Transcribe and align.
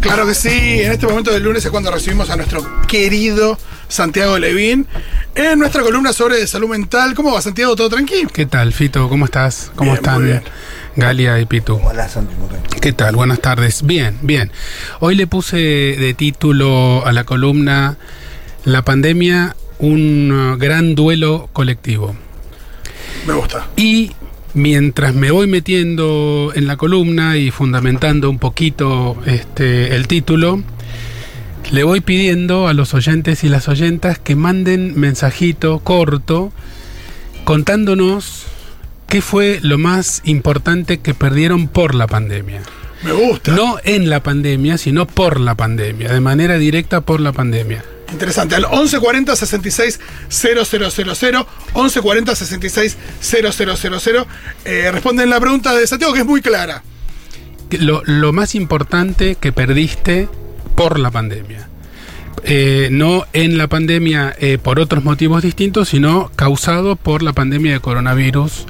Claro 0.00 0.26
que 0.26 0.34
sí, 0.34 0.80
en 0.82 0.92
este 0.92 1.06
momento 1.06 1.30
del 1.30 1.42
lunes 1.42 1.64
es 1.64 1.70
cuando 1.70 1.90
recibimos 1.90 2.30
a 2.30 2.36
nuestro 2.36 2.64
querido 2.86 3.58
Santiago 3.88 4.38
Levín 4.38 4.86
en 5.34 5.58
nuestra 5.58 5.82
columna 5.82 6.12
sobre 6.12 6.46
salud 6.46 6.68
mental. 6.68 7.14
¿Cómo 7.14 7.32
va 7.32 7.42
Santiago? 7.42 7.76
¿Todo 7.76 7.90
tranquilo? 7.90 8.30
¿Qué 8.32 8.46
tal, 8.46 8.72
Fito? 8.72 9.08
¿Cómo 9.10 9.26
estás? 9.26 9.70
¿Cómo 9.76 9.92
Bien, 9.92 10.02
muy 10.02 10.08
están 10.08 10.24
bien. 10.24 10.42
Galia 10.96 11.38
y 11.38 11.44
Pitu? 11.44 11.78
Hola, 11.84 12.08
Santi, 12.08 12.34
muy 12.34 12.48
bien. 12.48 12.62
¿Qué 12.80 12.92
tal? 12.92 13.14
Buenas 13.14 13.40
tardes. 13.40 13.82
Bien, 13.84 14.16
bien. 14.22 14.50
Hoy 15.00 15.14
le 15.16 15.26
puse 15.26 15.56
de 15.58 16.14
título 16.14 17.06
a 17.06 17.12
la 17.12 17.24
columna 17.24 17.96
La 18.64 18.82
pandemia, 18.82 19.54
un 19.78 20.56
gran 20.58 20.94
duelo 20.94 21.50
colectivo. 21.52 22.16
Me 23.26 23.34
gusta. 23.34 23.68
Y 23.76 24.12
mientras 24.54 25.14
me 25.14 25.30
voy 25.30 25.46
metiendo 25.46 26.52
en 26.54 26.66
la 26.66 26.76
columna 26.76 27.36
y 27.36 27.50
fundamentando 27.50 28.30
un 28.30 28.38
poquito 28.38 29.16
este, 29.26 29.94
el 29.94 30.06
título, 30.06 30.62
le 31.72 31.84
voy 31.84 32.00
pidiendo 32.00 32.68
a 32.68 32.74
los 32.74 32.94
oyentes 32.94 33.44
y 33.44 33.48
las 33.48 33.68
oyentas 33.68 34.18
que 34.18 34.36
manden 34.36 34.98
mensajito 34.98 35.78
corto 35.80 36.52
contándonos 37.44 38.44
qué 39.06 39.20
fue 39.20 39.58
lo 39.62 39.78
más 39.78 40.22
importante 40.24 40.98
que 40.98 41.14
perdieron 41.14 41.68
por 41.68 41.94
la 41.94 42.06
pandemia. 42.06 42.62
Me 43.02 43.12
gusta. 43.12 43.52
No 43.52 43.78
en 43.84 44.10
la 44.10 44.22
pandemia, 44.22 44.78
sino 44.78 45.06
por 45.06 45.40
la 45.40 45.54
pandemia, 45.54 46.12
de 46.12 46.20
manera 46.20 46.58
directa 46.58 47.00
por 47.00 47.20
la 47.20 47.32
pandemia. 47.32 47.84
Interesante. 48.12 48.54
Al 48.54 48.62
1140 48.62 49.36
66 49.36 50.00
000, 50.28 50.64
1140 50.64 52.34
66 52.34 52.96
000. 53.20 54.26
Eh, 54.64 54.90
responden 54.92 55.30
la 55.30 55.40
pregunta 55.40 55.74
de 55.74 55.86
Santiago, 55.86 56.12
que 56.12 56.20
es 56.20 56.26
muy 56.26 56.40
clara. 56.42 56.82
lo, 57.70 58.02
lo 58.04 58.32
más 58.32 58.54
importante 58.54 59.36
que 59.36 59.52
perdiste 59.52 60.28
por 60.74 60.98
la 60.98 61.10
pandemia. 61.10 61.68
Eh, 62.42 62.88
no 62.90 63.26
en 63.34 63.58
la 63.58 63.66
pandemia 63.68 64.34
eh, 64.38 64.56
por 64.56 64.80
otros 64.80 65.04
motivos 65.04 65.42
distintos, 65.42 65.90
sino 65.90 66.30
causado 66.36 66.96
por 66.96 67.22
la 67.22 67.32
pandemia 67.34 67.72
de 67.74 67.80
coronavirus 67.80 68.64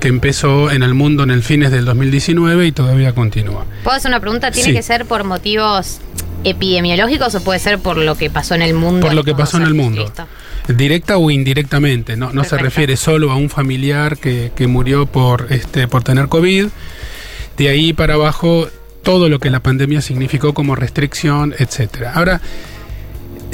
que 0.00 0.08
empezó 0.08 0.70
en 0.70 0.82
el 0.82 0.94
mundo 0.94 1.22
en 1.22 1.30
el 1.30 1.42
fines 1.42 1.70
del 1.70 1.84
2019 1.84 2.66
y 2.66 2.72
todavía 2.72 3.14
continúa. 3.14 3.64
¿Puedo 3.84 3.96
hacer 3.96 4.10
una 4.10 4.20
pregunta? 4.20 4.50
¿Tiene 4.50 4.68
Sí. 4.70 4.74
que 4.74 4.82
ser 4.82 5.04
por 5.06 5.24
motivos 5.24 6.00
epidemiológicos 6.44 7.34
o 7.34 7.42
puede 7.42 7.58
ser 7.58 7.78
por 7.78 7.96
lo 7.96 8.16
que 8.16 8.30
pasó 8.30 8.54
en 8.54 8.62
el 8.62 8.74
mundo? 8.74 9.06
Por 9.06 9.14
lo 9.14 9.24
que 9.24 9.34
pasó 9.34 9.56
en 9.56 9.64
el 9.64 9.74
mundo. 9.74 10.02
Listo. 10.02 10.26
Directa 10.68 11.16
o 11.16 11.30
indirectamente, 11.30 12.16
no, 12.16 12.32
no 12.32 12.44
se 12.44 12.58
refiere 12.58 12.96
solo 12.96 13.30
a 13.30 13.36
un 13.36 13.50
familiar 13.50 14.18
que, 14.18 14.50
que 14.54 14.66
murió 14.66 15.06
por, 15.06 15.46
este, 15.50 15.86
por 15.86 16.02
tener 16.02 16.28
COVID. 16.28 16.66
De 17.56 17.68
ahí 17.68 17.92
para 17.92 18.14
abajo, 18.14 18.68
todo 19.02 19.28
lo 19.28 19.38
que 19.38 19.50
la 19.50 19.60
pandemia 19.60 20.00
significó 20.00 20.52
como 20.52 20.74
restricción, 20.74 21.54
etcétera. 21.56 22.12
Ahora, 22.14 22.40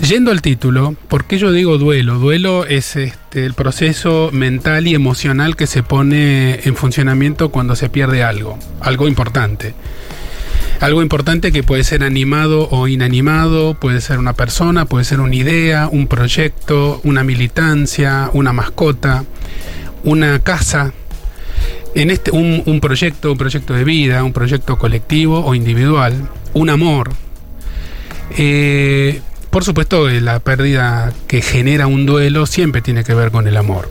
yendo 0.02 0.30
al 0.30 0.42
título, 0.42 0.96
¿por 1.08 1.24
qué 1.24 1.38
yo 1.38 1.52
digo 1.52 1.78
duelo? 1.78 2.18
Duelo 2.18 2.64
es 2.66 2.96
este, 2.96 3.44
el 3.44 3.54
proceso 3.54 4.30
mental 4.32 4.86
y 4.86 4.94
emocional 4.94 5.56
que 5.56 5.66
se 5.66 5.82
pone 5.82 6.60
en 6.64 6.76
funcionamiento 6.76 7.50
cuando 7.50 7.76
se 7.76 7.88
pierde 7.88 8.22
algo, 8.22 8.58
algo 8.80 9.08
importante. 9.08 9.74
Algo 10.82 11.00
importante 11.00 11.52
que 11.52 11.62
puede 11.62 11.84
ser 11.84 12.02
animado 12.02 12.68
o 12.72 12.88
inanimado, 12.88 13.74
puede 13.74 14.00
ser 14.00 14.18
una 14.18 14.32
persona, 14.32 14.84
puede 14.84 15.04
ser 15.04 15.20
una 15.20 15.32
idea, 15.32 15.88
un 15.88 16.08
proyecto, 16.08 17.00
una 17.04 17.22
militancia, 17.22 18.28
una 18.32 18.52
mascota, 18.52 19.24
una 20.02 20.40
casa. 20.40 20.92
Este, 21.94 22.32
un, 22.32 22.64
un 22.66 22.80
proyecto, 22.80 23.30
un 23.30 23.38
proyecto 23.38 23.74
de 23.74 23.84
vida, 23.84 24.24
un 24.24 24.32
proyecto 24.32 24.76
colectivo 24.76 25.44
o 25.44 25.54
individual, 25.54 26.28
un 26.52 26.68
amor. 26.68 27.12
Eh, 28.36 29.20
por 29.50 29.62
supuesto, 29.62 30.08
eh, 30.08 30.20
la 30.20 30.40
pérdida 30.40 31.12
que 31.28 31.42
genera 31.42 31.86
un 31.86 32.06
duelo 32.06 32.44
siempre 32.44 32.82
tiene 32.82 33.04
que 33.04 33.14
ver 33.14 33.30
con 33.30 33.46
el 33.46 33.56
amor. 33.56 33.88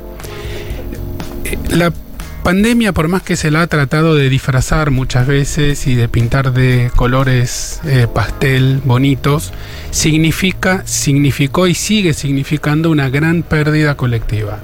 Eh, 1.46 1.58
La 1.70 1.94
pandemia, 2.41 2.91
por 2.91 3.07
más 3.07 3.22
que 3.22 3.35
se 3.35 3.52
la 3.52 3.62
ha 3.62 3.68
tratado 3.68 4.16
de 4.16 4.29
disfrazar 4.29 4.91
muchas 4.91 5.28
veces 5.28 5.88
y 5.88 5.96
de 5.96 6.09
pintar 6.09 6.53
de 6.53 6.91
colores 6.96 7.79
eh, 7.85 8.07
pastel 8.13 8.81
bonitos, 8.84 9.53
significa, 9.91 10.84
significó 10.85 11.68
y 11.68 11.75
sigue 11.75 12.13
significando 12.13 12.90
una 12.90 13.09
gran 13.09 13.44
pérdida 13.44 13.96
colectiva. 13.96 14.59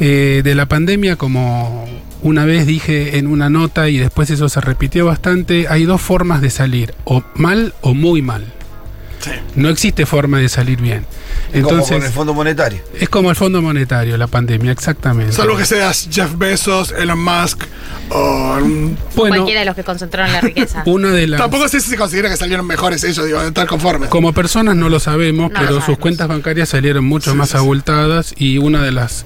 Eh, 0.00 0.42
de 0.42 0.54
la 0.54 0.66
pandemia, 0.66 1.16
como 1.16 1.86
una 2.22 2.44
vez 2.44 2.66
dije 2.66 3.18
en 3.18 3.26
una 3.26 3.48
nota 3.48 3.88
y 3.88 3.98
después 3.98 4.30
eso 4.30 4.48
se 4.48 4.60
repitió 4.60 5.06
bastante, 5.06 5.66
hay 5.68 5.84
dos 5.84 6.00
formas 6.00 6.40
de 6.40 6.50
salir, 6.50 6.94
o 7.04 7.22
mal 7.34 7.74
o 7.80 7.94
muy 7.94 8.22
mal. 8.22 8.46
Sí. 9.20 9.30
No 9.54 9.68
existe 9.68 10.06
forma 10.06 10.38
de 10.38 10.48
salir 10.48 10.80
bien. 10.80 11.04
Es 11.52 11.62
como 11.62 11.68
con 11.68 11.80
Entonces, 11.80 12.04
el 12.04 12.12
Fondo 12.12 12.34
Monetario. 12.34 12.82
es 12.98 13.08
como 13.08 13.30
el 13.30 13.36
Fondo 13.36 13.60
Monetario, 13.60 14.16
la 14.16 14.26
pandemia, 14.26 14.72
exactamente. 14.72 15.32
Salvo 15.32 15.56
que 15.56 15.66
seas 15.66 16.08
Jeff 16.10 16.36
Bezos, 16.38 16.92
Elon 16.92 17.22
Musk 17.22 17.64
o... 18.10 18.58
bueno, 18.60 18.96
Cualquiera 19.36 19.60
de 19.60 19.66
los 19.66 19.74
que 19.76 19.84
concentraron 19.84 20.32
la 20.32 20.40
riqueza. 20.40 20.82
una 20.86 21.10
de 21.10 21.26
las... 21.26 21.40
Tampoco 21.40 21.68
sé 21.68 21.80
si 21.80 21.90
se 21.90 21.96
considera 21.96 22.28
que 22.30 22.36
salieron 22.36 22.66
mejores 22.66 23.04
ellos, 23.04 23.24
digo, 23.26 23.40
de 23.40 23.48
estar 23.48 23.66
conformes. 23.66 24.08
Como 24.08 24.32
personas 24.32 24.76
no 24.76 24.88
lo 24.88 25.00
sabemos, 25.00 25.50
No 25.52 25.60
lo 25.60 25.66
pero 25.66 25.80
sus 25.84 25.98
cuentas 25.98 26.28
bancarias 26.28 26.68
salieron 26.70 27.04
mucho 27.04 27.32
Sí, 27.32 27.36
más 27.36 27.48
sí, 27.48 27.52
sí. 27.52 27.58
abultadas 27.58 28.34
y 28.38 28.58
una 28.58 28.82
de 28.82 28.92
las 28.92 29.24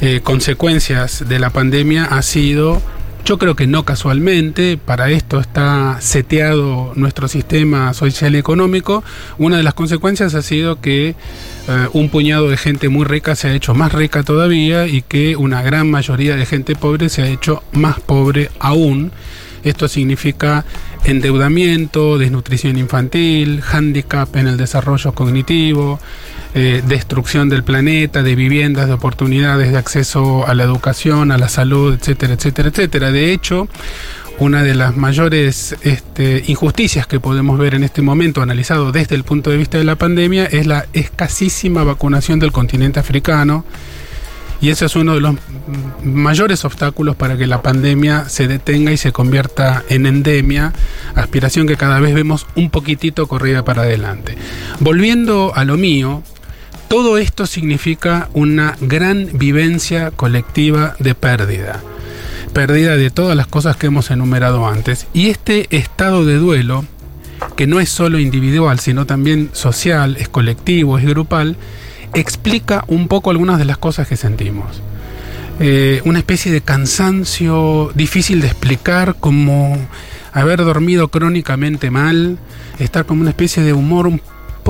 eh, 0.00 0.20
consecuencias 0.22 1.24
de 1.28 1.38
la 1.38 1.50
pandemia 1.50 2.04
ha 2.04 2.22
sido, 2.22 2.80
yo 3.26 3.38
creo 3.38 3.56
que 3.56 3.66
no 3.66 3.84
casualmente, 3.84 4.78
para 4.78 5.10
esto 5.10 5.40
está 5.40 6.00
seteado 6.00 6.92
nuestro 6.94 7.26
sistema 7.26 7.92
social 7.92 8.36
y 8.36 8.38
económico, 8.38 9.02
una 9.36 9.56
de 9.56 9.64
las 9.64 9.74
consecuencias 9.74 10.34
ha 10.36 10.42
sido 10.42 10.80
que 10.80 11.08
eh, 11.08 11.88
un 11.92 12.08
puñado 12.08 12.48
de 12.48 12.56
gente 12.56 12.88
muy 12.88 13.04
rica 13.04 13.34
se 13.34 13.48
ha 13.48 13.54
hecho 13.54 13.74
más 13.74 13.92
rica 13.92 14.22
todavía 14.22 14.86
y 14.86 15.02
que 15.02 15.34
una 15.34 15.60
gran 15.62 15.90
mayoría 15.90 16.36
de 16.36 16.46
gente 16.46 16.76
pobre 16.76 17.08
se 17.08 17.22
ha 17.22 17.26
hecho 17.26 17.64
más 17.72 17.98
pobre 17.98 18.48
aún. 18.60 19.10
Esto 19.64 19.88
significa 19.88 20.64
endeudamiento, 21.02 22.18
desnutrición 22.18 22.78
infantil, 22.78 23.60
hándicap 23.60 24.36
en 24.36 24.46
el 24.46 24.56
desarrollo 24.56 25.12
cognitivo, 25.14 25.98
destrucción 26.56 27.50
del 27.50 27.64
planeta, 27.64 28.22
de 28.22 28.34
viviendas, 28.34 28.86
de 28.86 28.94
oportunidades 28.94 29.72
de 29.72 29.78
acceso 29.78 30.46
a 30.46 30.54
la 30.54 30.64
educación, 30.64 31.30
a 31.30 31.36
la 31.36 31.48
salud, 31.50 31.94
etcétera, 31.94 32.34
etcétera, 32.34 32.70
etcétera. 32.70 33.12
De 33.12 33.32
hecho, 33.32 33.68
una 34.38 34.62
de 34.62 34.74
las 34.74 34.96
mayores 34.96 35.76
este, 35.82 36.44
injusticias 36.46 37.06
que 37.06 37.20
podemos 37.20 37.58
ver 37.58 37.74
en 37.74 37.84
este 37.84 38.00
momento, 38.00 38.40
analizado 38.40 38.90
desde 38.90 39.14
el 39.14 39.24
punto 39.24 39.50
de 39.50 39.58
vista 39.58 39.76
de 39.76 39.84
la 39.84 39.96
pandemia, 39.96 40.46
es 40.46 40.66
la 40.66 40.86
escasísima 40.94 41.84
vacunación 41.84 42.38
del 42.38 42.52
continente 42.52 43.00
africano. 43.00 43.64
Y 44.58 44.70
ese 44.70 44.86
es 44.86 44.96
uno 44.96 45.12
de 45.12 45.20
los 45.20 45.36
mayores 46.02 46.64
obstáculos 46.64 47.14
para 47.16 47.36
que 47.36 47.46
la 47.46 47.60
pandemia 47.60 48.30
se 48.30 48.48
detenga 48.48 48.90
y 48.92 48.96
se 48.96 49.12
convierta 49.12 49.84
en 49.90 50.06
endemia, 50.06 50.72
aspiración 51.14 51.66
que 51.66 51.76
cada 51.76 52.00
vez 52.00 52.14
vemos 52.14 52.46
un 52.56 52.70
poquitito 52.70 53.26
corrida 53.26 53.62
para 53.64 53.82
adelante. 53.82 54.38
Volviendo 54.80 55.52
a 55.54 55.66
lo 55.66 55.76
mío, 55.76 56.22
todo 56.88 57.18
esto 57.18 57.46
significa 57.46 58.28
una 58.32 58.76
gran 58.80 59.28
vivencia 59.32 60.10
colectiva 60.10 60.94
de 60.98 61.14
pérdida. 61.14 61.80
Pérdida 62.52 62.96
de 62.96 63.10
todas 63.10 63.36
las 63.36 63.46
cosas 63.46 63.76
que 63.76 63.88
hemos 63.88 64.10
enumerado 64.10 64.66
antes. 64.66 65.06
Y 65.12 65.28
este 65.28 65.66
estado 65.76 66.24
de 66.24 66.36
duelo, 66.36 66.84
que 67.56 67.66
no 67.66 67.80
es 67.80 67.88
solo 67.88 68.18
individual, 68.18 68.78
sino 68.78 69.04
también 69.04 69.50
social, 69.52 70.16
es 70.18 70.28
colectivo, 70.28 70.98
es 70.98 71.04
grupal, 71.04 71.56
explica 72.14 72.84
un 72.86 73.08
poco 73.08 73.30
algunas 73.30 73.58
de 73.58 73.64
las 73.64 73.78
cosas 73.78 74.06
que 74.08 74.16
sentimos. 74.16 74.80
Eh, 75.58 76.02
una 76.04 76.18
especie 76.18 76.52
de 76.52 76.60
cansancio 76.60 77.90
difícil 77.94 78.40
de 78.40 78.48
explicar, 78.48 79.16
como 79.18 79.76
haber 80.32 80.64
dormido 80.64 81.08
crónicamente 81.08 81.90
mal, 81.90 82.38
estar 82.78 83.06
como 83.06 83.22
una 83.22 83.30
especie 83.30 83.62
de 83.62 83.72
humor 83.72 84.06
un, 84.06 84.20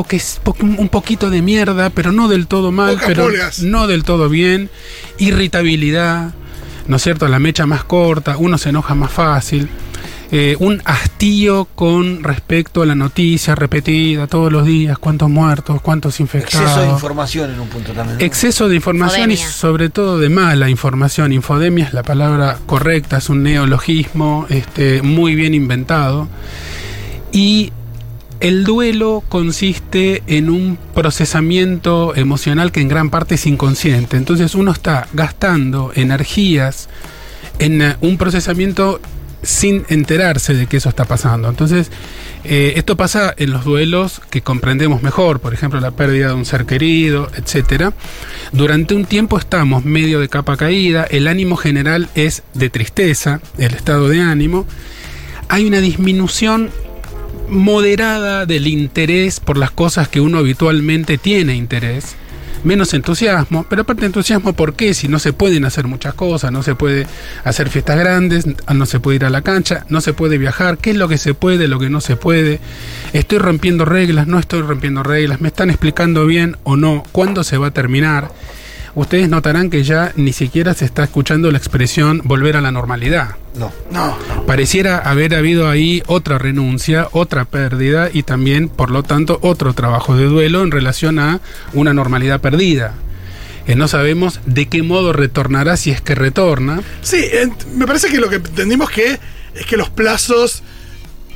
po- 0.04 0.56
un 0.60 0.88
poquito 0.88 1.30
de 1.30 1.42
mierda, 1.42 1.90
pero 1.90 2.12
no 2.12 2.28
del 2.28 2.46
todo 2.46 2.70
mal, 2.72 2.94
Pocas 2.94 3.06
pero 3.08 3.28
no 3.62 3.86
del 3.86 4.04
todo 4.04 4.28
bien, 4.28 4.68
irritabilidad, 5.18 6.30
¿no 6.88 6.96
es 6.96 7.02
cierto? 7.02 7.28
La 7.28 7.38
mecha 7.38 7.66
más 7.66 7.84
corta, 7.84 8.36
uno 8.38 8.58
se 8.58 8.70
enoja 8.70 8.94
más 8.94 9.10
fácil. 9.12 9.68
eh, 10.32 10.56
un 10.58 10.82
hastío 10.84 11.68
con 11.76 12.24
respecto 12.24 12.82
a 12.82 12.86
la 12.86 12.96
noticia 12.96 13.54
repetida 13.54 14.26
todos 14.26 14.50
los 14.50 14.66
días, 14.66 14.98
cuántos 14.98 15.30
muertos, 15.30 15.80
cuántos 15.80 16.18
infectados. 16.18 16.66
Exceso 16.66 16.82
de 16.82 16.88
información 16.90 17.50
en 17.54 17.60
un 17.60 17.68
punto 17.68 17.92
también. 17.92 18.18
¿no? 18.18 18.24
Exceso 18.24 18.68
de 18.68 18.74
información 18.74 19.30
y 19.30 19.36
sobre 19.36 19.88
todo 19.88 20.18
de 20.18 20.28
mala 20.28 20.68
información. 20.68 21.32
Infodemia 21.32 21.84
es 21.84 21.92
la 21.92 22.02
palabra 22.02 22.58
correcta, 22.66 23.18
es 23.18 23.28
un 23.28 23.44
neologismo 23.44 24.46
este, 24.50 25.00
muy 25.00 25.36
bien 25.36 25.54
inventado. 25.54 26.26
Y 27.30 27.72
el 28.40 28.64
duelo 28.64 29.22
consiste 29.28 30.22
en 30.26 30.50
un 30.50 30.78
procesamiento 30.94 32.14
emocional 32.14 32.72
que 32.72 32.80
en 32.80 32.88
gran 32.88 33.10
parte 33.10 33.36
es 33.36 33.46
inconsciente. 33.46 34.16
Entonces 34.16 34.54
uno 34.54 34.72
está 34.72 35.08
gastando 35.12 35.92
energías 35.94 36.88
en 37.58 37.82
eh, 37.82 37.96
un 38.00 38.18
procesamiento 38.18 39.00
sin 39.42 39.84
enterarse 39.88 40.54
de 40.54 40.66
que 40.66 40.78
eso 40.78 40.88
está 40.88 41.04
pasando. 41.04 41.48
Entonces, 41.48 41.90
eh, 42.44 42.74
esto 42.76 42.96
pasa 42.96 43.32
en 43.36 43.50
los 43.52 43.64
duelos 43.64 44.20
que 44.28 44.42
comprendemos 44.42 45.02
mejor, 45.02 45.40
por 45.40 45.54
ejemplo, 45.54 45.78
la 45.80 45.92
pérdida 45.92 46.28
de 46.28 46.34
un 46.34 46.44
ser 46.44 46.66
querido, 46.66 47.30
etcétera. 47.36 47.92
Durante 48.52 48.94
un 48.94 49.04
tiempo 49.04 49.38
estamos 49.38 49.84
medio 49.84 50.20
de 50.20 50.28
capa 50.28 50.56
caída, 50.56 51.04
el 51.04 51.28
ánimo 51.28 51.56
general 51.56 52.08
es 52.14 52.42
de 52.54 52.70
tristeza, 52.70 53.40
el 53.58 53.74
estado 53.74 54.08
de 54.08 54.20
ánimo. 54.20 54.66
Hay 55.48 55.64
una 55.64 55.80
disminución 55.80 56.70
moderada 57.48 58.46
del 58.46 58.66
interés 58.66 59.40
por 59.40 59.56
las 59.56 59.70
cosas 59.70 60.08
que 60.08 60.20
uno 60.20 60.38
habitualmente 60.38 61.18
tiene 61.18 61.54
interés. 61.54 62.16
Menos 62.64 62.94
entusiasmo, 62.94 63.64
pero 63.68 63.82
aparte 63.82 64.06
entusiasmo, 64.06 64.52
¿por 64.52 64.74
qué? 64.74 64.92
Si 64.92 65.06
no 65.06 65.18
se 65.20 65.32
pueden 65.32 65.64
hacer 65.64 65.86
muchas 65.86 66.14
cosas, 66.14 66.50
no 66.50 66.64
se 66.64 66.74
puede 66.74 67.06
hacer 67.44 67.68
fiestas 67.68 67.98
grandes, 67.98 68.44
no 68.72 68.86
se 68.86 68.98
puede 68.98 69.16
ir 69.16 69.24
a 69.24 69.30
la 69.30 69.42
cancha, 69.42 69.86
no 69.88 70.00
se 70.00 70.14
puede 70.14 70.36
viajar, 70.36 70.78
¿qué 70.78 70.90
es 70.90 70.96
lo 70.96 71.08
que 71.08 71.18
se 71.18 71.34
puede, 71.34 71.68
lo 71.68 71.78
que 71.78 71.90
no 71.90 72.00
se 72.00 72.16
puede? 72.16 72.58
¿Estoy 73.12 73.38
rompiendo 73.38 73.84
reglas, 73.84 74.26
no 74.26 74.38
estoy 74.38 74.62
rompiendo 74.62 75.04
reglas? 75.04 75.40
¿Me 75.40 75.48
están 75.48 75.70
explicando 75.70 76.26
bien 76.26 76.56
o 76.64 76.76
no? 76.76 77.04
¿Cuándo 77.12 77.44
se 77.44 77.56
va 77.56 77.68
a 77.68 77.70
terminar? 77.72 78.32
Ustedes 78.96 79.28
notarán 79.28 79.68
que 79.68 79.84
ya 79.84 80.12
ni 80.16 80.32
siquiera 80.32 80.72
se 80.72 80.86
está 80.86 81.04
escuchando 81.04 81.50
la 81.52 81.58
expresión 81.58 82.22
volver 82.24 82.56
a 82.56 82.62
la 82.62 82.72
normalidad. 82.72 83.36
No. 83.54 83.70
No, 83.90 84.16
no. 84.26 84.46
Pareciera 84.46 84.98
haber 84.98 85.34
habido 85.34 85.68
ahí 85.68 86.02
otra 86.06 86.38
renuncia, 86.38 87.08
otra 87.12 87.44
pérdida 87.44 88.08
y 88.10 88.22
también, 88.22 88.70
por 88.70 88.90
lo 88.90 89.02
tanto, 89.02 89.38
otro 89.42 89.74
trabajo 89.74 90.16
de 90.16 90.24
duelo 90.24 90.62
en 90.62 90.70
relación 90.70 91.18
a 91.18 91.40
una 91.74 91.92
normalidad 91.92 92.40
perdida. 92.40 92.94
Eh, 93.66 93.74
no 93.74 93.86
sabemos 93.86 94.40
de 94.46 94.66
qué 94.66 94.82
modo 94.82 95.12
retornará 95.12 95.76
si 95.76 95.90
es 95.90 96.00
que 96.00 96.14
retorna. 96.14 96.80
Sí, 97.02 97.22
me 97.74 97.86
parece 97.86 98.08
que 98.08 98.18
lo 98.18 98.30
que 98.30 98.36
entendimos 98.36 98.88
que 98.88 99.18
es 99.54 99.66
que 99.66 99.76
los 99.76 99.90
plazos 99.90 100.62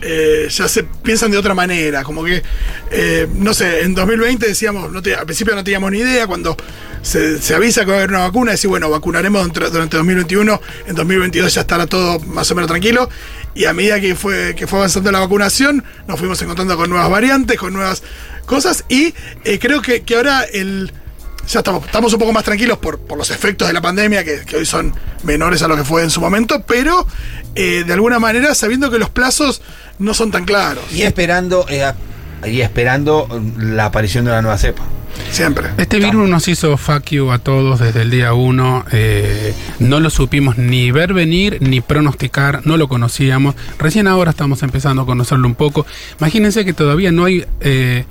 eh, 0.03 0.49
ya 0.51 0.69
se 0.69 0.85
piensan 0.85 1.31
de 1.31 1.39
otra 1.39 1.55
manera. 1.55 2.03
Como 2.05 2.25
que, 2.25 2.43
eh, 2.91 3.27
no 3.35 3.55
sé, 3.55 3.83
en 3.83 3.95
2020 3.95 4.47
decíamos, 4.47 4.91
no 4.93 5.03
te- 5.03 5.15
al 5.15 5.25
principio 5.27 5.55
no 5.55 5.65
teníamos 5.65 5.91
ni 5.93 5.99
idea, 5.99 6.27
cuando 6.27 6.57
se, 7.03 7.39
avisa 7.55 7.83
que 7.85 7.91
va 7.91 7.95
a 7.95 7.99
haber 7.99 8.11
una 8.11 8.21
vacuna, 8.21 8.53
decir, 8.53 8.69
bueno, 8.69 8.89
vacunaremos 8.91 9.53
durante 9.53 9.97
2021, 9.97 10.61
en 10.87 10.95
2022 10.95 11.55
ya 11.55 11.61
estará 11.63 11.87
todo 11.87 12.19
más 12.21 12.51
o 12.51 12.55
menos 12.55 12.69
tranquilo. 12.69 13.09
Y 13.55 13.65
a 13.65 13.73
medida 13.73 14.01
que 14.01 14.15
fue, 14.15 14.55
que 14.55 14.67
fue 14.67 14.79
avanzando 14.79 15.11
la 15.11 15.19
vacunación, 15.21 15.85
nos 16.07 16.19
fuimos 16.19 16.41
encontrando 16.43 16.77
con 16.77 16.89
nuevas 16.91 17.11
variantes, 17.11 17.59
con 17.59 17.73
nuevas 17.73 18.03
cosas. 18.47 18.85
Y 18.89 19.15
eh, 19.45 19.59
creo 19.61 19.83
que, 19.83 20.03
que 20.03 20.17
ahora 20.17 20.43
el 20.45 20.93
ya 21.49 21.61
estamos, 21.61 21.85
estamos 21.85 22.13
un 22.13 22.19
poco 22.19 22.33
más 22.33 22.45
tranquilos 22.45 22.79
por, 22.79 22.99
por 23.01 23.19
los 23.19 23.31
efectos 23.31 23.69
de 23.69 23.75
la 23.75 23.81
pandemia, 23.81 24.25
que, 24.25 24.45
que 24.45 24.57
hoy 24.57 24.67
son 24.67 24.95
menores 25.23 25.63
a 25.63 25.69
lo 25.69 25.77
que 25.77 25.85
fue 25.85 26.03
en 26.03 26.11
su 26.11 26.21
momento, 26.21 26.63
pero 26.67 27.07
eh, 27.55 27.85
de 27.87 27.93
alguna 27.93 28.19
manera 28.19 28.55
sabiendo 28.55 28.91
que 28.91 28.99
los 28.99 29.11
plazos 29.11 29.63
no 29.99 30.15
son 30.15 30.31
tan 30.31 30.45
claros. 30.45 30.85
Y 30.93 31.03
esperando, 31.03 31.67
eh, 31.69 31.93
y 32.47 32.61
esperando 32.61 33.29
la 33.59 33.87
aparición 33.87 34.25
de 34.25 34.31
una 34.31 34.43
nueva 34.43 34.59
cepa. 34.59 34.83
Siempre. 35.31 35.69
Este 35.77 35.99
virus 35.99 36.29
nos 36.29 36.47
hizo 36.49 36.77
fuck 36.77 37.05
you 37.11 37.31
a 37.31 37.39
todos 37.39 37.81
desde 37.81 38.03
el 38.03 38.11
día 38.11 38.33
uno. 38.33 38.85
eh, 38.93 39.55
no 39.81 40.01
lo 40.01 40.09
supimos 40.09 40.57
ni 40.57 40.93
ver 40.93 41.13
venir 41.15 41.59
ni 41.61 41.81
pronosticar, 41.81 42.63
no 42.65 42.77
lo 42.77 42.89
conocíamos. 42.89 43.55
Recién 43.79 44.07
ahora 44.07 44.31
estamos 44.31 44.63
empezando 44.63 45.03
a 45.03 45.07
conocerlo 45.07 45.47
un 45.49 45.57
poco. 45.57 45.85
Imagínense 46.19 46.65
que 46.65 46.73
todavía 46.73 47.13
no 47.13 47.25
hay 47.25 47.45
eh, 47.61 48.05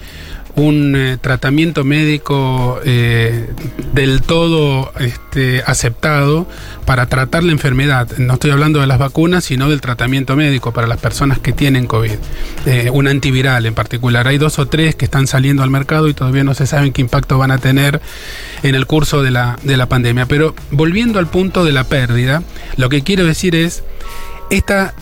un 0.55 0.95
eh, 0.95 1.17
tratamiento 1.19 1.83
médico 1.83 2.79
eh, 2.83 3.49
del 3.93 4.21
todo 4.21 4.91
este, 4.99 5.63
aceptado 5.65 6.47
para 6.85 7.07
tratar 7.07 7.43
la 7.43 7.51
enfermedad. 7.51 8.09
No 8.17 8.33
estoy 8.33 8.51
hablando 8.51 8.79
de 8.79 8.87
las 8.87 8.99
vacunas, 8.99 9.43
sino 9.43 9.69
del 9.69 9.81
tratamiento 9.81 10.35
médico 10.35 10.73
para 10.73 10.87
las 10.87 10.99
personas 10.99 11.39
que 11.39 11.53
tienen 11.53 11.87
COVID. 11.87 12.11
Eh, 12.65 12.89
un 12.91 13.07
antiviral 13.07 13.65
en 13.65 13.73
particular. 13.73 14.27
Hay 14.27 14.37
dos 14.37 14.59
o 14.59 14.67
tres 14.67 14.95
que 14.95 15.05
están 15.05 15.27
saliendo 15.27 15.63
al 15.63 15.69
mercado 15.69 16.07
y 16.07 16.13
todavía 16.13 16.43
no 16.43 16.53
se 16.53 16.67
saben 16.67 16.93
qué 16.93 17.01
impacto 17.01 17.37
van 17.37 17.51
a 17.51 17.57
tener 17.57 18.01
en 18.63 18.75
el 18.75 18.85
curso 18.85 19.21
de 19.21 19.31
la, 19.31 19.57
de 19.63 19.77
la 19.77 19.87
pandemia. 19.87 20.25
Pero 20.25 20.55
volviendo 20.71 21.19
al 21.19 21.27
punto 21.27 21.63
de 21.63 21.71
la 21.71 21.83
pérdida, 21.83 22.43
lo 22.75 22.89
que 22.89 23.03
quiero 23.03 23.25
decir 23.25 23.55
es, 23.55 23.83
esta 24.49 24.93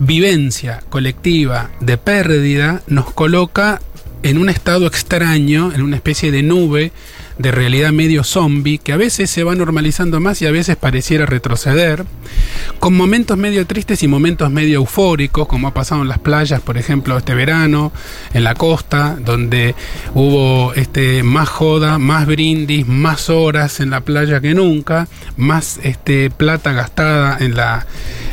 vivencia 0.00 0.82
colectiva 0.88 1.68
de 1.80 1.98
pérdida 1.98 2.80
nos 2.86 3.12
coloca 3.12 3.82
en 4.26 4.38
un 4.38 4.48
estado 4.48 4.86
extraño, 4.86 5.72
en 5.72 5.82
una 5.82 5.96
especie 5.96 6.32
de 6.32 6.42
nube 6.42 6.90
de 7.38 7.50
realidad 7.50 7.92
medio 7.92 8.24
zombie, 8.24 8.78
que 8.78 8.92
a 8.92 8.96
veces 8.96 9.30
se 9.30 9.44
va 9.44 9.54
normalizando 9.54 10.20
más 10.20 10.40
y 10.40 10.46
a 10.46 10.50
veces 10.50 10.76
pareciera 10.76 11.26
retroceder, 11.26 12.04
con 12.78 12.94
momentos 12.94 13.36
medio 13.36 13.66
tristes 13.66 14.02
y 14.02 14.08
momentos 14.08 14.50
medio 14.50 14.76
eufóricos, 14.76 15.46
como 15.46 15.68
ha 15.68 15.74
pasado 15.74 16.02
en 16.02 16.08
las 16.08 16.18
playas, 16.18 16.60
por 16.60 16.78
ejemplo, 16.78 17.18
este 17.18 17.34
verano, 17.34 17.92
en 18.32 18.44
la 18.44 18.54
costa, 18.54 19.16
donde 19.20 19.74
hubo 20.14 20.72
este, 20.74 21.22
más 21.22 21.48
joda, 21.48 21.98
más 21.98 22.26
brindis, 22.26 22.86
más 22.86 23.28
horas 23.28 23.80
en 23.80 23.90
la 23.90 24.00
playa 24.00 24.40
que 24.40 24.54
nunca, 24.54 25.08
más 25.36 25.78
este, 25.82 26.30
plata 26.30 26.72
gastada 26.72 27.36
en 27.40 27.54
la 27.54 27.86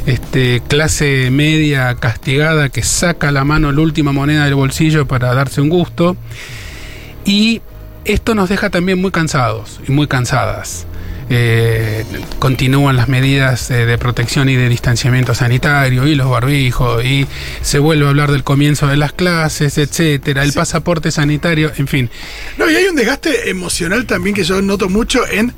este, 0.06 0.62
clase 0.68 1.30
media 1.32 1.96
castigada 1.96 2.70
que 2.70 2.84
saca 2.84 3.32
la 3.32 3.44
mano 3.44 3.72
la 3.72 3.82
última 3.82 4.12
moneda 4.12 4.46
del 4.46 4.56
bolsillo 4.56 5.08
para 5.08 5.34
darse 5.34 5.62
un 5.62 5.70
gusto. 5.70 6.16
Y 7.26 7.62
esto 8.06 8.36
nos 8.36 8.50
deja 8.50 8.70
también 8.70 9.00
muy 9.00 9.12
cansados 9.12 9.80
y 9.88 9.92
muy 9.92 10.08
cansadas. 10.08 10.86
Eh, 11.30 12.04
continúan 12.40 12.98
las 12.98 13.08
medidas 13.08 13.72
eh, 13.72 13.86
de 13.86 13.98
protección 13.98 14.50
y 14.50 14.56
de 14.56 14.68
distanciamiento 14.68 15.34
sanitario 15.34 16.06
y 16.06 16.16
los 16.16 16.30
barbijos 16.30 17.04
y 17.04 17.26
se 17.62 17.80
vuelve 17.80 18.06
a 18.06 18.10
hablar 18.10 18.32
del 18.32 18.44
comienzo 18.44 18.88
de 18.88 18.98
las 18.98 19.14
clases, 19.14 19.78
etcétera, 19.78 20.44
el 20.44 20.52
pasaporte 20.52 21.12
sanitario, 21.12 21.72
en 21.78 21.88
fin. 21.88 22.10
No, 22.58 22.70
y 22.70 22.76
hay 22.76 22.86
un 22.86 22.96
desgaste 22.96 23.50
emocional 23.50 24.06
también 24.06 24.36
que 24.36 24.44
yo 24.44 24.62
noto 24.62 24.90
mucho 24.90 25.26
en 25.26 25.54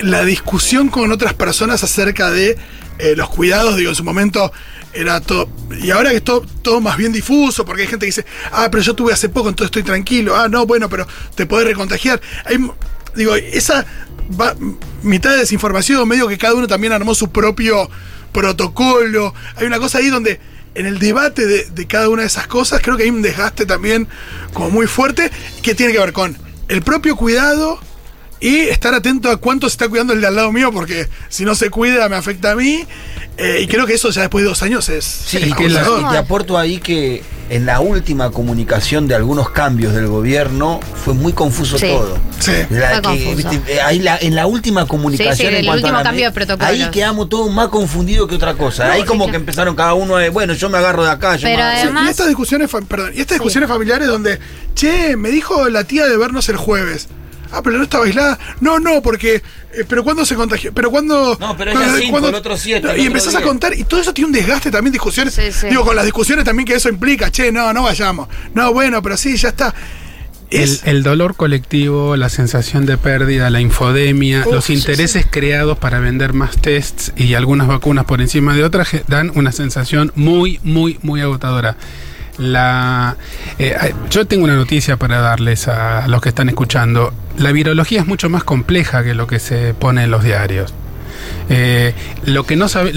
la 0.00 0.24
discusión 0.24 0.88
con 0.88 1.12
otras 1.12 1.32
personas 1.34 1.84
acerca 1.84 2.30
de 2.30 2.56
eh, 2.98 3.14
los 3.16 3.28
cuidados. 3.30 3.76
Digo, 3.76 3.90
en 3.90 3.96
su 3.96 4.04
momento 4.04 4.52
era 4.92 5.20
todo. 5.20 5.48
Y 5.80 5.90
ahora 5.90 6.10
que 6.10 6.16
es 6.16 6.24
todo, 6.24 6.42
todo 6.62 6.80
más 6.80 6.96
bien 6.96 7.12
difuso, 7.12 7.64
porque 7.64 7.82
hay 7.82 7.88
gente 7.88 8.04
que 8.04 8.08
dice, 8.08 8.26
ah, 8.52 8.68
pero 8.70 8.82
yo 8.82 8.94
tuve 8.94 9.12
hace 9.12 9.28
poco, 9.28 9.48
entonces 9.48 9.68
estoy 9.68 9.82
tranquilo. 9.82 10.36
Ah, 10.36 10.48
no, 10.48 10.66
bueno, 10.66 10.88
pero 10.88 11.06
te 11.34 11.46
podés 11.46 11.66
recontagiar. 11.66 12.20
Hay, 12.44 12.58
digo, 13.16 13.34
esa 13.36 13.86
va- 14.40 14.54
mitad 15.02 15.30
de 15.30 15.38
desinformación, 15.38 16.06
medio 16.08 16.28
que 16.28 16.38
cada 16.38 16.54
uno 16.54 16.66
también 16.66 16.92
armó 16.92 17.14
su 17.14 17.30
propio 17.30 17.88
protocolo. 18.32 19.34
Hay 19.56 19.66
una 19.66 19.78
cosa 19.78 19.98
ahí 19.98 20.08
donde 20.08 20.40
en 20.74 20.86
el 20.86 20.98
debate 20.98 21.46
de, 21.46 21.64
de 21.66 21.86
cada 21.86 22.08
una 22.08 22.22
de 22.22 22.28
esas 22.28 22.46
cosas 22.46 22.80
creo 22.82 22.96
que 22.96 23.02
hay 23.04 23.10
un 23.10 23.22
desgaste 23.22 23.66
también 23.66 24.08
como 24.54 24.70
muy 24.70 24.86
fuerte 24.86 25.30
que 25.62 25.74
tiene 25.74 25.92
que 25.92 25.98
ver 25.98 26.12
con 26.12 26.36
el 26.68 26.82
propio 26.82 27.14
cuidado 27.16 27.78
y 28.42 28.60
estar 28.68 28.92
atento 28.92 29.30
a 29.30 29.36
cuánto 29.38 29.68
se 29.68 29.74
está 29.74 29.88
cuidando 29.88 30.12
el 30.12 30.20
de 30.20 30.26
al 30.26 30.34
lado 30.36 30.50
mío, 30.52 30.70
porque 30.72 31.08
si 31.28 31.44
no 31.44 31.54
se 31.54 31.70
cuida 31.70 32.08
me 32.08 32.16
afecta 32.16 32.50
a 32.50 32.56
mí. 32.56 32.84
Eh, 33.38 33.60
y 33.62 33.66
creo 33.66 33.86
que 33.86 33.94
eso 33.94 34.10
ya 34.10 34.20
después 34.22 34.42
de 34.44 34.48
dos 34.50 34.62
años 34.62 34.88
es. 34.90 35.04
Sí, 35.04 35.38
es 35.38 35.46
y, 35.48 35.52
que 35.54 35.68
la- 35.70 35.80
y 35.82 36.10
te 36.10 36.18
aporto 36.18 36.58
ahí 36.58 36.78
que 36.78 37.22
en 37.48 37.64
la 37.64 37.80
última 37.80 38.30
comunicación 38.30 39.08
de 39.08 39.14
algunos 39.14 39.48
cambios 39.50 39.94
del 39.94 40.06
gobierno 40.06 40.80
fue 41.04 41.14
muy 41.14 41.32
confuso 41.32 41.78
Sí. 41.78 41.86
todo. 41.86 42.18
Sí. 42.40 42.52
La 42.70 42.88
Fue 42.90 42.96
que, 43.16 43.24
confuso. 43.24 43.48
viste, 43.50 43.74
eh, 43.74 43.80
ahí 43.80 44.00
la- 44.00 44.18
en 44.18 44.34
la 44.34 44.46
última 44.46 44.86
comunicación. 44.86 45.34
Sí, 45.36 45.42
sí, 45.42 45.48
en 45.48 45.54
el 45.56 45.68
a 45.68 45.72
último 45.72 45.92
la 45.92 46.02
cambio 46.02 46.26
de 46.26 46.32
protocolos. 46.32 46.66
Ahí 46.72 46.90
quedamos 46.90 47.28
todos 47.30 47.50
más 47.50 47.68
confundidos 47.68 48.28
que 48.28 48.34
otra 48.34 48.52
cosa. 48.54 48.86
No, 48.86 48.92
ahí 48.92 49.00
sí, 49.00 49.06
como 49.06 49.30
que 49.30 49.36
empezaron 49.36 49.74
cada 49.76 49.94
uno 49.94 50.16
de, 50.18 50.28
bueno, 50.28 50.52
yo 50.52 50.68
me 50.68 50.76
agarro 50.78 51.02
de 51.04 51.10
acá. 51.10 51.36
Yo 51.36 51.44
Pero 51.44 51.56
me 51.56 51.62
agarro- 51.62 51.76
Sí, 51.80 51.82
además- 51.84 52.06
y 52.06 52.10
estas 52.10 52.26
discusiones, 52.28 52.70
perdón, 52.88 53.12
y 53.14 53.20
estas 53.20 53.36
discusiones 53.36 53.68
familiares 53.70 54.08
donde, 54.08 54.38
che, 54.74 55.16
me 55.16 55.30
dijo 55.30 55.68
la 55.70 55.84
tía 55.84 56.06
de 56.06 56.16
vernos 56.18 56.48
el 56.50 56.56
jueves. 56.56 57.08
Ah, 57.52 57.60
pero 57.62 57.76
no 57.78 57.84
estaba 57.84 58.06
aislada. 58.06 58.38
No, 58.60 58.78
no, 58.80 59.02
porque. 59.02 59.36
eh, 59.36 59.84
pero 59.88 60.02
¿cuándo 60.02 60.24
se 60.24 60.34
contagió? 60.34 60.72
Pero 60.72 60.90
¿cuándo.? 60.90 61.36
No, 61.38 61.56
pero 61.56 61.70
ella 61.72 61.94
cinco, 61.98 62.10
cuándo- 62.12 62.28
el 62.30 62.34
otro 62.34 62.56
siete, 62.56 62.86
No, 62.86 62.92
el 62.92 62.96
y 62.98 63.00
otro 63.02 63.06
empezás 63.08 63.34
a 63.34 63.42
contar, 63.42 63.74
y 63.78 63.84
todo 63.84 64.00
eso 64.00 64.12
tiene 64.14 64.26
un 64.28 64.32
desgaste 64.32 64.70
también, 64.70 64.92
discusiones. 64.92 65.34
Sí, 65.34 65.52
sí. 65.52 65.68
Digo, 65.68 65.84
con 65.84 65.94
las 65.94 66.04
discusiones 66.04 66.44
también 66.44 66.66
que 66.66 66.74
eso 66.74 66.88
implica, 66.88 67.30
che, 67.30 67.52
no, 67.52 67.72
no 67.72 67.82
vayamos. 67.82 68.28
No, 68.54 68.72
bueno, 68.72 69.02
pero 69.02 69.16
sí, 69.16 69.36
ya 69.36 69.50
está. 69.50 69.74
El, 70.50 70.78
el 70.84 71.02
dolor 71.02 71.34
colectivo, 71.34 72.14
la 72.16 72.28
sensación 72.28 72.84
de 72.84 72.98
pérdida, 72.98 73.48
la 73.48 73.62
infodemia, 73.62 74.42
Uf, 74.46 74.52
los 74.52 74.64
sí, 74.66 74.74
intereses 74.74 75.24
creados 75.30 75.78
para 75.78 75.98
vender 75.98 76.34
más 76.34 76.58
tests 76.58 77.12
y 77.16 77.32
algunas 77.32 77.68
vacunas 77.68 78.04
por 78.04 78.20
encima 78.20 78.54
de 78.54 78.62
otras 78.62 78.88
dan 79.08 79.32
una 79.34 79.50
sensación 79.50 80.12
muy, 80.14 80.60
muy, 80.62 80.98
muy 81.02 81.22
agotadora. 81.22 81.76
La, 82.42 83.16
eh, 83.58 83.94
yo 84.10 84.26
tengo 84.26 84.44
una 84.44 84.56
noticia 84.56 84.96
para 84.96 85.20
darles 85.20 85.68
a 85.68 86.06
los 86.08 86.20
que 86.20 86.28
están 86.28 86.48
escuchando. 86.48 87.14
La 87.38 87.52
virología 87.52 88.00
es 88.00 88.06
mucho 88.06 88.28
más 88.28 88.44
compleja 88.44 89.04
que 89.04 89.14
lo 89.14 89.26
que 89.26 89.38
se 89.38 89.74
pone 89.74 90.04
en 90.04 90.10
los 90.10 90.24
diarios. 90.24 90.74
Eh, 91.48 91.94
lo 92.24 92.44
que 92.44 92.56
no 92.56 92.68
sabe, 92.68 92.92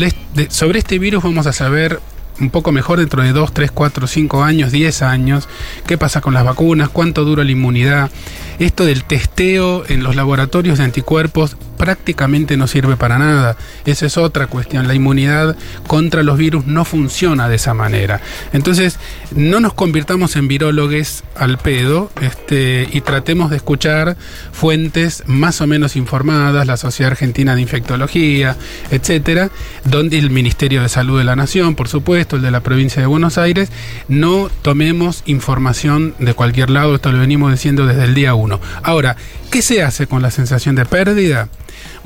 sobre 0.49 0.79
este 0.79 0.99
virus 0.99 1.23
vamos 1.23 1.47
a 1.47 1.53
saber 1.53 1.99
un 2.39 2.49
poco 2.49 2.71
mejor 2.71 2.99
dentro 2.99 3.23
de 3.23 3.31
2, 3.31 3.53
3, 3.53 3.71
4, 3.71 4.07
5 4.07 4.43
años, 4.43 4.71
10 4.71 5.01
años, 5.03 5.47
qué 5.87 5.97
pasa 5.97 6.21
con 6.21 6.33
las 6.33 6.43
vacunas, 6.43 6.89
cuánto 6.89 7.23
dura 7.23 7.43
la 7.43 7.51
inmunidad, 7.51 8.11
esto 8.59 8.85
del 8.85 9.03
testeo 9.03 9.83
en 9.87 10.03
los 10.03 10.15
laboratorios 10.15 10.77
de 10.77 10.83
anticuerpos 10.83 11.55
prácticamente 11.77 12.57
no 12.57 12.67
sirve 12.67 12.97
para 12.97 13.17
nada. 13.17 13.57
Esa 13.85 14.05
es 14.05 14.17
otra 14.17 14.47
cuestión. 14.47 14.87
La 14.87 14.93
inmunidad 14.93 15.55
contra 15.87 16.23
los 16.23 16.37
virus 16.37 16.65
no 16.65 16.85
funciona 16.85 17.49
de 17.49 17.55
esa 17.55 17.73
manera. 17.73 18.21
Entonces, 18.53 18.99
no 19.35 19.59
nos 19.59 19.73
convirtamos 19.73 20.35
en 20.35 20.47
virólogos 20.47 21.23
al 21.35 21.57
pedo 21.57 22.11
este, 22.21 22.87
y 22.91 23.01
tratemos 23.01 23.49
de 23.49 23.57
escuchar 23.57 24.17
fuentes 24.51 25.23
más 25.27 25.61
o 25.61 25.67
menos 25.67 25.95
informadas, 25.95 26.67
la 26.67 26.77
Sociedad 26.77 27.11
Argentina 27.11 27.55
de 27.55 27.61
Infectología, 27.61 28.55
etcétera, 28.91 29.49
donde 29.83 30.17
el 30.17 30.29
Ministerio 30.29 30.81
de 30.81 30.89
Salud 30.89 31.17
de 31.17 31.23
la 31.23 31.35
Nación, 31.35 31.75
por 31.75 31.87
supuesto, 31.87 32.35
el 32.35 32.41
de 32.41 32.51
la 32.51 32.61
provincia 32.61 33.01
de 33.01 33.07
Buenos 33.07 33.37
Aires, 33.37 33.69
no 34.07 34.49
tomemos 34.61 35.23
información 35.25 36.15
de 36.19 36.33
cualquier 36.33 36.69
lado, 36.69 36.95
esto 36.95 37.11
lo 37.11 37.19
venimos 37.19 37.51
diciendo 37.51 37.85
desde 37.85 38.03
el 38.03 38.13
día 38.13 38.33
uno. 38.35 38.59
Ahora, 38.83 39.15
¿qué 39.51 39.61
se 39.61 39.83
hace 39.83 40.07
con 40.07 40.21
la 40.21 40.31
sensación 40.31 40.75
de 40.75 40.85
pérdida? 40.85 41.49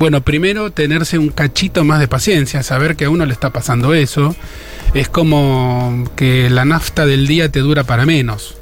Bueno, 0.00 0.22
primero 0.22 0.70
tenerse 0.70 1.18
un 1.18 1.28
cachito 1.28 1.84
más 1.84 2.00
de 2.00 2.08
paciencia, 2.08 2.62
saber 2.62 2.96
que 2.96 3.04
a 3.04 3.10
uno 3.10 3.26
le 3.26 3.34
está 3.34 3.50
pasando 3.50 3.92
eso. 3.92 4.34
Es 4.94 5.10
como 5.10 6.10
que 6.16 6.48
la 6.48 6.64
nafta 6.64 7.04
del 7.04 7.26
día 7.26 7.52
te 7.52 7.60
dura 7.60 7.84
para 7.84 8.06
menos. 8.06 8.56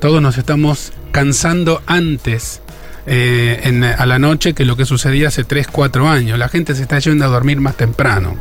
Todos 0.00 0.22
nos 0.22 0.38
estamos 0.38 0.92
cansando 1.12 1.82
antes 1.84 2.62
eh, 3.10 3.60
en- 3.64 3.84
a 3.84 4.04
la 4.06 4.18
noche 4.18 4.52
que 4.52 4.64
lo 4.66 4.76
que 4.76 4.84
sucedía 4.84 5.28
hace 5.28 5.42
3, 5.44 5.66
4 5.66 6.08
años. 6.08 6.38
La 6.38 6.48
gente 6.48 6.74
se 6.74 6.82
está 6.82 6.98
yendo 6.98 7.24
a 7.24 7.28
dormir 7.28 7.58
más 7.60 7.76
temprano. 7.76 8.36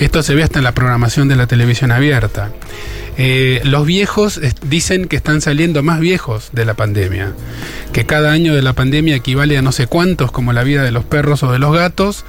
Esto 0.00 0.22
se 0.22 0.34
ve 0.34 0.42
hasta 0.42 0.58
en 0.58 0.64
la 0.64 0.72
programación 0.72 1.28
de 1.28 1.36
la 1.36 1.46
televisión 1.46 1.92
abierta. 1.92 2.50
Eh, 3.18 3.60
los 3.64 3.84
viejos 3.86 4.38
eh, 4.38 4.52
dicen 4.66 5.06
que 5.06 5.16
están 5.16 5.40
saliendo 5.42 5.82
más 5.82 6.00
viejos 6.00 6.48
de 6.52 6.64
la 6.64 6.72
pandemia, 6.74 7.32
que 7.92 8.06
cada 8.06 8.32
año 8.32 8.54
de 8.54 8.62
la 8.62 8.72
pandemia 8.72 9.14
equivale 9.14 9.58
a 9.58 9.62
no 9.62 9.70
sé 9.70 9.86
cuántos, 9.86 10.32
como 10.32 10.52
la 10.54 10.64
vida 10.64 10.82
de 10.82 10.92
los 10.92 11.04
perros 11.04 11.42
o 11.42 11.52
de 11.52 11.58
los 11.58 11.74
gatos. 11.74 12.24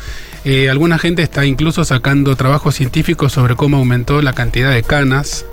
Eh, 0.45 0.69
alguna 0.69 0.99
gente 0.99 1.21
está 1.23 1.45
incluso 1.45 1.85
sacando 1.85 2.35
trabajos 2.35 2.75
científicos 2.75 3.31
sobre 3.31 3.55
cómo 3.55 3.77
aumentó 3.77 4.21
la 4.21 4.33
cantidad 4.33 4.71
de 4.71 4.83
canas 4.83 5.45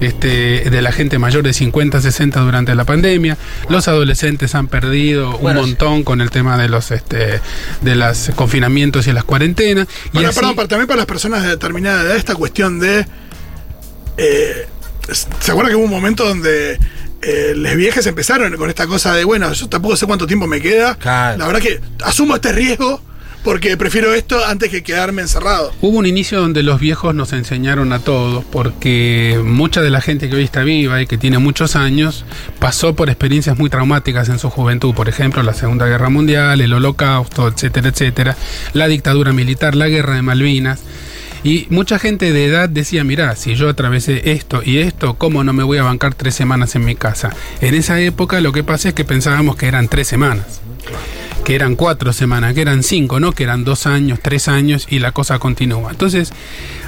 este, 0.00 0.68
de 0.70 0.82
la 0.82 0.92
gente 0.92 1.18
mayor 1.18 1.42
de 1.42 1.52
50 1.52 2.00
60 2.00 2.40
durante 2.40 2.74
la 2.74 2.84
pandemia. 2.84 3.36
Los 3.68 3.88
adolescentes 3.88 4.54
han 4.54 4.68
perdido 4.68 5.38
Bueno, 5.38 5.60
un 5.60 5.66
montón 5.70 6.02
con 6.04 6.20
el 6.20 6.30
tema 6.30 6.56
de 6.58 6.68
los 6.68 6.90
este, 6.90 7.40
de 7.80 7.94
los 7.94 8.30
confinamientos 8.34 9.06
y 9.06 9.12
las 9.12 9.24
cuarentenas. 9.24 9.86
Y 10.06 10.10
Bueno, 10.14 10.28
así- 10.30 10.38
perdón, 10.38 10.56
pero 10.56 10.68
también 10.68 10.86
para 10.86 10.98
las 10.98 11.06
personas 11.06 11.42
de 11.42 11.48
determinada 11.50 12.02
edad, 12.02 12.16
esta 12.16 12.34
cuestión 12.34 12.78
de. 12.80 13.06
eh, 14.16 14.66
¿Se 15.40 15.50
acuerdan 15.50 15.72
que 15.72 15.76
hubo 15.76 15.84
un 15.84 15.90
momento 15.90 16.24
donde 16.26 16.78
eh, 17.22 17.54
les 17.56 17.76
viejas 17.76 18.06
empezaron 18.06 18.56
con 18.56 18.68
esta 18.68 18.86
cosa 18.86 19.14
de, 19.14 19.24
bueno, 19.24 19.52
yo 19.52 19.68
tampoco 19.68 19.96
sé 19.96 20.06
cuánto 20.06 20.26
tiempo 20.26 20.46
me 20.46 20.60
queda? 20.60 20.96
Claro. 20.96 21.38
La 21.38 21.46
verdad 21.46 21.60
que 21.60 21.80
asumo 22.04 22.34
este 22.36 22.52
riesgo 22.52 23.02
porque 23.42 23.76
prefiero 23.76 24.14
esto 24.14 24.44
antes 24.44 24.70
que 24.70 24.82
quedarme 24.82 25.22
encerrado. 25.22 25.72
Hubo 25.80 25.98
un 25.98 26.06
inicio 26.06 26.40
donde 26.40 26.62
los 26.62 26.80
viejos 26.80 27.14
nos 27.14 27.32
enseñaron 27.32 27.92
a 27.92 27.98
todos, 27.98 28.44
porque 28.44 29.40
mucha 29.44 29.80
de 29.80 29.90
la 29.90 30.00
gente 30.00 30.28
que 30.28 30.36
hoy 30.36 30.44
está 30.44 30.62
viva 30.62 31.02
y 31.02 31.06
que 31.06 31.18
tiene 31.18 31.38
muchos 31.38 31.76
años 31.76 32.24
pasó 32.58 32.94
por 32.94 33.08
experiencias 33.08 33.58
muy 33.58 33.70
traumáticas 33.70 34.28
en 34.28 34.38
su 34.38 34.50
juventud, 34.50 34.94
por 34.94 35.08
ejemplo, 35.08 35.42
la 35.42 35.54
Segunda 35.54 35.86
Guerra 35.86 36.08
Mundial, 36.08 36.60
el 36.60 36.72
Holocausto, 36.72 37.48
etcétera, 37.48 37.88
etcétera, 37.88 38.36
la 38.72 38.88
dictadura 38.88 39.32
militar, 39.32 39.74
la 39.74 39.88
Guerra 39.88 40.14
de 40.14 40.22
Malvinas. 40.22 40.80
Y 41.44 41.66
mucha 41.70 41.98
gente 41.98 42.32
de 42.32 42.44
edad 42.44 42.68
decía, 42.68 43.02
mirá, 43.02 43.34
si 43.34 43.56
yo 43.56 43.68
atravesé 43.68 44.30
esto 44.30 44.62
y 44.64 44.78
esto, 44.78 45.14
¿cómo 45.14 45.42
no 45.42 45.52
me 45.52 45.64
voy 45.64 45.78
a 45.78 45.82
bancar 45.82 46.14
tres 46.14 46.36
semanas 46.36 46.76
en 46.76 46.84
mi 46.84 46.94
casa? 46.94 47.30
En 47.60 47.74
esa 47.74 48.00
época 48.00 48.40
lo 48.40 48.52
que 48.52 48.62
pasa 48.62 48.90
es 48.90 48.94
que 48.94 49.04
pensábamos 49.04 49.56
que 49.56 49.66
eran 49.66 49.88
tres 49.88 50.06
semanas 50.06 50.60
que 51.44 51.54
eran 51.54 51.76
cuatro 51.76 52.12
semanas, 52.12 52.54
que 52.54 52.62
eran 52.62 52.82
cinco, 52.82 53.20
no 53.20 53.32
que 53.32 53.42
eran 53.42 53.64
dos 53.64 53.86
años, 53.86 54.20
tres 54.22 54.48
años 54.48 54.86
y 54.88 54.98
la 54.98 55.12
cosa 55.12 55.38
continúa. 55.38 55.90
Entonces, 55.90 56.32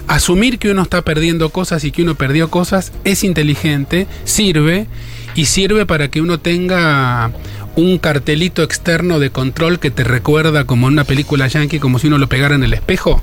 asumir 0.07 0.59
que 0.59 0.71
uno 0.71 0.83
está 0.83 1.03
perdiendo 1.03 1.51
cosas 1.51 1.85
y 1.85 1.91
que 1.91 2.03
uno 2.03 2.15
perdió 2.15 2.51
cosas 2.51 2.93
es 3.05 3.25
inteligente, 3.25 4.07
sirve 4.25 4.87
y 5.35 5.47
sirve 5.47 5.87
para 5.87 6.09
que 6.09 6.21
uno 6.21 6.39
tenga 6.39 7.33
un 7.77 7.99
cartelito 7.99 8.63
externo 8.63 9.19
de 9.19 9.31
control 9.31 9.81
que 9.81 9.91
te 9.91 10.05
recuerda 10.05 10.65
como 10.65 10.87
en 10.87 10.95
una 10.95 11.05
película 11.05 11.49
yankee, 11.49 11.81
como 11.81 11.99
si 11.99 12.07
uno 12.07 12.19
lo 12.19 12.29
pegara 12.29 12.55
en 12.55 12.63
el 12.63 12.73
espejo, 12.73 13.23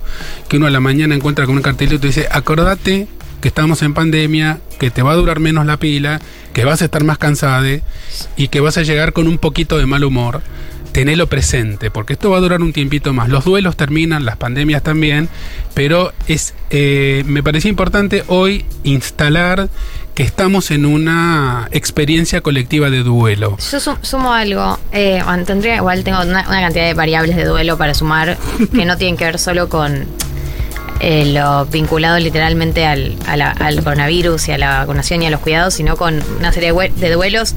que 0.49 0.57
uno 0.57 0.67
a 0.67 0.71
la 0.71 0.81
mañana 0.81 1.15
encuentra 1.15 1.45
con 1.45 1.55
un 1.55 1.61
cartelito 1.61 2.05
y 2.05 2.09
dice, 2.09 2.27
acordate 2.29 3.07
que 3.39 3.47
estamos 3.47 3.81
en 3.81 3.93
pandemia, 3.93 4.59
que 4.77 4.91
te 4.91 5.01
va 5.01 5.13
a 5.13 5.15
durar 5.15 5.39
menos 5.39 5.65
la 5.65 5.77
pila, 5.77 6.19
que 6.53 6.65
vas 6.65 6.81
a 6.81 6.85
estar 6.85 7.03
más 7.03 7.17
cansada 7.17 7.65
y 8.35 8.47
que 8.49 8.59
vas 8.59 8.77
a 8.77 8.83
llegar 8.83 9.13
con 9.13 9.27
un 9.27 9.37
poquito 9.37 9.77
de 9.77 9.85
mal 9.85 10.03
humor. 10.03 10.41
Tenelo 10.91 11.27
presente, 11.27 11.89
porque 11.89 12.13
esto 12.13 12.29
va 12.31 12.37
a 12.37 12.41
durar 12.41 12.61
un 12.61 12.73
tiempito 12.73 13.13
más. 13.13 13.29
Los 13.29 13.45
duelos 13.45 13.77
terminan, 13.77 14.25
las 14.25 14.35
pandemias 14.35 14.83
también, 14.83 15.29
pero 15.73 16.11
es, 16.27 16.53
eh, 16.69 17.23
me 17.27 17.41
parecía 17.43 17.69
importante 17.69 18.23
hoy 18.27 18.65
instalar 18.83 19.69
que 20.15 20.23
estamos 20.23 20.69
en 20.71 20.85
una 20.85 21.69
experiencia 21.71 22.41
colectiva 22.41 22.89
de 22.89 23.03
duelo. 23.03 23.57
Yo 23.71 23.79
sum- 23.79 23.95
sumo 24.01 24.33
algo. 24.33 24.77
Eh, 24.91 25.21
bueno, 25.23 25.45
tendría 25.45 25.77
igual 25.77 26.03
tengo 26.03 26.19
una, 26.21 26.45
una 26.47 26.59
cantidad 26.59 26.85
de 26.85 26.93
variables 26.93 27.37
de 27.37 27.45
duelo 27.45 27.77
para 27.77 27.93
sumar 27.93 28.37
que 28.73 28.83
no 28.85 28.97
tienen 28.97 29.15
que 29.15 29.23
ver 29.23 29.39
solo 29.39 29.69
con 29.69 30.05
eh, 30.99 31.31
lo 31.33 31.65
vinculado 31.67 32.19
literalmente 32.19 32.85
al, 32.85 33.15
la- 33.37 33.51
al 33.51 33.81
coronavirus 33.81 34.49
y 34.49 34.51
a 34.51 34.57
la 34.57 34.79
vacunación 34.79 35.23
y 35.23 35.27
a 35.27 35.29
los 35.29 35.39
cuidados, 35.39 35.73
sino 35.73 35.95
con 35.95 36.21
una 36.37 36.51
serie 36.51 36.73
de 36.73 37.11
duelos, 37.11 37.55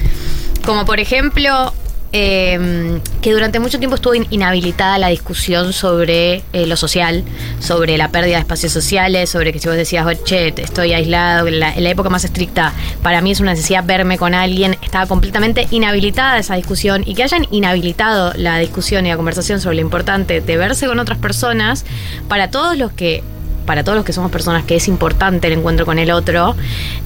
como 0.65 0.87
por 0.87 1.01
ejemplo 1.01 1.75
eh, 2.17 3.01
que 3.21 3.33
durante 3.33 3.59
mucho 3.59 3.79
tiempo 3.81 3.97
estuvo 3.97 4.15
in- 4.15 4.27
inhabilitada 4.31 4.99
la 4.99 5.09
discusión 5.09 5.73
sobre 5.73 6.43
eh, 6.53 6.67
lo 6.67 6.77
social, 6.77 7.25
sobre 7.59 7.99
la 7.99 8.09
pérdida 8.09 8.37
de 8.37 8.41
espacios 8.43 8.71
sociales, 8.73 9.29
sobre 9.31 9.53
que 9.53 9.59
si 9.59 9.67
vos 9.67 9.77
decías, 9.77 10.07
"Oh, 10.07 10.25
che, 10.25 10.55
estoy 10.57 10.93
aislado, 10.93 11.49
en 11.49 11.59
la, 11.59 11.75
la 11.77 11.91
época 11.91 12.09
más 12.11 12.25
estricta, 12.25 12.73
para 13.03 13.21
mí 13.21 13.33
es 13.33 13.41
una 13.41 13.51
necesidad 13.51 13.85
verme 13.85 14.17
con 14.17 14.33
alguien, 14.33 14.77
estaba 14.81 15.07
completamente 15.07 15.67
inhabilitada 15.73 16.39
esa 16.39 16.55
discusión 16.55 17.03
y 17.05 17.15
que 17.15 17.25
hayan 17.25 17.49
inhabilitado 17.51 18.33
la 18.37 18.59
discusión 18.59 19.05
y 19.07 19.09
la 19.09 19.17
conversación 19.17 19.61
sobre 19.61 19.75
lo 19.77 19.83
importante 19.83 20.41
de 20.41 20.57
verse 20.57 20.87
con 20.87 21.01
otras 21.01 21.19
personas, 21.19 21.85
para 22.29 22.49
todos 22.51 22.79
los 22.79 22.93
que 22.93 23.25
para 23.67 23.83
todos 23.83 23.97
los 23.97 24.05
que 24.05 24.13
somos 24.13 24.31
personas 24.31 24.63
que 24.65 24.77
es 24.77 24.89
importante 24.89 25.47
el 25.47 25.55
encuentro 25.55 25.87
con 25.87 25.99
el 25.99 26.11
otro, 26.11 26.55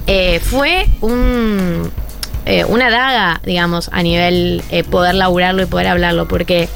eh, 0.07 0.41
fue 0.43 0.87
un, 0.99 1.89
eh, 2.49 2.65
una 2.65 2.89
daga, 2.89 3.41
digamos, 3.45 3.91
a 3.93 4.01
nivel 4.01 4.63
eh, 4.71 4.83
poder 4.83 5.13
laburarlo 5.13 5.61
y 5.61 5.67
poder 5.67 5.85
hablarlo, 5.85 6.27
porque 6.27 6.67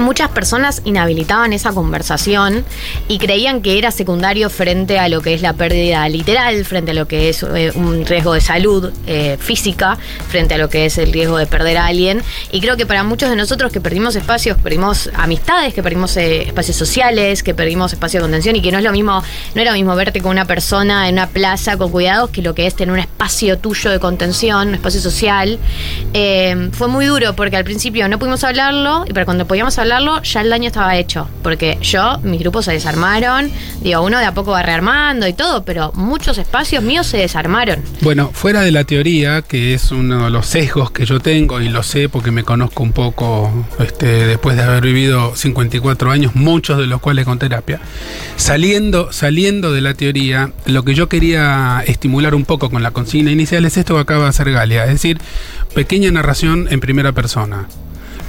muchas 0.00 0.30
personas 0.30 0.82
inhabilitaban 0.84 1.52
esa 1.52 1.72
conversación 1.72 2.64
y 3.08 3.18
creían 3.18 3.62
que 3.62 3.78
era 3.78 3.90
secundario 3.90 4.50
frente 4.50 4.98
a 4.98 5.08
lo 5.08 5.20
que 5.20 5.34
es 5.34 5.42
la 5.42 5.52
pérdida 5.52 6.08
literal, 6.08 6.64
frente 6.64 6.92
a 6.92 6.94
lo 6.94 7.06
que 7.06 7.28
es 7.28 7.42
eh, 7.42 7.72
un 7.74 8.06
riesgo 8.06 8.34
de 8.34 8.40
salud 8.40 8.92
eh, 9.06 9.36
física, 9.38 9.98
frente 10.28 10.54
a 10.54 10.58
lo 10.58 10.68
que 10.68 10.86
es 10.86 10.98
el 10.98 11.12
riesgo 11.12 11.38
de 11.38 11.46
perder 11.46 11.78
a 11.78 11.86
alguien. 11.86 12.22
Y 12.52 12.60
creo 12.60 12.76
que 12.76 12.86
para 12.86 13.04
muchos 13.04 13.30
de 13.30 13.36
nosotros 13.36 13.72
que 13.72 13.80
perdimos 13.80 14.16
espacios, 14.16 14.56
perdimos 14.58 15.10
amistades, 15.14 15.74
que 15.74 15.82
perdimos 15.82 16.16
eh, 16.16 16.42
espacios 16.42 16.76
sociales, 16.76 17.42
que 17.42 17.54
perdimos 17.54 17.92
espacio 17.92 18.20
de 18.20 18.22
contención 18.22 18.56
y 18.56 18.62
que 18.62 18.72
no 18.72 18.78
es 18.78 18.84
lo 18.84 18.92
mismo, 18.92 19.22
no 19.54 19.60
era 19.60 19.72
lo 19.72 19.76
mismo 19.76 19.94
verte 19.96 20.20
con 20.20 20.30
una 20.32 20.44
persona 20.44 21.08
en 21.08 21.14
una 21.14 21.28
plaza 21.28 21.76
con 21.76 21.90
cuidados 21.90 22.30
que 22.30 22.42
lo 22.42 22.54
que 22.54 22.66
es 22.66 22.74
tener 22.74 22.92
un 22.92 23.00
espacio 23.00 23.58
tuyo 23.58 23.90
de 23.90 24.00
contención, 24.00 24.68
un 24.68 24.74
espacio 24.74 25.00
social. 25.00 25.58
Eh, 26.14 26.70
fue 26.72 26.88
muy 26.88 27.06
duro 27.06 27.34
porque 27.34 27.56
al 27.56 27.64
principio 27.64 28.08
no 28.08 28.18
pudimos 28.18 28.44
hablarlo, 28.44 29.04
y 29.06 29.12
para 29.12 29.24
cuando 29.24 29.46
podíamos 29.46 29.78
hablarlo 29.78 29.89
ya 30.22 30.40
el 30.40 30.50
daño 30.50 30.66
estaba 30.68 30.96
hecho. 30.96 31.28
Porque 31.42 31.78
yo, 31.82 32.18
mis 32.22 32.40
grupos 32.40 32.66
se 32.66 32.72
desarmaron, 32.72 33.50
digo, 33.80 34.02
uno 34.02 34.18
de 34.18 34.24
a 34.24 34.34
poco 34.34 34.52
va 34.52 34.62
rearmando 34.62 35.26
y 35.26 35.32
todo, 35.32 35.64
pero 35.64 35.92
muchos 35.94 36.38
espacios 36.38 36.82
míos 36.82 37.06
se 37.06 37.18
desarmaron. 37.18 37.82
Bueno, 38.00 38.30
fuera 38.32 38.62
de 38.62 38.70
la 38.70 38.84
teoría, 38.84 39.42
que 39.42 39.74
es 39.74 39.90
uno 39.90 40.24
de 40.24 40.30
los 40.30 40.46
sesgos 40.46 40.90
que 40.90 41.04
yo 41.04 41.20
tengo 41.20 41.60
y 41.60 41.68
lo 41.68 41.82
sé 41.82 42.08
porque 42.08 42.30
me 42.30 42.44
conozco 42.44 42.82
un 42.82 42.92
poco 42.92 43.50
este, 43.78 44.26
después 44.26 44.56
de 44.56 44.62
haber 44.62 44.82
vivido 44.82 45.34
54 45.34 46.10
años, 46.10 46.34
muchos 46.34 46.78
de 46.78 46.86
los 46.86 47.00
cuales 47.00 47.24
con 47.24 47.38
terapia, 47.38 47.80
saliendo, 48.36 49.12
saliendo 49.12 49.72
de 49.72 49.80
la 49.80 49.94
teoría, 49.94 50.52
lo 50.66 50.84
que 50.84 50.94
yo 50.94 51.08
quería 51.08 51.82
estimular 51.86 52.34
un 52.34 52.44
poco 52.44 52.70
con 52.70 52.82
la 52.82 52.90
consigna 52.90 53.30
inicial 53.30 53.64
es 53.64 53.76
esto 53.76 53.94
que 53.94 54.00
acaba 54.00 54.24
de 54.24 54.30
hacer 54.30 54.50
Galia, 54.52 54.84
es 54.84 54.90
decir, 54.90 55.18
pequeña 55.74 56.10
narración 56.10 56.68
en 56.70 56.80
primera 56.80 57.12
persona, 57.12 57.68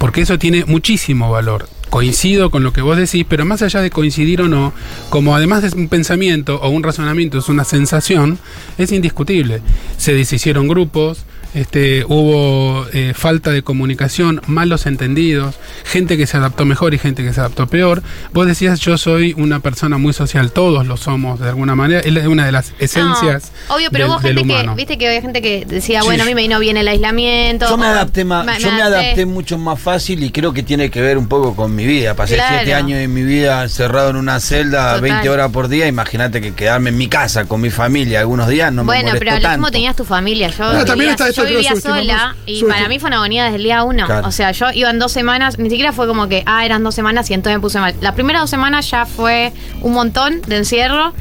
porque 0.02 0.22
eso 0.22 0.36
tiene 0.36 0.64
muchísimo 0.64 1.30
valor. 1.30 1.68
Coincido 1.88 2.50
con 2.50 2.64
lo 2.64 2.72
que 2.72 2.80
vos 2.80 2.96
decís, 2.96 3.24
pero 3.28 3.44
más 3.44 3.62
allá 3.62 3.80
de 3.80 3.90
coincidir 3.90 4.42
o 4.42 4.48
no, 4.48 4.72
como 5.10 5.36
además 5.36 5.62
de 5.62 5.78
un 5.78 5.86
pensamiento 5.86 6.56
o 6.60 6.70
un 6.70 6.82
razonamiento 6.82 7.38
es 7.38 7.48
una 7.48 7.62
sensación, 7.62 8.40
es 8.78 8.90
indiscutible. 8.90 9.62
Se 9.98 10.12
deshicieron 10.12 10.66
grupos, 10.66 11.24
Este, 11.54 12.04
hubo 12.08 12.86
eh, 12.94 13.12
falta 13.14 13.50
de 13.50 13.62
comunicación, 13.62 14.40
malos 14.46 14.86
entendidos, 14.86 15.56
gente 15.84 16.16
que 16.16 16.26
se 16.26 16.38
adaptó 16.38 16.64
mejor 16.64 16.94
y 16.94 16.98
gente 16.98 17.22
que 17.22 17.32
se 17.32 17.40
adaptó 17.40 17.66
peor. 17.66 18.02
Vos 18.32 18.46
decías, 18.46 18.80
yo 18.80 18.96
soy 18.96 19.34
una 19.36 19.60
persona 19.60 19.98
muy 19.98 20.14
social, 20.14 20.50
todos 20.52 20.86
lo 20.86 20.96
somos 20.96 21.40
de 21.40 21.48
alguna 21.50 21.74
manera, 21.74 22.00
es 22.00 22.26
una 22.26 22.46
de 22.46 22.52
las 22.52 22.72
esencias. 22.78 23.52
No, 23.68 23.74
obvio, 23.76 23.90
pero 23.90 24.04
del- 24.04 24.10
hubo 24.12 24.20
gente 24.20 24.44
que, 24.64 24.74
viste 24.74 24.98
que 24.98 25.08
había 25.08 25.20
gente 25.20 25.42
que 25.42 25.64
decía, 25.66 26.00
Sí. 26.00 26.06
bueno, 26.06 26.22
a 26.22 26.26
mí 26.26 26.34
me 26.34 26.42
vino 26.42 26.58
bien 26.58 26.76
el 26.78 26.88
aislamiento. 26.88 27.68
Yo 27.68 27.76
me 27.76 27.86
adapté 27.86 28.24
más, 28.24 28.46
me- 28.46 28.58
yo 28.58 28.72
me 28.72 28.80
adapté. 28.80 29.04
adapté 29.06 29.26
mucho 29.26 29.58
más 29.58 29.78
fácil 29.78 30.22
y 30.24 30.30
creo 30.30 30.52
que 30.54 30.62
tiene 30.62 30.90
que 30.90 31.02
ver 31.02 31.18
un 31.18 31.28
poco 31.28 31.54
con 31.54 31.74
mi 31.74 31.84
vida. 31.86 32.14
Pasé 32.14 32.34
Claro. 32.36 32.56
siete 32.56 32.74
años 32.74 32.98
de 32.98 33.08
mi 33.08 33.22
vida 33.24 33.62
encerrado 33.62 34.08
en 34.10 34.16
una 34.16 34.40
celda 34.40 34.94
Total. 34.94 35.00
20 35.02 35.28
horas 35.28 35.50
por 35.50 35.68
día. 35.68 35.86
Imagínate 35.86 36.40
que 36.40 36.54
quedarme 36.54 36.88
en 36.90 36.96
mi 36.96 37.08
casa 37.08 37.44
con 37.44 37.60
mi 37.60 37.68
familia 37.70 38.20
algunos 38.20 38.48
días 38.48 38.72
no 38.72 38.84
me 38.84 38.86
Bueno, 38.86 39.10
pero 39.18 39.32
al 39.32 39.42
tanto. 39.42 39.48
último 39.50 39.70
tenías 39.70 39.96
tu 39.96 40.04
familia. 40.04 40.48
Yo 40.48 40.72
No, 40.72 40.84
también 40.84 41.10
está 41.10 41.28
esto 41.28 41.41
yo 41.44 41.56
vivía 41.56 41.76
sola 41.76 42.36
y 42.46 42.64
para 42.64 42.88
mí 42.88 42.98
fue 42.98 43.08
una 43.08 43.16
agonía 43.16 43.44
desde 43.44 43.56
el 43.56 43.62
día 43.64 43.82
uno. 43.84 44.06
Claro. 44.06 44.26
O 44.26 44.32
sea, 44.32 44.52
yo 44.52 44.66
iba 44.72 44.90
en 44.90 44.98
dos 44.98 45.12
semanas, 45.12 45.58
ni 45.58 45.70
siquiera 45.70 45.92
fue 45.92 46.06
como 46.06 46.28
que, 46.28 46.42
ah, 46.46 46.64
eran 46.64 46.82
dos 46.82 46.94
semanas 46.94 47.30
y 47.30 47.34
entonces 47.34 47.58
me 47.58 47.60
puse 47.60 47.80
mal. 47.80 47.94
Las 48.00 48.14
primeras 48.14 48.42
dos 48.42 48.50
semanas 48.50 48.90
ya 48.90 49.06
fue 49.06 49.52
un 49.80 49.92
montón 49.92 50.42
de 50.42 50.56
encierro 50.56 51.12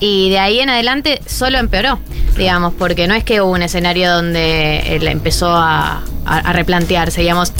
y 0.00 0.30
de 0.30 0.38
ahí 0.38 0.60
en 0.60 0.70
adelante 0.70 1.20
solo 1.26 1.58
empeoró, 1.58 1.98
digamos, 2.36 2.72
porque 2.74 3.06
no 3.06 3.14
es 3.14 3.22
que 3.22 3.42
hubo 3.42 3.52
un 3.52 3.62
escenario 3.62 4.10
donde 4.10 4.96
él 4.96 5.06
empezó 5.06 5.50
a, 5.50 6.02
a- 6.30 6.38
a 6.50 6.52
replantearse, 6.52 7.20
digamos. 7.20 7.52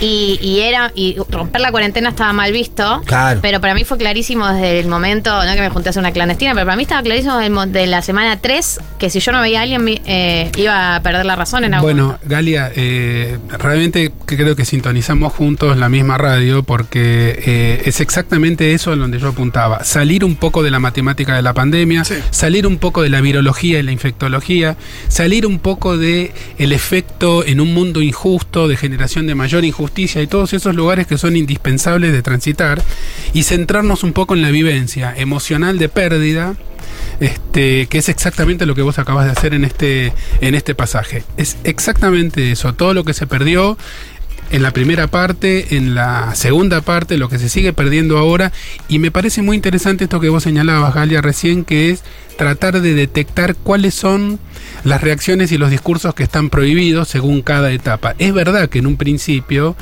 Y, 0.00 0.38
y 0.42 0.60
era 0.60 0.92
y 0.94 1.16
romper 1.30 1.60
la 1.60 1.70
cuarentena 1.70 2.10
estaba 2.10 2.32
mal 2.32 2.52
visto. 2.52 3.02
Claro. 3.06 3.40
Pero 3.42 3.60
para 3.60 3.74
mí 3.74 3.84
fue 3.84 3.98
clarísimo 3.98 4.46
desde 4.48 4.78
el 4.80 4.86
momento, 4.88 5.44
no 5.44 5.54
que 5.54 5.60
me 5.60 5.70
junté 5.70 5.88
a 5.88 5.90
hacer 5.90 6.00
una 6.00 6.12
clandestina, 6.12 6.54
pero 6.54 6.66
para 6.66 6.76
mí 6.76 6.82
estaba 6.82 7.02
clarísimo 7.02 7.36
del 7.38 7.50
mo- 7.52 7.66
de 7.66 7.86
la 7.86 8.02
semana 8.02 8.38
3 8.40 8.80
que 8.98 9.10
si 9.10 9.20
yo 9.20 9.32
no 9.32 9.40
veía 9.40 9.60
a 9.60 9.62
alguien 9.62 9.84
eh, 10.06 10.50
iba 10.56 10.96
a 10.96 11.02
perder 11.02 11.24
la 11.26 11.36
razón 11.36 11.64
en 11.64 11.74
algún 11.74 11.92
Bueno, 11.92 12.18
Galia, 12.24 12.70
eh, 12.74 13.38
realmente 13.58 14.12
que 14.26 14.36
creo 14.36 14.54
que 14.56 14.64
sintonizamos 14.64 15.32
juntos 15.32 15.76
la 15.76 15.88
misma 15.88 16.18
radio 16.18 16.62
porque 16.62 17.42
eh, 17.46 17.82
es 17.86 18.00
exactamente 18.00 18.72
eso 18.74 18.92
a 18.92 18.96
donde 18.96 19.18
yo 19.18 19.28
apuntaba. 19.28 19.84
Salir 19.84 20.24
un 20.24 20.36
poco 20.36 20.62
de 20.62 20.70
la 20.70 20.78
matemática 20.80 21.34
de 21.36 21.42
la 21.42 21.54
pandemia, 21.54 22.04
Sí. 22.04 22.14
salir 22.30 22.66
un 22.66 22.78
poco 22.78 23.02
de 23.02 23.08
la 23.10 23.20
virología 23.20 23.78
y 23.78 23.82
la 23.82 23.92
infectología, 23.92 24.76
salir 25.08 25.46
un 25.46 25.58
poco 25.58 25.96
de 25.96 26.32
el 26.58 26.72
efecto 26.72 27.44
en 27.44 27.60
un 27.60 27.72
mundo 27.74 28.00
injusto, 28.02 28.17
de 28.68 28.76
generación 28.76 29.26
de 29.26 29.34
mayor 29.34 29.64
injusticia 29.64 30.20
y 30.20 30.26
todos 30.26 30.52
esos 30.52 30.74
lugares 30.74 31.06
que 31.06 31.16
son 31.18 31.36
indispensables 31.36 32.12
de 32.12 32.20
transitar 32.20 32.82
y 33.32 33.44
centrarnos 33.44 34.02
un 34.02 34.12
poco 34.12 34.34
en 34.34 34.42
la 34.42 34.50
vivencia 34.50 35.14
emocional 35.16 35.78
de 35.78 35.88
pérdida 35.88 36.56
este, 37.20 37.86
que 37.86 37.98
es 37.98 38.08
exactamente 38.08 38.66
lo 38.66 38.74
que 38.74 38.82
vos 38.82 38.98
acabas 38.98 39.26
de 39.26 39.32
hacer 39.32 39.54
en 39.54 39.64
este, 39.64 40.12
en 40.40 40.54
este 40.54 40.74
pasaje. 40.74 41.22
Es 41.36 41.56
exactamente 41.62 42.50
eso, 42.50 42.74
todo 42.74 42.92
lo 42.92 43.04
que 43.04 43.14
se 43.14 43.26
perdió 43.26 43.78
en 44.50 44.62
la 44.62 44.72
primera 44.72 45.06
parte, 45.06 45.76
en 45.76 45.94
la 45.94 46.34
segunda 46.34 46.80
parte, 46.80 47.18
lo 47.18 47.28
que 47.28 47.38
se 47.38 47.48
sigue 47.48 47.72
perdiendo 47.72 48.18
ahora, 48.18 48.50
y 48.88 48.98
me 48.98 49.10
parece 49.10 49.42
muy 49.42 49.56
interesante 49.56 50.04
esto 50.04 50.20
que 50.20 50.28
vos 50.28 50.42
señalabas, 50.42 50.94
Galia, 50.94 51.20
recién, 51.20 51.64
que 51.64 51.90
es 51.90 52.02
tratar 52.38 52.80
de 52.80 52.94
detectar 52.94 53.54
cuáles 53.56 53.94
son 53.94 54.38
las 54.84 55.00
reacciones 55.02 55.50
y 55.52 55.58
los 55.58 55.70
discursos 55.70 56.14
que 56.14 56.22
están 56.22 56.50
prohibidos 56.50 57.08
según 57.08 57.42
cada 57.42 57.70
etapa. 57.72 58.14
Es 58.18 58.32
verdad 58.32 58.68
que 58.68 58.78
en 58.78 58.86
un 58.86 58.96
principio 58.96 59.76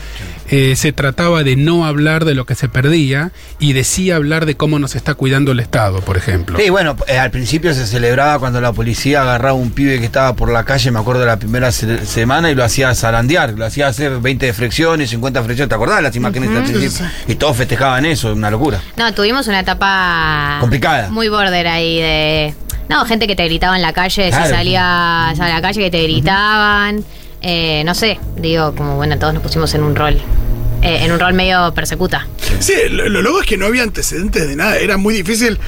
eh, 0.49 0.75
se 0.75 0.93
trataba 0.93 1.43
de 1.45 1.55
no 1.55 1.85
hablar 1.87 2.25
de 2.25 2.35
lo 2.35 2.47
que 2.47 2.55
se 2.55 2.69
perdía 2.69 3.31
y 3.59 3.75
de 3.75 3.85
sí 3.85 4.11
hablar 4.11 4.47
de 4.47 4.57
cómo 4.57 4.79
nos 4.79 4.95
está 4.97 5.15
cuidando 5.15 5.53
el 5.53 5.61
Estado, 5.61 6.01
por 6.01 6.17
ejemplo. 6.17 6.59
Sí, 6.59 6.71
bueno, 6.71 6.97
eh, 7.09 7.19
al 7.19 7.31
principio 7.31 7.75
se 7.75 7.87
celebraba 7.87 8.39
cuando 8.39 8.61
la 8.61 8.73
policía 8.73 9.21
agarraba 9.23 9.53
un 9.55 9.71
pibe 9.71 9.99
que 9.99 10.07
estaba 10.07 10.35
por 10.35 10.51
la 10.51 10.65
calle, 10.65 10.91
me 10.91 10.99
acuerdo 10.99 11.21
de 11.21 11.27
la 11.27 11.39
primera 11.39 11.71
se- 11.73 12.07
semana, 12.07 12.51
y 12.51 12.55
lo 12.55 12.65
hacía 12.65 12.95
zarandear, 12.95 13.51
lo 13.53 13.67
hacía 13.67 13.89
hacer 13.89 14.19
20 14.21 14.53
flexiones, 14.55 15.11
50 15.11 15.43
flexiones, 15.45 15.69
¿te 15.69 15.75
acordás 15.75 15.97
de 15.99 16.03
las 16.05 16.17
imágenes 16.17 16.49
al 16.51 16.63
principio? 16.65 16.91
Sí, 16.91 17.05
Y 17.29 17.35
todos 17.35 17.55
festejaban 17.57 18.07
eso, 18.07 18.33
una 18.33 18.51
locura. 18.51 18.81
No, 18.97 19.13
tuvimos 19.13 19.47
una 19.47 19.61
etapa 19.61 20.57
Complicada. 20.61 21.11
Muy 21.11 21.29
border 21.29 21.67
ahí 21.67 22.01
de. 22.01 22.46
No, 22.89 23.05
gente 23.05 23.27
que 23.27 23.35
te 23.37 23.45
gritaba 23.45 23.77
en 23.77 23.83
la 23.83 23.93
calle, 23.93 24.29
Claro. 24.29 24.45
si 24.47 24.51
salías 24.53 25.41
a 25.41 25.49
la 25.49 25.61
calle 25.61 25.81
que 25.81 25.91
te 25.91 26.03
gritaban. 26.03 27.05
Eh, 27.43 27.83
no 27.85 27.95
sé, 27.95 28.19
digo, 28.37 28.75
como 28.75 28.97
bueno, 28.97 29.19
todos 29.19 29.35
nos 29.35 29.43
pusimos 29.43 29.73
en 29.75 29.83
un 29.83 29.95
rol. 29.97 30.21
eh, 30.83 31.05
en 31.05 31.11
un 31.11 31.19
rol 31.19 31.33
medio 31.35 31.73
persecuta. 31.75 32.27
Sí, 32.61 32.75
lo, 32.91 33.09
lo 33.09 33.23
loco 33.23 33.41
es 33.41 33.47
que 33.47 33.57
no 33.57 33.67
había 33.67 33.83
antecedentes 33.83 34.47
de 34.47 34.55
nada. 34.57 34.77
Era 34.79 34.97
muy 34.99 35.15
difícil 35.15 35.59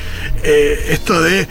eh, 0.45 0.79
esto 0.91 1.21
de 1.23 1.49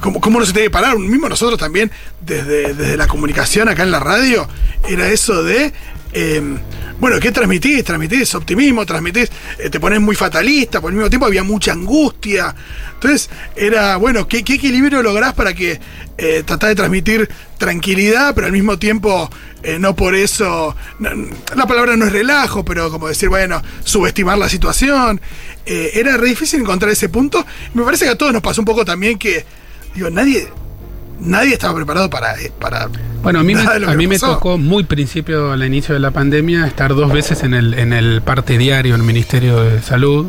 cómo, 0.00 0.20
cómo 0.20 0.38
no 0.40 0.46
se 0.46 0.52
tiene 0.52 0.66
que 0.68 0.70
parar. 0.70 0.96
Mismo 0.98 1.28
nosotros 1.28 1.58
también, 1.58 1.90
desde, 2.24 2.72
desde 2.72 2.96
la 2.96 3.06
comunicación 3.08 3.68
acá 3.68 3.82
en 3.82 3.90
la 3.90 4.00
radio, 4.00 4.48
era 4.88 5.08
eso 5.08 5.42
de. 5.42 5.72
eh, 6.12 6.56
bueno, 7.00 7.18
¿qué 7.18 7.32
transmitís? 7.32 7.82
Transmitís 7.84 8.34
optimismo, 8.34 8.86
transmitís, 8.86 9.30
eh, 9.58 9.70
te 9.70 9.80
pones 9.80 10.00
muy 10.00 10.14
fatalista, 10.14 10.80
por 10.80 10.90
el 10.90 10.96
mismo 10.96 11.10
tiempo 11.10 11.26
había 11.26 11.42
mucha 11.42 11.72
angustia. 11.72 12.54
Entonces, 12.94 13.30
era, 13.56 13.96
bueno, 13.96 14.28
¿qué, 14.28 14.38
equilibrio 14.38 15.02
lográs 15.02 15.34
para 15.34 15.54
que 15.54 15.80
eh, 16.18 16.42
tratás 16.44 16.68
de 16.70 16.74
transmitir 16.76 17.28
tranquilidad, 17.58 18.34
pero 18.34 18.46
al 18.46 18.52
mismo 18.52 18.78
tiempo 18.78 19.30
eh, 19.62 19.78
no 19.78 19.94
por 19.94 20.14
eso, 20.14 20.74
la 20.98 21.66
palabra 21.66 21.96
no 21.96 22.06
es 22.06 22.12
relajo, 22.12 22.64
pero 22.64 22.90
como 22.90 23.08
decir, 23.08 23.28
bueno, 23.28 23.62
subestimar 23.84 24.38
la 24.38 24.48
situación. 24.48 25.20
Eh, 25.66 25.90
era 25.94 26.16
re 26.16 26.28
difícil 26.28 26.60
encontrar 26.60 26.90
ese 26.90 27.08
punto. 27.08 27.44
Me 27.74 27.82
parece 27.82 28.06
que 28.06 28.12
a 28.12 28.18
todos 28.18 28.32
nos 28.32 28.42
pasó 28.42 28.62
un 28.62 28.64
poco 28.64 28.84
también 28.84 29.18
que, 29.18 29.44
digo, 29.94 30.08
nadie, 30.08 30.48
nadie 31.20 31.54
estaba 31.54 31.74
preparado 31.74 32.10
para, 32.10 32.40
eh, 32.40 32.52
para 32.58 32.88
Bueno, 33.22 33.40
a 33.40 33.42
mí, 33.42 33.54
me, 33.54 33.62
a 33.62 33.94
mí 33.94 34.06
me 34.06 34.18
tocó 34.18 34.58
muy 34.58 34.84
principio, 34.84 35.52
al 35.52 35.64
inicio 35.64 35.94
de 35.94 36.00
la 36.00 36.10
pandemia, 36.10 36.66
estar 36.66 36.94
dos 36.94 37.12
veces 37.12 37.42
en 37.42 37.54
el, 37.54 37.74
en 37.74 37.92
el 37.92 38.22
parte 38.22 38.58
diario 38.58 38.92
del 38.92 39.02
Ministerio 39.02 39.62
de 39.62 39.82
Salud, 39.82 40.26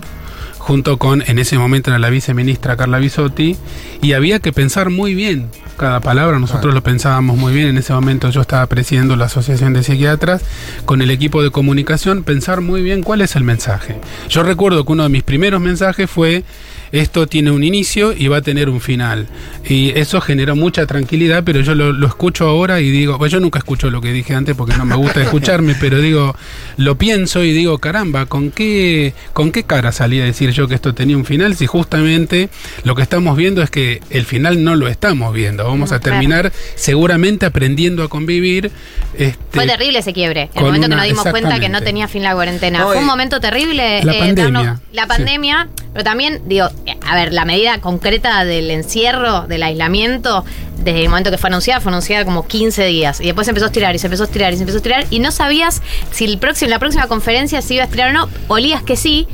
junto 0.57 0.97
con, 0.97 1.23
en 1.25 1.39
ese 1.39 1.57
momento 1.57 1.89
era 1.89 1.99
la 1.99 2.09
viceministra 2.09 2.77
Carla 2.77 2.99
Bisotti, 2.99 3.57
y 4.01 4.13
había 4.13 4.39
que 4.39 4.53
pensar 4.53 4.89
muy 4.89 5.15
bien 5.15 5.49
cada 5.77 5.99
palabra, 5.99 6.37
nosotros 6.37 6.75
lo 6.75 6.83
pensábamos 6.83 7.37
muy 7.37 7.53
bien, 7.53 7.67
en 7.67 7.77
ese 7.77 7.91
momento 7.93 8.29
yo 8.29 8.41
estaba 8.41 8.67
presidiendo 8.67 9.15
la 9.15 9.25
Asociación 9.25 9.73
de 9.73 9.81
Psiquiatras, 9.81 10.43
con 10.85 11.01
el 11.01 11.09
equipo 11.09 11.41
de 11.41 11.49
comunicación, 11.49 12.23
pensar 12.23 12.61
muy 12.61 12.83
bien 12.83 13.01
cuál 13.01 13.21
es 13.21 13.35
el 13.35 13.43
mensaje. 13.43 13.99
Yo 14.29 14.43
recuerdo 14.43 14.85
que 14.85 14.91
uno 14.91 15.03
de 15.03 15.09
mis 15.09 15.23
primeros 15.23 15.59
mensajes 15.59 16.09
fue 16.09 16.43
esto 16.91 17.27
tiene 17.27 17.51
un 17.51 17.63
inicio 17.63 18.13
y 18.13 18.27
va 18.27 18.37
a 18.37 18.41
tener 18.41 18.69
un 18.69 18.81
final. 18.81 19.27
Y 19.67 19.89
eso 19.97 20.21
generó 20.21 20.55
mucha 20.55 20.85
tranquilidad, 20.85 21.43
pero 21.43 21.61
yo 21.61 21.75
lo, 21.75 21.93
lo 21.93 22.07
escucho 22.07 22.47
ahora 22.47 22.81
y 22.81 22.89
digo, 22.89 23.17
pues 23.17 23.31
yo 23.31 23.39
nunca 23.39 23.59
escucho 23.59 23.89
lo 23.89 24.01
que 24.01 24.11
dije 24.11 24.33
antes 24.33 24.55
porque 24.55 24.75
no 24.75 24.85
me 24.85 24.95
gusta 24.95 25.21
escucharme, 25.23 25.75
pero 25.79 25.99
digo, 25.99 26.35
lo 26.81 26.97
pienso 26.97 27.43
y 27.43 27.51
digo, 27.53 27.77
caramba, 27.79 28.25
¿con 28.25 28.51
qué, 28.51 29.13
¿con 29.33 29.51
qué 29.51 29.63
cara 29.63 29.91
salí 29.91 30.19
a 30.19 30.25
decir 30.25 30.51
yo 30.51 30.67
que 30.67 30.75
esto 30.75 30.93
tenía 30.93 31.15
un 31.17 31.25
final 31.25 31.55
si 31.55 31.65
justamente 31.67 32.49
lo 32.83 32.95
que 32.95 33.01
estamos 33.01 33.37
viendo 33.37 33.61
es 33.61 33.69
que 33.69 34.01
el 34.09 34.25
final 34.25 34.63
no 34.63 34.75
lo 34.75 34.87
estamos 34.87 35.33
viendo? 35.33 35.63
Vamos 35.65 35.91
No, 35.91 35.95
a 35.95 35.99
terminar 35.99 36.51
seguramente 36.75 37.45
aprendiendo 37.45 38.03
a 38.03 38.09
convivir. 38.09 38.71
Este, 39.17 39.37
Fue 39.51 39.65
terrible 39.67 39.99
ese 39.99 40.13
quiebre. 40.13 40.49
El 40.55 40.63
momento 40.63 40.87
que 40.89 40.95
nos 40.95 41.05
dimos 41.05 41.25
cuenta 41.27 41.59
que 41.59 41.69
no 41.69 41.81
tenía 41.81 42.07
fin 42.07 42.23
la 42.23 42.33
cuarentena. 42.33 42.79
No, 42.79 42.87
Fue 42.87 42.97
un 42.97 43.05
momento 43.05 43.39
terrible. 43.39 44.03
La 44.03 44.13
pandemia, 44.13 44.43
darnos- 44.63 44.79
la 44.91 45.01
sí. 45.03 45.07
pandemia, 45.07 45.67
pero 45.93 46.03
también, 46.03 46.41
digo, 46.47 46.67
eh, 46.85 46.95
a 47.05 47.15
ver, 47.15 47.33
la 47.33 47.45
medida 47.45 47.79
concreta 47.79 48.43
del 48.45 48.71
encierro, 48.71 49.41
del 49.47 49.63
aislamiento, 49.63 50.43
desde 50.83 51.01
el 51.01 51.09
momento 51.09 51.31
que 51.31 51.37
fue 51.37 51.49
anunciada, 51.49 51.79
fue 51.81 51.91
anunciada 51.91 52.25
como 52.25 52.47
15 52.47 52.85
días. 52.85 53.21
Y 53.21 53.25
después 53.25 53.45
se 53.45 53.51
empezó 53.51 53.65
a 53.65 53.69
estirar 53.69 53.95
y 53.95 53.99
se 53.99 54.07
empezó 54.07 54.23
a 54.23 54.25
estirar 54.25 54.53
y 54.53 54.57
se 54.57 54.63
empezó 54.63 54.77
a 54.77 54.79
estirar. 54.79 55.05
Y 55.09 55.19
no 55.19 55.31
sabías 55.31 55.81
si 56.11 56.25
el 56.25 56.37
próximo, 56.37 56.69
la 56.69 56.79
próxima 56.79 57.07
conferencia 57.07 57.61
se 57.61 57.75
iba 57.75 57.83
a 57.83 57.85
estirar 57.85 58.09
o 58.09 58.13
no. 58.13 58.29
Olías 58.47 58.83
que 58.83 58.95
sí. 58.95 59.27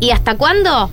¿Y 0.00 0.10
hasta 0.10 0.36
cuándo? 0.36 0.90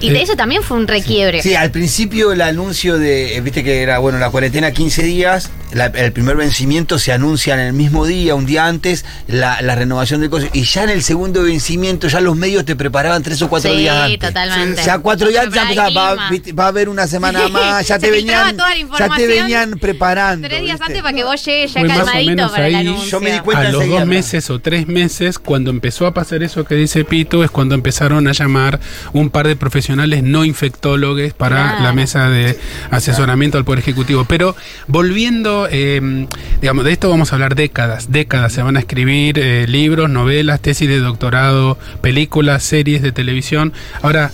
Y 0.00 0.10
de 0.10 0.18
Eh, 0.18 0.22
eso 0.22 0.36
también 0.36 0.62
fue 0.62 0.76
un 0.76 0.88
requiebre. 0.88 1.42
Sí, 1.42 1.54
al 1.54 1.70
principio 1.70 2.32
el 2.32 2.40
anuncio 2.40 2.98
de, 2.98 3.36
eh, 3.36 3.40
viste 3.40 3.62
que 3.64 3.82
era, 3.82 3.98
bueno, 3.98 4.18
la 4.18 4.30
cuarentena 4.30 4.72
15 4.72 5.02
días, 5.02 5.50
la- 5.74 5.86
el 5.86 6.12
primer 6.12 6.36
vencimiento 6.36 6.98
se 6.98 7.12
anuncia 7.12 7.54
en 7.54 7.60
el 7.60 7.72
mismo 7.74 8.06
día, 8.06 8.34
un 8.34 8.46
día 8.46 8.66
antes, 8.66 9.04
la, 9.28 9.60
la 9.60 9.74
renovación 9.74 10.20
del 10.20 10.30
coso. 10.30 10.46
Y 10.52 10.62
ya 10.64 10.84
en 10.84 10.90
el 10.90 11.02
segundo 11.02 11.42
vencimiento, 11.42 12.08
ya 12.08 12.20
los 12.20 12.36
medios 12.36 12.64
te 12.64 12.74
preparaban 12.76 13.22
tres 13.22 13.42
o 13.42 13.48
cuatro 13.48 13.72
Sí, 13.72 13.78
días 13.78 13.96
antes. 13.96 14.18
totalmente. 14.20 14.82
Ya 14.84 14.98
cuatro 14.98 15.28
días 15.28 15.44
antes, 15.44 15.74
ya 15.76 15.88
el 15.88 15.96
va, 16.58 16.64
a 16.64 16.68
haber 16.68 16.88
una 16.88 17.06
semana 17.06 17.48
más, 17.48 17.86
ya 17.86 17.96
Se 17.96 18.00
te 18.06 18.10
venían, 18.10 18.56
toda 18.56 18.70
la 18.74 18.98
ya 18.98 19.08
te 19.14 19.26
venían 19.26 19.72
preparando. 19.78 20.48
Tres 20.48 20.62
días 20.62 20.78
¿viste? 20.78 20.84
antes 20.92 21.02
para 21.02 21.16
que 21.16 21.24
vos 21.24 21.44
llegues 21.44 21.72
ya 21.74 21.80
Fue 21.80 21.88
o 21.90 21.94
calmadito 21.96 22.30
menos 22.30 22.50
para 22.52 22.68
el 22.68 22.74
ahí. 22.76 22.86
anuncio. 22.86 23.10
Yo 23.10 23.20
me 23.20 23.32
di 23.32 23.38
cuenta 23.40 23.68
a 23.68 23.72
los 23.72 23.86
dos 23.88 24.06
meses 24.06 24.50
o 24.50 24.58
tres 24.60 24.86
meses, 24.86 25.38
cuando 25.38 25.70
empezó 25.70 26.06
a 26.06 26.14
pasar 26.14 26.42
eso 26.42 26.64
que 26.64 26.74
dice 26.76 27.04
Pito, 27.04 27.42
es 27.44 27.50
cuando 27.50 27.74
empezaron 27.74 28.26
a 28.28 28.32
llamar 28.32 28.80
un 29.12 29.30
par 29.30 29.48
de 29.48 29.56
profesionales 29.56 30.22
no 30.22 30.44
infectólogos 30.44 31.32
para 31.34 31.54
Claro. 31.68 31.82
la 31.84 31.92
mesa 31.92 32.28
de 32.28 32.58
asesoramiento 32.90 33.58
al 33.58 33.64
Poder 33.64 33.80
Ejecutivo. 33.80 34.24
Pero 34.24 34.54
volviendo, 34.86 35.63
eh, 35.70 36.26
digamos, 36.60 36.84
de 36.84 36.92
esto 36.92 37.08
vamos 37.08 37.32
a 37.32 37.36
hablar 37.36 37.54
décadas, 37.54 38.10
décadas. 38.10 38.52
Se 38.52 38.62
van 38.62 38.76
a 38.76 38.80
escribir 38.80 39.38
eh, 39.38 39.66
libros, 39.66 40.10
novelas, 40.10 40.60
tesis 40.60 40.88
de 40.88 40.98
doctorado, 40.98 41.78
películas, 42.00 42.62
series 42.62 43.02
de 43.02 43.12
televisión. 43.12 43.72
Ahora, 44.02 44.30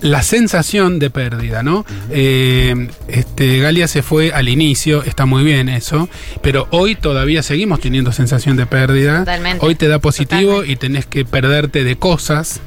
la 0.00 0.22
sensación 0.22 0.98
de 0.98 1.10
pérdida, 1.10 1.62
¿no? 1.62 1.84
Eh, 2.10 2.88
este, 3.08 3.58
Galia 3.58 3.86
se 3.86 4.02
fue 4.02 4.32
al 4.32 4.48
inicio, 4.48 5.02
está 5.02 5.26
muy 5.26 5.44
bien 5.44 5.68
eso, 5.68 6.08
pero 6.42 6.68
hoy 6.70 6.94
todavía 6.94 7.42
seguimos 7.42 7.80
teniendo 7.80 8.12
sensación 8.12 8.56
de 8.56 8.66
pérdida. 8.66 9.20
Totalmente. 9.20 9.64
Hoy 9.64 9.74
te 9.74 9.88
da 9.88 9.98
positivo 9.98 10.52
Totalmente. 10.52 10.72
y 10.72 10.76
tenés 10.76 11.06
que 11.06 11.24
perderte 11.24 11.84
de 11.84 11.96
cosas. 11.96 12.60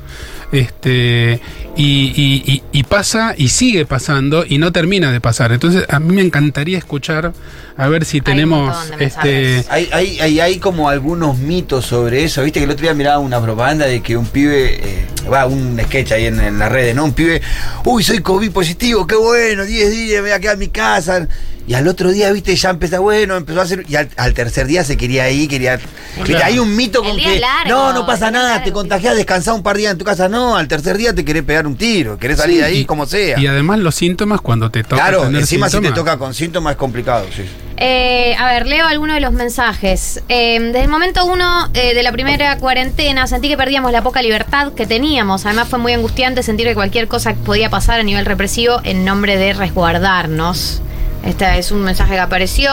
Este, 0.54 1.40
y, 1.76 2.14
y- 2.16 2.44
y- 2.46 2.64
y 2.72 2.84
pasa 2.84 3.34
y 3.36 3.48
sigue 3.50 3.86
pasando 3.88 4.46
y 4.48 4.60
no 4.60 4.72
termina 4.72 5.12
de 5.12 5.20
pasar. 5.20 5.52
Entonces, 5.52 5.84
a 5.90 6.00
mí 6.00 6.14
me 6.14 6.22
encantaría 6.22 6.78
escuchar, 6.78 7.34
a 7.76 7.88
ver 7.88 8.06
si 8.06 8.22
tenemos 8.22 8.92
de 8.98 9.04
este. 9.04 9.66
Hay, 9.70 9.90
hay, 9.92 10.20
hay, 10.20 10.40
hay 10.40 10.58
como 10.60 10.90
algunos 10.90 11.40
mitos 11.40 11.88
sobre 11.88 12.24
eso. 12.24 12.44
Viste 12.44 12.60
que 12.60 12.66
el 12.66 12.72
otro 12.72 12.84
día 12.84 12.94
miraba 12.94 13.18
una 13.18 13.42
propaganda 13.42 13.88
de 13.88 14.02
que 14.02 14.16
un 14.16 14.28
pibe, 14.28 14.76
eh, 14.76 15.06
va, 15.32 15.48
un 15.48 15.80
sketch 15.86 16.12
ahí 16.12 16.26
en, 16.28 16.40
en 16.40 16.60
las 16.60 16.72
redes, 16.72 16.96
¿no? 16.96 17.06
Un 17.06 17.14
pibe, 17.14 17.42
uy, 17.86 18.04
soy 18.04 18.20
COVID 18.20 18.52
positivo, 18.52 19.08
qué 19.08 19.16
bueno, 19.16 19.66
10 19.66 19.90
días, 19.92 20.16
me 20.22 20.30
voy 20.30 20.32
a 20.32 20.40
quedar 20.40 20.54
en 20.54 20.60
mi 20.60 20.68
casa. 20.68 21.28
Y 21.66 21.76
al 21.76 21.88
otro 21.88 22.12
día, 22.12 22.30
viste, 22.32 22.54
ya 22.58 22.72
empezó, 22.72 23.02
bueno, 23.02 23.38
empezó 23.38 23.62
a 23.62 23.64
hacer. 23.64 23.86
Y 23.88 23.96
al, 23.96 24.10
al 24.18 24.34
tercer 24.34 24.68
día 24.68 24.84
se 24.84 24.98
quería 24.98 25.30
ir, 25.30 25.48
quería. 25.50 25.80
Hay 26.44 26.60
un 26.60 26.76
mito 26.76 27.02
El 27.02 27.08
con 27.10 27.18
día 27.18 27.34
que. 27.34 27.40
largo, 27.40 27.70
no, 27.70 27.94
no 27.94 28.06
pasa 28.06 28.30
nada, 28.32 28.50
largo. 28.50 28.66
te 28.66 28.72
contagias, 28.74 29.16
descansás 29.16 29.56
un 29.56 29.64
par 29.64 29.76
de 29.78 29.84
días 29.84 29.94
en 29.94 29.98
tu 29.98 30.04
casa. 30.06 30.28
No, 30.28 30.58
al 30.58 30.68
tercer 30.68 30.98
día 30.98 31.16
te 31.16 31.24
querés 31.24 31.44
pegar 31.44 31.66
un 31.66 31.78
tiro, 31.78 32.18
querés 32.18 32.38
salir 32.38 32.58
de 32.60 32.66
ahí 32.66 32.78
y- 32.80 32.86
como 32.86 33.06
sea. 33.06 33.40
Y 33.40 33.48
además 33.48 33.80
los 33.80 33.96
síntomas 33.96 34.42
cuando 34.42 34.70
te 34.70 34.84
toca 34.84 34.96
claro, 34.96 35.22
tener 35.24 35.40
encima 35.42 35.70
si 35.70 35.80
te 35.80 35.92
toca 35.94 36.18
con 36.18 36.34
síntomas 36.34 36.72
es 36.72 36.78
complicado, 36.78 37.26
sí. 37.34 37.44
Eh, 37.78 38.36
a 38.38 38.46
ver, 38.52 38.68
leo 38.68 38.86
algunos 38.86 39.16
de 39.16 39.22
los 39.22 39.32
mensajes. 39.32 40.22
Eh, 40.30 40.60
desde 40.60 40.82
el 40.82 40.90
momento 40.90 41.26
uno 41.26 41.70
eh, 41.74 41.94
de 41.96 42.04
la 42.04 42.12
primera 42.12 42.58
cuarentena 42.58 43.26
sentí 43.26 43.48
que 43.48 43.58
perdíamos 43.58 43.92
la 43.92 44.02
poca 44.04 44.22
libertad 44.22 44.74
que 44.74 44.86
teníamos. 44.86 45.46
Además 45.46 45.70
fue 45.70 45.80
muy 45.80 45.94
angustiante 45.94 46.44
sentir 46.44 46.68
que 46.68 46.76
cualquier 46.76 47.08
cosa 47.08 47.34
podía 47.34 47.70
pasar 47.70 48.00
a 48.00 48.04
nivel 48.04 48.26
represivo 48.26 48.80
en 48.84 49.06
nombre 49.06 49.38
de 49.38 49.54
resguardarnos. 49.54 50.82
Este 51.24 51.58
es 51.58 51.72
un 51.72 51.82
mensaje 51.84 52.14
que 52.14 52.20
apareció. 52.20 52.72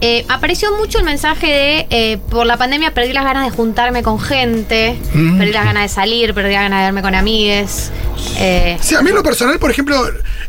Eh, 0.00 0.24
apareció 0.28 0.74
mucho 0.76 0.98
el 0.98 1.04
mensaje 1.04 1.46
de 1.46 1.86
eh, 1.90 2.18
por 2.30 2.46
la 2.46 2.56
pandemia 2.56 2.92
perdí 2.94 3.12
las 3.12 3.24
ganas 3.24 3.44
de 3.44 3.50
juntarme 3.56 4.02
con 4.02 4.18
gente, 4.18 4.98
Mm. 5.14 5.38
perdí 5.38 5.52
las 5.52 5.64
ganas 5.64 5.82
de 5.84 5.88
salir, 5.90 6.32
perdí 6.34 6.52
las 6.54 6.62
ganas 6.62 6.80
de 6.80 6.84
verme 6.86 7.02
con 7.02 7.14
amigues. 7.14 7.90
Eh, 8.38 8.78
Sí, 8.80 8.94
a 8.94 9.02
mí 9.02 9.10
en 9.10 9.16
lo 9.16 9.22
personal, 9.22 9.58
por 9.58 9.70
ejemplo, 9.70 10.04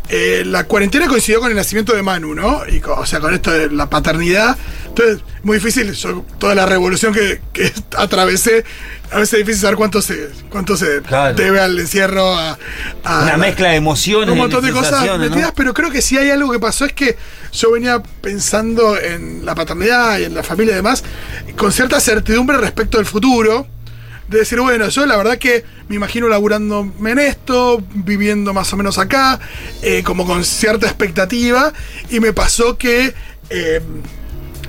eh, 0.10 0.44
la 0.46 0.64
cuarentena 0.64 1.08
coincidió 1.08 1.40
con 1.42 1.50
el 1.52 1.56
nacimiento 1.58 1.94
de 1.94 2.02
Manu, 2.02 2.34
¿no? 2.34 2.62
Y 2.68 2.82
o 2.86 3.06
sea, 3.06 3.20
con 3.20 3.34
esto 3.34 3.52
de 3.52 3.70
la 3.70 3.90
paternidad. 3.90 4.56
Entonces, 4.96 5.22
muy 5.42 5.58
difícil, 5.58 5.92
yo, 5.94 6.24
toda 6.38 6.54
la 6.54 6.68
revolución 6.68 7.14
que, 7.16 7.42
que 7.52 7.74
atravesé, 7.98 8.64
a 9.12 9.18
veces 9.18 9.34
es 9.34 9.40
difícil 9.40 9.62
saber 9.62 9.76
cuánto 9.76 10.04
se, 10.04 10.30
cuánto 10.50 10.78
se 10.78 11.02
Claro. 11.02 11.36
debe 11.36 11.60
al 11.60 11.80
encierro, 11.80 12.32
a, 12.36 12.60
a- 13.04 13.24
Una 13.24 13.38
mezcla 13.38 13.70
de 13.70 13.76
emociones. 13.78 14.30
un 14.30 14.38
montón 14.38 14.64
de 14.64 14.72
cosas 14.72 15.18
metidas, 15.18 15.52
pero 15.56 15.74
creo 15.74 15.90
que 15.90 16.00
sí 16.04 16.16
hay 16.20 16.30
algo 16.30 16.52
que 16.52 16.60
pasó, 16.60 16.86
es 16.86 16.94
que 16.94 17.18
yo 17.52 17.72
venía 17.72 18.04
pensando 18.22 18.96
en 19.00 19.44
la 19.44 19.56
paternidad 19.56 20.20
y 20.20 20.26
en 20.26 20.36
la 20.36 20.44
familia 20.44 20.74
y 20.74 20.76
demás, 20.76 21.04
con 21.58 21.72
cierta 21.72 22.00
certidumbre 22.00 22.58
respecto 22.58 22.98
del 22.98 23.08
futuro, 23.08 23.66
de 24.28 24.38
decir, 24.40 24.60
bueno, 24.60 24.88
yo 24.90 25.08
la 25.08 25.18
verdad 25.18 25.40
que 25.40 25.66
me 25.88 25.96
imagino 25.96 26.28
laburándome 26.30 27.12
en 27.12 27.18
esto, 27.20 27.84
viviendo 27.96 28.54
más 28.54 28.72
o 28.74 28.78
menos 28.78 29.00
acá, 29.00 29.40
eh, 29.82 30.04
como 30.04 30.28
con 30.28 30.46
cierta 30.46 30.86
expectativa, 30.86 31.74
y 32.12 32.20
me 32.20 32.32
pasó 32.32 32.78
que... 32.78 33.16
eh, 33.50 33.82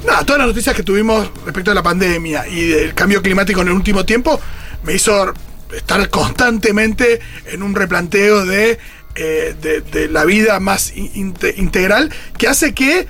Nada, 0.07 0.25
todas 0.25 0.39
las 0.39 0.49
noticias 0.49 0.75
que 0.77 0.83
tuvimos 0.83 1.31
respecto 1.45 1.71
a 1.71 1.75
la 1.75 1.83
pandemia 1.83 2.47
y 2.49 2.67
del 2.67 2.95
cambio 2.95 3.23
climático 3.23 3.63
en 3.63 3.69
el 3.69 3.75
último 3.75 4.05
tiempo 4.05 4.39
me 4.83 4.95
hizo 4.95 5.33
estar 5.75 6.09
constantemente 6.11 7.21
en 7.47 7.63
un 7.63 7.75
replanteo 7.75 8.45
de, 8.45 8.79
eh, 9.15 9.55
de, 9.61 9.81
de 9.81 10.09
la 10.09 10.25
vida 10.25 10.61
más 10.61 10.93
in- 10.95 11.11
inte- 11.15 11.55
integral 11.57 12.11
que 12.37 12.49
hace 12.49 12.75
que 12.75 13.07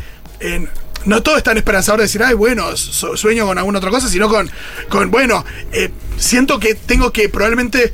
no 1.05 1.23
todo 1.23 1.37
es 1.37 1.43
tan 1.43 1.57
esperanzador 1.59 1.99
de 2.01 2.05
decir, 2.05 2.23
ay, 2.23 2.35
bueno, 2.35 2.77
su- 2.77 3.17
sueño 3.17 3.47
con 3.47 3.59
alguna 3.59 3.79
otra 3.79 3.91
cosa, 3.91 4.09
sino 4.09 4.29
con, 4.29 4.51
con 4.89 5.11
bueno, 5.11 5.45
eh, 5.73 5.91
siento 6.17 6.59
que 6.61 6.75
tengo 6.75 7.13
que 7.13 7.29
probablemente 7.29 7.93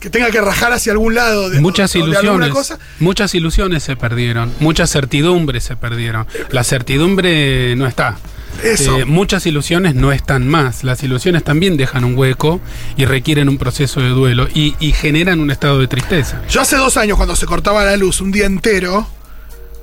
que 0.00 0.08
tenga 0.08 0.30
que 0.30 0.40
rajar 0.40 0.72
hacia 0.72 0.92
algún 0.92 1.14
lado 1.14 1.50
de, 1.50 1.60
Muchas 1.60 1.94
o 1.94 1.98
de 1.98 2.04
ilusiones, 2.06 2.48
cosa. 2.50 2.78
muchas 3.00 3.34
ilusiones 3.34 3.82
se 3.82 3.96
perdieron, 3.96 4.50
muchas 4.58 4.90
certidumbres 4.90 5.62
se 5.62 5.76
perdieron. 5.76 6.26
La 6.50 6.64
certidumbre 6.64 7.76
no 7.76 7.86
está. 7.86 8.16
Eso. 8.62 8.98
Eh, 8.98 9.04
muchas 9.04 9.46
ilusiones 9.46 9.94
no 9.94 10.12
están 10.12 10.46
más. 10.46 10.84
Las 10.84 11.02
ilusiones 11.02 11.44
también 11.44 11.76
dejan 11.76 12.04
un 12.04 12.16
hueco 12.16 12.60
y 12.96 13.04
requieren 13.04 13.48
un 13.48 13.58
proceso 13.58 14.00
de 14.00 14.10
duelo 14.10 14.48
y, 14.52 14.74
y 14.80 14.92
generan 14.92 15.40
un 15.40 15.50
estado 15.50 15.78
de 15.78 15.88
tristeza. 15.88 16.42
Yo 16.48 16.60
hace 16.60 16.76
dos 16.76 16.96
años, 16.96 17.16
cuando 17.16 17.36
se 17.36 17.46
cortaba 17.46 17.84
la 17.84 17.96
luz 17.96 18.20
un 18.20 18.32
día 18.32 18.46
entero, 18.46 19.06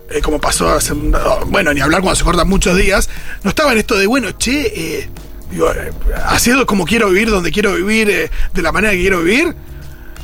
eh, 0.09 0.21
como 0.21 0.39
pasó 0.39 0.69
hace. 0.69 0.93
Bueno, 1.47 1.73
ni 1.73 1.81
hablar 1.81 2.01
cuando 2.01 2.15
se 2.15 2.23
cortan 2.23 2.47
muchos 2.47 2.77
días, 2.77 3.09
no 3.43 3.49
estaba 3.49 3.71
en 3.71 3.79
esto 3.79 3.97
de, 3.97 4.07
bueno, 4.07 4.31
che, 4.31 4.71
eh, 4.75 5.09
digo, 5.51 5.71
eh, 5.71 5.91
haciendo 6.25 6.65
como 6.65 6.85
quiero 6.85 7.09
vivir, 7.09 7.29
donde 7.29 7.51
quiero 7.51 7.73
vivir, 7.73 8.29
de 8.53 8.61
la 8.61 8.71
manera 8.71 8.93
que 8.93 8.99
quiero 8.99 9.23
vivir. 9.23 9.55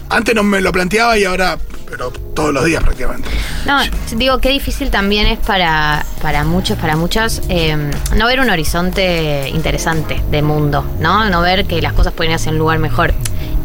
Antes 0.10 0.36
no 0.36 0.44
me 0.44 0.62
lo 0.62 0.72
planteaba 0.72 1.18
y 1.18 1.26
ahora, 1.26 1.58
pero 1.89 2.12
todos 2.12 2.54
los 2.54 2.66
días 2.66 2.84
prácticamente. 2.84 3.30
No, 3.66 3.80
digo, 4.16 4.39
qué 4.39 4.50
difícil 4.50 4.89
también 4.89 5.28
es 5.28 5.39
para, 5.39 6.06
para 6.22 6.44
muchos, 6.44 6.78
para 6.78 6.96
muchas, 6.96 7.42
eh, 7.50 7.92
no 8.16 8.28
ver 8.28 8.39
un 8.39 8.50
horizonte 8.50 9.50
interesante 9.50 10.22
de 10.30 10.42
mundo, 10.42 10.86
¿no? 11.00 11.30
No 11.30 11.42
ver 11.42 11.66
que 11.66 11.82
las 11.82 11.94
cosas 11.94 12.13
pueden 12.13 12.32
ir 12.32 12.36
hacia 12.36 12.52
un 12.52 12.58
lugar 12.58 12.80
mejor. 12.80 13.13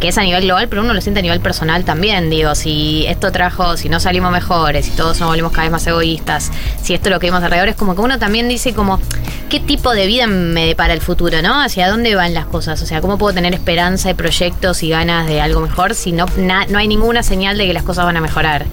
Que 0.01 0.09
es 0.09 0.19
a 0.19 0.23
nivel 0.23 0.45
global, 0.45 0.69
pero 0.69 0.83
uno 0.83 0.95
lo 0.95 1.01
siente 1.01 1.19
a 1.19 1.23
nivel 1.23 1.41
personal 1.41 1.85
también. 1.85 2.31
Digo, 2.31 2.55
si 2.55 3.05
esto 3.09 3.33
trajo, 3.33 3.77
si 3.77 3.89
no 3.89 3.99
salimos 3.99 4.31
mejores, 4.31 4.87
si 4.87 4.93
todos 4.93 5.19
nos 5.19 5.29
volvemos 5.29 5.51
cada 5.51 5.65
vez 5.65 5.73
más 5.73 5.87
egoístas, 5.89 6.53
si 6.81 6.95
esto 6.95 7.09
es 7.09 7.13
lo 7.15 7.19
que 7.21 7.27
vimos 7.27 7.43
alrededor, 7.43 7.69
es 7.69 7.75
como 7.75 7.97
que 7.97 8.01
uno 8.03 8.17
también 8.19 8.49
dice 8.49 8.75
como, 8.75 9.01
¿qué 9.49 9.59
tipo 9.59 9.93
de 9.95 10.07
vida 10.07 10.29
me 10.29 10.67
depara 10.67 10.95
el 10.95 11.01
futuro, 11.01 11.43
no? 11.43 11.61
¿Hacia 11.61 11.89
dónde 11.89 12.15
van 12.15 12.33
las 12.33 12.47
cosas? 12.47 12.81
O 12.81 12.87
sea, 12.87 13.01
¿cómo 13.01 13.19
puedo 13.19 13.35
tener 13.35 13.55
esperanza 13.55 14.11
y 14.11 14.15
proyectos 14.15 14.85
y 14.85 14.91
ganas 14.91 15.27
de 15.27 15.41
algo 15.41 15.61
mejor 15.61 15.95
si 15.97 16.13
no, 16.13 16.27
na- 16.37 16.67
no 16.67 16.79
hay 16.79 16.87
ninguna 16.87 17.25
señal 17.25 17.59
de 17.59 17.67
que 17.67 17.73
las 17.73 17.83
cosas 17.83 18.05
van 18.05 18.17
a 18.17 18.21
mejorar? 18.21 18.67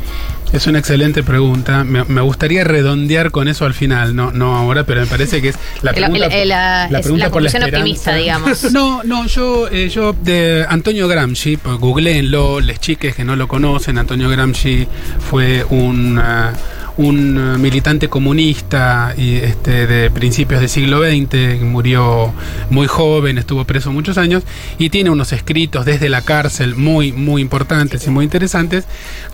Es 0.53 0.67
una 0.67 0.79
excelente 0.79 1.21
pregunta. 1.23 1.83
Me, 1.83 2.05
me 2.05 2.21
gustaría 2.21 2.63
redondear 2.63 3.31
con 3.31 3.47
eso 3.49 3.65
al 3.65 3.73
final, 3.73 4.15
no, 4.15 4.31
no 4.31 4.55
ahora, 4.55 4.85
pero 4.85 5.01
me 5.01 5.07
parece 5.07 5.41
que 5.41 5.49
es 5.49 5.55
la 5.81 5.91
pregunta, 6.19 6.27
el- 6.27 6.31
el- 6.33 6.49
la- 6.49 6.85
es 6.85 6.91
la 6.91 7.29
por 7.29 7.41
optimista, 7.43 8.15
digamos. 8.15 8.63
No, 8.71 9.03
no, 9.03 9.25
yo, 9.25 9.67
eh, 9.69 9.89
yo 9.89 10.13
de 10.13 10.65
Antonio 10.69 11.07
Gramsci, 11.15 11.55
pues, 11.55 11.77
googleenlo, 11.77 12.59
les 12.59 12.77
chiques 12.81 13.15
que 13.15 13.23
no 13.23 13.37
lo 13.37 13.47
conocen, 13.47 13.97
Antonio 13.97 14.29
Gramsci 14.29 14.85
fue 15.29 15.63
un, 15.69 16.19
ah, 16.19 16.51
un 16.97 17.37
ah, 17.37 17.57
militante 17.57 18.09
comunista 18.09 19.13
y 19.17 19.35
este 19.35 19.87
de 19.87 20.11
principios 20.11 20.59
del 20.59 20.67
siglo 20.67 21.01
XX, 21.01 21.61
murió 21.61 22.33
muy 22.69 22.87
joven, 22.87 23.37
estuvo 23.37 23.63
preso 23.63 23.93
muchos 23.93 24.17
años 24.17 24.43
y 24.77 24.89
tiene 24.89 25.09
unos 25.09 25.31
escritos 25.31 25.85
desde 25.85 26.09
la 26.09 26.21
cárcel 26.21 26.75
muy, 26.75 27.13
muy 27.13 27.41
importantes 27.41 28.05
y 28.05 28.09
muy 28.09 28.25
interesantes. 28.25 28.83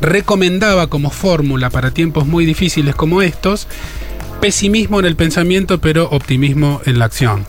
Recomendaba 0.01 0.85
como 0.85 1.09
fórmula 1.09 1.71
para 1.71 1.89
tiempos 1.89 2.27
muy 2.27 2.45
difíciles 2.45 2.93
como 2.93 3.23
estos, 3.23 3.67
pesimismo 4.39 4.99
en 4.99 5.07
el 5.07 5.15
pensamiento, 5.15 5.81
pero 5.81 6.09
optimismo 6.11 6.79
en 6.85 6.99
la 6.99 7.05
acción. 7.05 7.43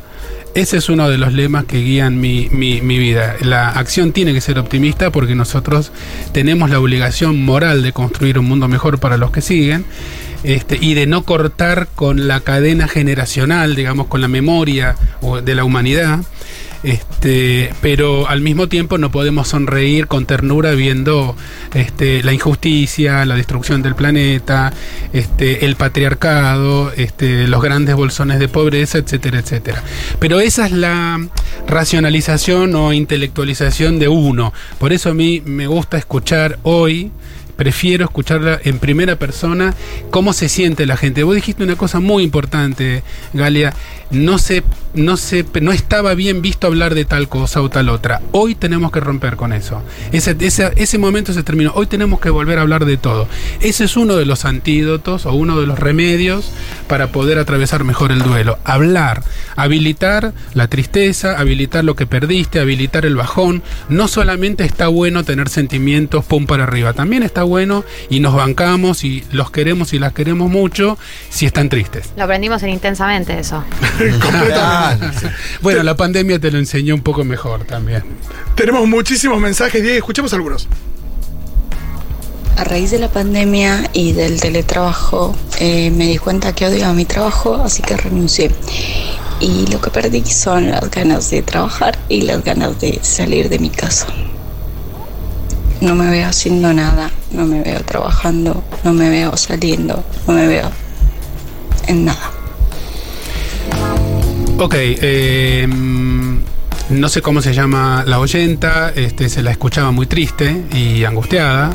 Ese 0.55 0.77
es 0.77 0.89
uno 0.91 1.09
de 1.09 1.17
los 1.17 1.33
lemas 1.33 1.65
que 1.65 1.79
guían 1.79 2.21
mi, 2.21 2.49
mi- 2.53 2.83
mi 2.83 2.99
vida. 2.99 3.37
La 3.41 3.71
acción 3.71 4.13
tiene 4.13 4.35
que 4.35 4.43
ser 4.43 4.59
optimista 4.59 5.11
porque 5.11 5.35
nosotros 5.35 5.93
tenemos 6.33 6.69
la 6.69 6.79
obligación 6.79 7.43
moral 7.43 7.83
de 7.83 7.93
construir 7.93 8.39
un 8.39 8.45
mundo 8.47 8.69
mejor 8.69 8.99
para 8.99 9.17
los 9.17 9.31
que 9.31 9.41
siguen 9.41 9.87
este, 10.45 10.77
y 10.79 10.93
de 10.93 11.07
no 11.07 11.23
cortar 11.25 11.89
con 11.95 12.29
la 12.29 12.41
cadena 12.41 12.87
generacional, 12.87 13.75
digamos, 13.75 14.09
con 14.09 14.21
la 14.21 14.29
memoria 14.29 14.97
de 15.43 15.55
la 15.55 15.65
humanidad. 15.65 16.21
Este, 16.83 17.73
pero 17.81 18.29
al 18.29 18.41
mismo 18.41 18.69
tiempo 18.69 18.99
no 18.99 19.11
podemos 19.11 19.49
sonreír 19.49 20.09
con 20.09 20.27
ternura 20.27 20.73
viendo 20.73 21.37
este, 21.75 22.23
la 22.23 22.33
injusticia, 22.33 23.25
la 23.25 23.37
destrucción 23.37 23.83
del 23.83 23.95
planeta, 23.95 24.73
este, 25.13 25.65
el 25.65 25.77
patriarcado, 25.77 26.93
este, 26.97 27.47
los 27.47 27.63
grandes 27.63 27.95
bolsones 27.95 28.41
de 28.41 28.49
pobreza, 28.49 28.99
etcétera, 28.99 29.39
etcétera. 29.39 29.83
Pero 30.19 30.41
esa 30.41 30.67
es 30.67 30.73
la 30.73 31.25
racionalización 31.69 32.75
o 32.75 32.93
intelectualización 32.93 33.99
de 33.99 34.09
uno. 34.09 34.53
Por 34.79 34.93
eso 34.93 35.11
a 35.11 35.15
mí 35.15 35.41
me 35.45 35.69
gusta 35.69 35.99
escuchar 35.99 36.59
hoy 36.65 37.13
prefiero 37.63 38.05
escucharla 38.07 38.59
en 38.65 38.81
primera 38.81 39.15
persona, 39.15 39.73
cómo 40.11 40.33
se 40.33 40.49
siente 40.49 40.85
la 40.85 40.97
gente. 40.97 41.23
Vos 41.23 41.37
dijiste 41.37 41.63
una 41.63 41.77
cosa 41.77 42.01
muy 42.01 42.25
importante, 42.25 43.05
Galia, 43.35 43.73
no 44.11 44.39
se, 44.39 44.65
no 44.95 45.17
se, 45.17 45.47
no 45.61 45.71
estaba 45.71 46.15
bien 46.15 46.43
visto 46.43 46.67
hablar 46.67 46.97
de 46.97 47.05
tal 47.05 47.29
cosa 47.29 47.63
o 47.63 47.71
tal 47.71 47.89
otra. 47.89 48.21
Hoy 48.33 48.57
tenemos 48.57 48.91
que 48.91 48.99
romper 48.99 49.37
con 49.37 49.53
eso. 49.53 49.81
Ese, 50.11 50.37
ese, 50.41 50.73
ese 50.75 50.99
momento 50.99 51.33
se 51.33 51.45
terminó. 51.45 51.71
Hoy 51.77 51.87
tenemos 51.87 52.19
que 52.19 52.31
volver 52.31 52.59
a 52.59 52.63
hablar 52.63 52.85
de 52.85 52.97
todo. 52.97 53.29
Ese 53.61 53.85
es 53.85 53.97
uno 53.97 54.17
de 54.17 54.27
los 54.27 54.45
antídotos 54.45 55.25
o 55.25 55.33
uno 55.33 55.61
de 55.61 55.69
los 55.69 55.79
remedios 55.79 56.51
para 56.89 57.13
poder 57.13 57.39
atravesar 57.39 57.85
mejor 57.85 58.11
el 58.11 58.23
duelo. 58.23 58.59
Hablar, 58.65 59.23
habilitar 59.55 60.33
la 60.53 60.67
tristeza, 60.67 61.39
habilitar 61.39 61.85
lo 61.85 61.95
que 61.95 62.07
perdiste, 62.07 62.59
habilitar 62.59 63.07
el 63.07 63.15
bajón. 63.15 63.63
No 63.89 64.09
solamente 64.09 64.65
está 64.65 64.89
bueno 64.89 65.23
tener 65.23 65.49
sentimientos 65.49 66.25
pum 66.25 66.47
para 66.47 66.65
arriba, 66.65 66.93
también 66.93 67.23
está 67.23 67.45
bueno 67.45 67.52
bueno 67.53 67.85
y 68.09 68.21
nos 68.21 68.35
bancamos 68.35 69.05
y 69.05 69.23
los 69.31 69.51
queremos 69.51 69.93
y 69.93 69.99
las 69.99 70.15
queremos 70.15 70.51
mucho 70.51 70.99
si 71.29 71.45
están 71.45 71.69
tristes. 71.69 72.11
Lo 72.17 72.25
aprendimos 72.25 72.63
en 72.63 72.71
intensamente 72.71 73.39
eso. 73.39 73.63
Completamente. 73.99 75.31
Bueno, 75.61 75.83
la 75.83 75.95
pandemia 75.95 76.39
te 76.39 76.51
lo 76.51 76.59
enseñó 76.59 76.95
un 76.95 77.03
poco 77.03 77.25
mejor 77.25 77.65
también. 77.65 78.03
Tenemos 78.55 78.89
muchísimos 78.89 79.39
mensajes, 79.39 79.83
Diego, 79.83 79.99
escuchemos 79.99 80.33
algunos. 80.33 80.67
A 82.57 82.65
raíz 82.65 82.91
de 82.91 82.99
la 82.99 83.09
pandemia 83.09 83.91
y 83.93 84.13
del 84.13 84.41
teletrabajo, 84.41 85.37
eh, 85.59 85.91
me 85.91 86.07
di 86.07 86.17
cuenta 86.17 86.55
que 86.55 86.67
odiaba 86.67 86.95
mi 86.95 87.05
trabajo, 87.05 87.57
así 87.57 87.83
que 87.83 87.97
renuncié. 87.97 88.51
Y 89.41 89.67
lo 89.67 89.81
que 89.81 89.91
perdí 89.91 90.25
son 90.25 90.71
las 90.71 90.91
ganas 90.91 91.29
de 91.31 91.43
trabajar 91.43 91.99
y 92.09 92.23
las 92.23 92.43
ganas 92.45 92.81
de 92.81 92.99
salir 93.03 93.49
de 93.49 93.59
mi 93.59 93.69
casa. 93.69 94.07
No 95.83 95.97
me 95.97 96.09
veo 96.11 96.29
haciendo 96.29 96.73
nada, 96.73 97.11
no 97.33 97.45
me 97.45 97.61
veo 97.61 97.83
trabajando, 97.83 98.63
no 98.85 98.93
me 98.93 99.11
veo 99.11 99.37
saliendo, 99.37 100.05
no 100.29 100.33
me 100.33 100.47
veo 100.47 100.71
en 101.89 102.05
nada. 102.05 102.31
Ok, 104.59 104.75
eh, 104.79 105.67
no 105.69 107.09
sé 107.09 107.21
cómo 107.21 107.43
se 107.43 107.53
llama 107.53 108.05
la 108.07 108.21
oyenta, 108.21 108.93
este, 108.95 109.29
se 109.29 109.43
la 109.43 109.51
escuchaba 109.51 109.91
muy 109.91 110.07
triste 110.07 110.63
y 110.73 111.03
angustiada. 111.03 111.73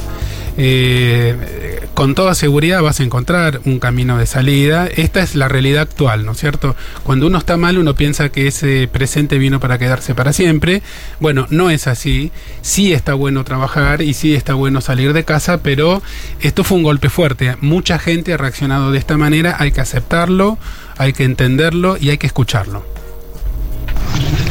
Eh, 0.58 1.57
con 1.98 2.14
toda 2.14 2.36
seguridad 2.36 2.84
vas 2.84 3.00
a 3.00 3.04
encontrar 3.04 3.60
un 3.66 3.80
camino 3.80 4.20
de 4.20 4.28
salida. 4.28 4.86
Esta 4.86 5.22
es 5.22 5.34
la 5.34 5.48
realidad 5.48 5.82
actual, 5.82 6.28
¿no 6.28 6.34
es 6.34 6.38
cierto? 6.38 6.76
Cuando 7.02 7.26
uno 7.26 7.40
está 7.40 7.58
mal, 7.58 7.80
uno 7.80 7.96
piensa 7.96 8.30
que 8.30 8.46
ese 8.46 8.88
presente 8.88 9.40
vino 9.40 9.60
para 9.60 9.80
quedarse 9.80 10.14
para 10.14 10.32
siempre. 10.32 10.84
Bueno, 11.20 11.48
no 11.50 11.72
es 11.72 11.88
así. 11.88 12.32
Sí 12.62 12.94
está 12.94 13.16
bueno 13.16 13.44
trabajar 13.44 14.04
y 14.04 14.14
sí 14.14 14.36
está 14.36 14.54
bueno 14.54 14.80
salir 14.80 15.12
de 15.12 15.24
casa, 15.24 15.64
pero 15.64 16.04
esto 16.40 16.64
fue 16.64 16.78
un 16.78 16.84
golpe 16.84 17.10
fuerte. 17.10 17.58
Mucha 17.62 17.98
gente 17.98 18.32
ha 18.32 18.38
reaccionado 18.38 18.92
de 18.92 19.00
esta 19.00 19.18
manera. 19.18 19.56
Hay 19.58 19.72
que 19.72 19.82
aceptarlo, 19.82 20.60
hay 21.00 21.14
que 21.14 21.24
entenderlo 21.24 21.98
y 22.00 22.12
hay 22.12 22.20
que 22.20 22.28
escucharlo. 22.28 22.97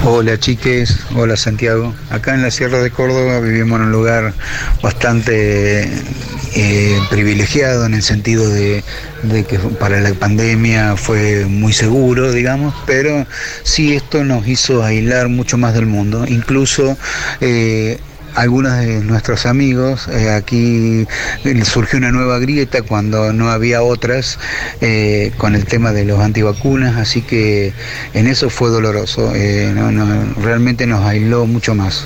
Hola 0.05 0.39
chiques, 0.39 0.99
hola 1.17 1.37
Santiago. 1.37 1.93
Acá 2.11 2.35
en 2.35 2.43
la 2.43 2.51
Sierra 2.51 2.81
de 2.81 2.91
Córdoba 2.91 3.41
vivimos 3.41 3.81
en 3.81 3.87
un 3.87 3.93
lugar 3.93 4.35
bastante 4.81 5.91
eh, 6.55 7.01
privilegiado 7.11 7.87
en 7.87 7.95
el 7.95 8.03
sentido 8.03 8.49
de, 8.49 8.85
que 9.49 9.59
para 9.81 10.01
la 10.01 10.15
pandemia 10.15 10.97
fue 10.97 11.47
muy 11.47 11.73
seguro, 11.73 12.33
digamos, 12.33 12.73
pero 12.87 13.27
sí 13.63 13.95
esto 13.95 14.23
nos 14.23 14.47
hizo 14.47 14.85
aislar 14.85 15.29
mucho 15.29 15.59
más 15.59 15.75
del 15.75 15.87
mundo. 15.87 16.25
Incluso 16.29 16.97
eh, 17.41 17.99
algunos 18.37 18.79
de 18.79 19.01
nuestros 19.03 19.47
amigos, 19.47 20.09
eh, 20.09 20.31
aquí 20.31 21.07
surgió 21.65 21.99
una 21.99 22.13
nueva 22.13 22.39
grieta 22.39 22.83
cuando 22.83 23.33
no 23.33 23.51
había 23.51 23.83
otras 23.83 24.39
eh, 24.81 25.33
con 25.39 25.55
el 25.55 25.65
tema 25.65 25.93
de 25.93 26.05
los 26.05 26.21
antivacunas, 26.21 26.97
así 26.97 27.23
que 27.23 27.73
en 28.13 28.27
eso 28.27 28.51
fue 28.51 28.69
doloroso, 28.69 29.33
eh, 29.35 29.75
realmente 30.43 30.87
nos 30.87 31.05
aisló 31.05 31.47
mucho 31.47 31.75
más. 31.75 32.05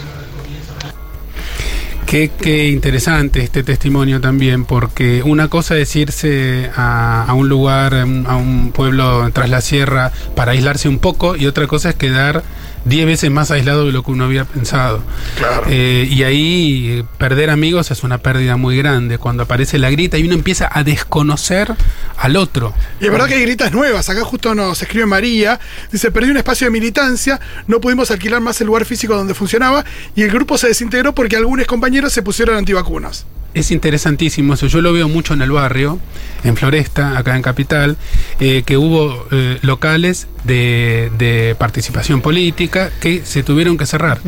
Qué, 2.07 2.31
qué 2.41 2.69
interesante 2.69 3.41
este 3.41 3.63
testimonio 3.63 4.21
también, 4.21 4.65
porque 4.65 5.23
una 5.25 5.49
cosa 5.49 5.77
es 5.79 5.95
irse 5.95 6.69
a, 6.75 7.33
un 7.37 7.49
lugar, 7.49 7.95
a 7.95 8.37
un 8.37 8.73
pueblo 8.73 9.31
tras 9.33 9.49
la 9.49 9.61
sierra 9.61 10.11
para 10.35 10.53
aislarse 10.53 10.89
un 10.89 10.99
poco 10.99 11.37
y 11.37 11.47
otra 11.47 11.69
cosa 11.69 11.91
es 11.91 11.95
quedar 11.95 12.43
diez 12.85 13.07
veces 13.07 13.31
más 13.31 13.51
aislado 13.51 13.87
de 13.87 13.93
lo 13.93 14.03
que 14.03 14.11
uno 14.11 14.25
había 14.25 14.45
pensado. 14.45 15.03
Claro. 15.37 15.65
Eh, 15.69 16.09
y 16.11 16.23
ahí 16.23 17.05
perder 17.19 17.51
amigos 17.51 17.91
es 17.91 18.03
una 18.03 18.19
pérdida 18.19 18.57
muy 18.57 18.77
grande, 18.77 19.19
cuando 19.19 19.43
aparece 19.43 19.79
la 19.79 19.91
grita 19.91 20.19
y 20.19 20.25
uno 20.25 20.35
empieza 20.35 20.69
a 20.73 20.85
desconocer 20.85 21.75
al 22.17 22.37
otro. 22.37 22.75
Y 23.01 23.07
es 23.07 23.13
verdad 23.13 23.29
que 23.29 23.35
hay 23.35 23.43
gritas 23.43 23.73
nuevas. 23.73 24.09
Acá 24.09 24.23
justo 24.25 24.55
nos 24.55 24.81
escribe 24.83 25.07
María. 25.07 25.59
Dice, 25.91 26.11
perdí 26.11 26.31
un 26.31 26.37
espacio 26.37 26.67
de 26.67 26.71
militancia, 26.71 27.41
no 27.67 27.81
pudimos 27.81 28.11
alquilar 28.11 28.41
más 28.41 28.61
el 28.61 28.67
lugar 28.67 28.85
físico 28.85 29.17
donde 29.17 29.35
funcionaba 29.35 29.85
y 30.15 30.23
el 30.23 30.31
grupo 30.31 30.59
se 30.59 30.69
desintegró 30.69 31.15
porque 31.15 31.37
algunos 31.37 31.67
compañeros 31.67 32.13
se 32.13 32.23
pusieron 32.23 32.57
antivacunas. 32.57 33.27
Es 33.53 33.73
interesantísimo 33.73 34.55
eso. 34.55 34.69
Yo 34.69 34.81
lo 34.81 34.93
veo 34.93 35.09
mucho 35.09 35.35
en 35.35 35.43
el 35.43 35.51
barrio, 35.51 35.99
en 36.45 36.57
Floresta, 36.57 37.19
acá 37.19 37.35
en 37.35 37.43
Capital, 37.43 37.97
eh, 38.39 38.63
que 38.65 38.77
hubo 38.77 39.27
eh, 39.33 39.59
locales 39.63 40.29
de, 40.45 41.11
de 41.19 41.57
participación 41.59 42.21
política 42.21 42.91
que 43.01 43.25
se 43.25 43.43
tuvieron 43.43 43.77
que 43.77 43.87
cerrar 43.87 44.21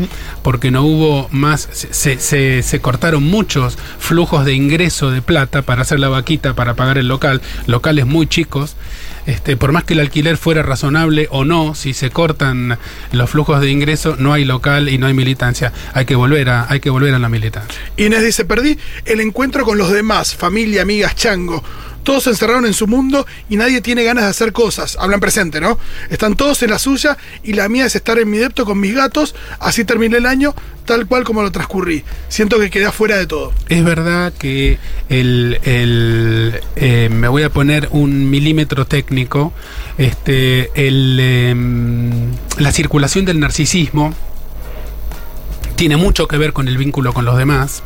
porque 0.43 0.71
no 0.73 0.83
hubo 0.83 1.29
más, 1.31 1.69
se, 1.73 2.19
se- 2.19 2.63
se 2.63 2.81
cortaron 2.81 3.23
muchos 3.23 3.79
flujos 3.99 4.45
de 4.45 4.55
ingreso 4.55 5.11
de 5.13 5.23
plata 5.23 5.63
para 5.63 5.83
hacer 5.83 6.01
la 6.01 6.09
vaquita, 6.09 6.55
para 6.55 6.75
pagar 6.75 6.99
el 6.99 7.07
local, 7.07 7.41
locales 7.67 8.07
muy 8.07 8.27
chicos. 8.27 8.75
Este, 9.27 9.57
por 9.57 9.73
más 9.73 9.85
que 9.85 9.95
el 9.95 10.01
alquiler 10.01 10.37
fuera 10.37 10.63
razonable 10.63 11.29
o 11.31 11.45
no, 11.45 11.75
si 11.75 11.95
se 11.95 12.11
cortan 12.11 12.79
los 13.13 13.31
flujos 13.31 13.61
de 13.61 13.71
ingreso, 13.71 14.17
no 14.19 14.33
hay 14.33 14.45
local 14.45 14.89
y 14.89 14.99
no 14.99 15.07
hay 15.07 15.15
militancia. 15.15 15.73
Hay 15.95 16.05
que 16.05 16.15
volver 16.15 16.49
a, 16.49 16.67
hay 16.69 16.81
que 16.81 16.91
volver 16.91 17.15
a 17.15 17.19
la 17.19 17.29
militancia. 17.29 17.81
Inés 17.97 18.25
dice, 18.25 18.45
perdí 18.45 18.79
el 19.05 19.21
encuentro 19.21 19.65
con 19.65 19.79
los 19.79 19.91
demás, 19.91 20.35
familia, 20.35 20.83
amigas, 20.83 21.15
chango. 21.15 21.63
Todos 22.03 22.25
se 22.25 22.31
encerraron 22.31 22.67
en 22.67 22.75
su 22.75 22.87
mundo 22.87 23.27
y 23.49 23.57
nadie 23.57 23.81
tiene 23.81 24.03
ganas 24.03 24.25
de 24.25 24.31
hacer 24.31 24.53
cosas. 24.53 24.97
Hablan 25.01 25.21
presente, 25.21 25.61
¿no? 25.61 25.79
Están 26.11 26.35
todos 26.37 26.63
en 26.63 26.71
la 26.71 26.79
suya 26.79 27.17
y 27.43 27.53
la 27.53 27.69
mía 27.69 27.87
es 27.87 27.95
estar 27.95 28.19
en 28.19 28.31
mi 28.31 28.39
depto 28.39 28.65
con 28.65 28.81
mis 28.81 28.95
gatos. 28.95 29.35
Así 29.61 29.85
terminé 29.85 30.17
el 30.17 30.27
año, 30.27 30.55
tal 30.85 31.07
cual 31.07 31.25
como 31.25 31.43
lo 31.43 31.53
transcurrí. 31.53 32.05
Siento 32.29 32.59
que 32.59 32.71
quedé 32.71 32.87
afuera 32.87 33.17
de 33.17 33.27
todo. 33.27 33.53
Es 33.69 33.85
verdad 33.85 34.33
que 34.33 34.79
el, 35.09 35.59
el, 35.63 36.61
eh, 36.77 37.09
me 37.11 37.29
voy 37.29 37.45
a 37.45 37.51
poner 37.51 37.89
un 37.93 38.31
milímetro 38.31 38.85
técnico, 38.87 39.53
este, 39.99 40.71
el, 40.75 41.19
em, 41.21 42.33
la 42.59 42.73
circulación 42.73 43.25
del 43.25 43.41
narcisismo 43.41 44.15
tiene 45.77 45.97
mucho 45.97 46.29
que 46.29 46.39
ver 46.39 46.53
con 46.53 46.69
el 46.69 46.79
vínculo 46.79 47.13
con 47.13 47.25
los 47.25 47.37
demás. 47.37 47.83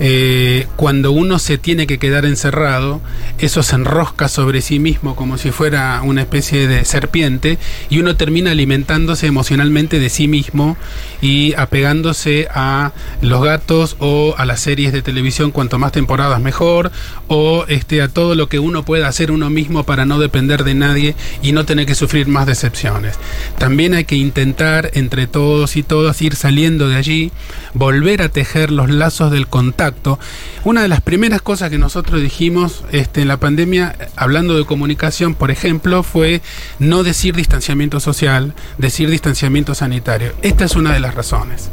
Eh, 0.00 0.66
cuando 0.76 1.10
uno 1.10 1.38
se 1.38 1.58
tiene 1.58 1.86
que 1.86 1.98
quedar 1.98 2.24
encerrado, 2.24 3.00
eso 3.38 3.62
se 3.62 3.74
enrosca 3.74 4.28
sobre 4.28 4.62
sí 4.62 4.78
mismo 4.78 5.16
como 5.16 5.38
si 5.38 5.50
fuera 5.50 6.00
una 6.04 6.22
especie 6.22 6.68
de 6.68 6.84
serpiente 6.84 7.58
y 7.90 7.98
uno 7.98 8.16
termina 8.16 8.52
alimentándose 8.52 9.26
emocionalmente 9.26 9.98
de 9.98 10.08
sí 10.08 10.28
mismo 10.28 10.76
y 11.20 11.54
apegándose 11.54 12.46
a 12.54 12.92
los 13.22 13.42
gatos 13.42 13.96
o 13.98 14.34
a 14.38 14.44
las 14.44 14.60
series 14.60 14.92
de 14.92 15.02
televisión 15.02 15.50
cuanto 15.50 15.78
más 15.78 15.92
temporadas 15.92 16.40
mejor 16.40 16.92
o 17.26 17.64
este 17.68 18.00
a 18.02 18.08
todo 18.08 18.34
lo 18.34 18.48
que 18.48 18.60
uno 18.60 18.84
pueda 18.84 19.08
hacer 19.08 19.32
uno 19.32 19.50
mismo 19.50 19.84
para 19.84 20.06
no 20.06 20.18
depender 20.20 20.62
de 20.62 20.74
nadie 20.74 21.16
y 21.42 21.52
no 21.52 21.64
tener 21.64 21.86
que 21.86 21.94
sufrir 21.94 22.28
más 22.28 22.46
decepciones. 22.46 23.16
También 23.58 23.94
hay 23.94 24.04
que 24.04 24.16
intentar 24.16 24.90
entre 24.94 25.26
todos 25.26 25.76
y 25.76 25.82
todas 25.82 26.22
ir 26.22 26.36
saliendo 26.36 26.88
de 26.88 26.96
allí, 26.96 27.32
volver 27.74 28.22
a 28.22 28.28
tejer 28.28 28.70
los 28.70 28.90
lazos 28.90 29.30
del 29.32 29.47
contacto. 29.48 30.18
Una 30.64 30.82
de 30.82 30.88
las 30.88 31.00
primeras 31.00 31.42
cosas 31.42 31.70
que 31.70 31.78
nosotros 31.78 32.20
dijimos 32.20 32.84
este, 32.92 33.22
en 33.22 33.28
la 33.28 33.38
pandemia, 33.38 33.96
hablando 34.16 34.56
de 34.56 34.64
comunicación, 34.64 35.34
por 35.34 35.50
ejemplo, 35.50 36.02
fue 36.02 36.40
no 36.78 37.02
decir 37.02 37.34
distanciamiento 37.34 38.00
social, 38.00 38.54
decir 38.78 39.10
distanciamiento 39.10 39.74
sanitario. 39.74 40.32
Esta 40.42 40.64
es 40.64 40.76
una 40.76 40.92
de 40.92 41.00
las 41.00 41.14
razones. 41.14 41.70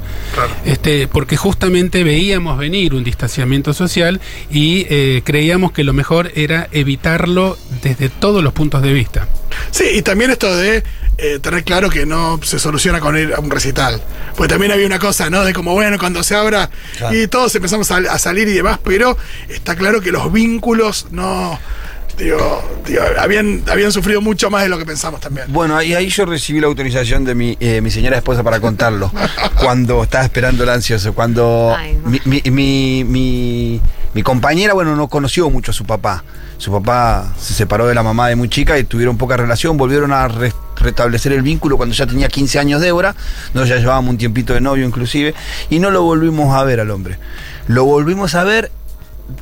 Este, 0.65 1.07
porque 1.07 1.37
justamente 1.37 2.03
veíamos 2.03 2.57
venir 2.57 2.93
un 2.93 3.03
distanciamiento 3.03 3.73
social 3.73 4.19
y 4.49 4.85
eh, 4.89 5.21
creíamos 5.23 5.71
que 5.71 5.83
lo 5.83 5.93
mejor 5.93 6.31
era 6.35 6.67
evitarlo 6.71 7.57
desde 7.81 8.09
todos 8.09 8.43
los 8.43 8.53
puntos 8.53 8.81
de 8.81 8.93
vista. 8.93 9.27
Sí, 9.71 9.85
y 9.93 10.01
también 10.01 10.31
esto 10.31 10.55
de 10.55 10.83
eh, 11.17 11.39
tener 11.39 11.63
claro 11.63 11.89
que 11.89 12.05
no 12.05 12.39
se 12.43 12.59
soluciona 12.59 12.99
con 12.99 13.17
ir 13.17 13.33
a 13.35 13.39
un 13.39 13.49
recital. 13.49 14.01
Porque 14.35 14.49
también 14.53 14.71
había 14.71 14.85
una 14.85 14.99
cosa, 14.99 15.29
¿no? 15.29 15.43
De 15.45 15.53
como, 15.53 15.73
bueno, 15.73 15.97
cuando 15.97 16.23
se 16.23 16.35
abra 16.35 16.69
Claro. 16.97 17.15
y 17.15 17.27
todos 17.27 17.55
empezamos 17.55 17.89
a, 17.91 17.97
a 17.97 18.19
salir 18.19 18.47
y 18.47 18.53
demás, 18.53 18.79
pero 18.83 19.17
está 19.49 19.75
claro 19.75 20.01
que 20.01 20.11
los 20.11 20.31
vínculos 20.31 21.07
no. 21.11 21.59
Digo, 22.17 22.79
digo, 22.87 23.01
habían, 23.19 23.63
habían 23.69 23.91
sufrido 23.91 24.21
mucho 24.21 24.49
más 24.49 24.63
de 24.63 24.69
lo 24.69 24.77
que 24.77 24.85
pensamos 24.85 25.19
también. 25.19 25.47
Bueno, 25.49 25.75
ahí, 25.75 25.93
ahí 25.93 26.07
yo 26.07 26.25
recibí 26.25 26.61
la 26.61 26.67
autorización 26.67 27.25
de 27.25 27.35
mi, 27.35 27.57
eh, 27.59 27.81
mi 27.81 27.91
señora 27.91 28.15
esposa 28.15 28.41
para 28.41 28.61
contarlo. 28.61 29.11
cuando 29.59 30.01
estaba 30.03 30.23
esperando 30.23 30.63
el 30.63 30.69
ansioso. 30.69 31.13
Cuando 31.13 31.75
Ay, 31.77 31.93
no. 32.01 32.09
mi, 32.09 32.21
mi, 32.23 32.41
mi, 32.51 33.03
mi- 33.03 33.81
mi 34.15 34.23
compañera, 34.23 34.73
bueno, 34.73 34.95
no 34.95 35.07
conoció 35.09 35.49
mucho 35.51 35.69
a 35.71 35.73
su 35.73 35.85
papá. 35.85 36.23
Su 36.57 36.71
papá 36.71 37.33
se 37.37 37.53
separó 37.53 37.85
de 37.85 37.93
la 37.93 38.01
mamá 38.01 38.29
de 38.29 38.35
muy 38.37 38.47
chica 38.49 38.79
y 38.79 38.85
tuvieron 38.85 39.17
poca 39.17 39.35
relación. 39.37 39.75
Volvieron 39.75 40.13
a 40.13 40.27
re- 40.29 40.53
restablecer 40.77 41.33
el 41.33 41.41
vínculo 41.41 41.75
cuando 41.75 41.93
ya 41.93 42.07
tenía 42.07 42.29
15 42.29 42.57
años 42.59 42.81
Débora. 42.81 43.13
Nosotros 43.53 43.67
ya 43.69 43.75
llevábamos 43.77 44.11
un 44.11 44.17
tiempito 44.17 44.53
de 44.53 44.61
novio 44.61 44.85
inclusive. 44.87 45.35
Y 45.69 45.79
no 45.79 45.91
lo 45.91 46.01
volvimos 46.01 46.55
a 46.55 46.63
ver 46.63 46.79
al 46.79 46.91
hombre. 46.91 47.19
Lo 47.67 47.83
volvimos 47.83 48.35
a 48.35 48.45
ver 48.45 48.71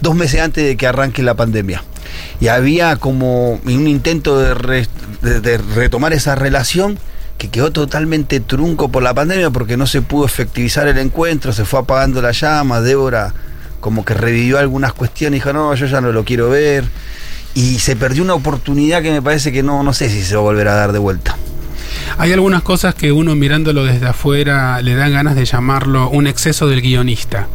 dos 0.02 0.16
meses 0.16 0.42
antes 0.42 0.66
de 0.66 0.76
que 0.76 0.88
arranque 0.88 1.22
la 1.22 1.36
pandemia. 1.36 1.84
Y 2.40 2.48
había 2.48 2.96
como 2.96 3.54
un 3.64 3.88
intento 3.88 4.40
de- 4.40 4.88
de 5.22 5.58
retomar 5.60 6.14
esa 6.14 6.34
relación 6.34 6.98
que 7.38 7.50
quedó 7.50 7.72
totalmente 7.72 8.40
trunco 8.40 8.90
por 8.90 9.04
la 9.04 9.14
pandemia 9.14 9.52
porque 9.52 9.78
no 9.78 9.86
se 9.86 10.02
pudo 10.02 10.26
efectivizar 10.26 10.88
el 10.88 10.98
encuentro, 10.98 11.54
se 11.54 11.64
fue 11.66 11.80
apagando 11.82 12.22
la 12.24 12.32
llama, 12.32 12.82
Débora 12.82 13.34
como 13.84 14.06
que 14.06 14.14
revivió 14.14 14.58
algunas 14.58 14.94
cuestiones 14.94 15.42
dijo, 15.42 15.52
no, 15.52 15.76
yo 15.76 15.88
ya 15.88 16.00
no 16.00 16.14
lo 16.14 16.24
quiero 16.24 16.50
ver. 16.50 16.86
Y 17.54 17.80
se 17.80 17.98
perdió 17.98 18.24
una 18.24 18.34
oportunidad 18.34 19.02
que 19.04 19.12
me 19.12 19.22
parece 19.22 19.52
que 19.52 19.62
no, 19.62 19.84
no 19.84 19.92
sé 19.92 20.10
si 20.10 20.24
se 20.24 20.36
va 20.36 20.40
a 20.40 20.44
volver 20.44 20.70
a 20.70 20.74
dar 20.74 20.94
de 20.94 21.00
vuelta. 21.00 21.36
Hay 22.18 22.32
algunas 22.32 22.62
cosas 22.62 22.96
que 22.96 23.12
uno 23.12 23.36
mirándolo 23.36 23.84
desde 23.84 24.08
afuera 24.08 24.82
le 24.82 24.96
dan 24.96 25.12
ganas 25.12 25.36
de 25.36 25.44
llamarlo 25.44 26.10
un 26.10 26.28
exceso 26.28 26.68
del 26.68 26.82
guionista. 26.82 27.50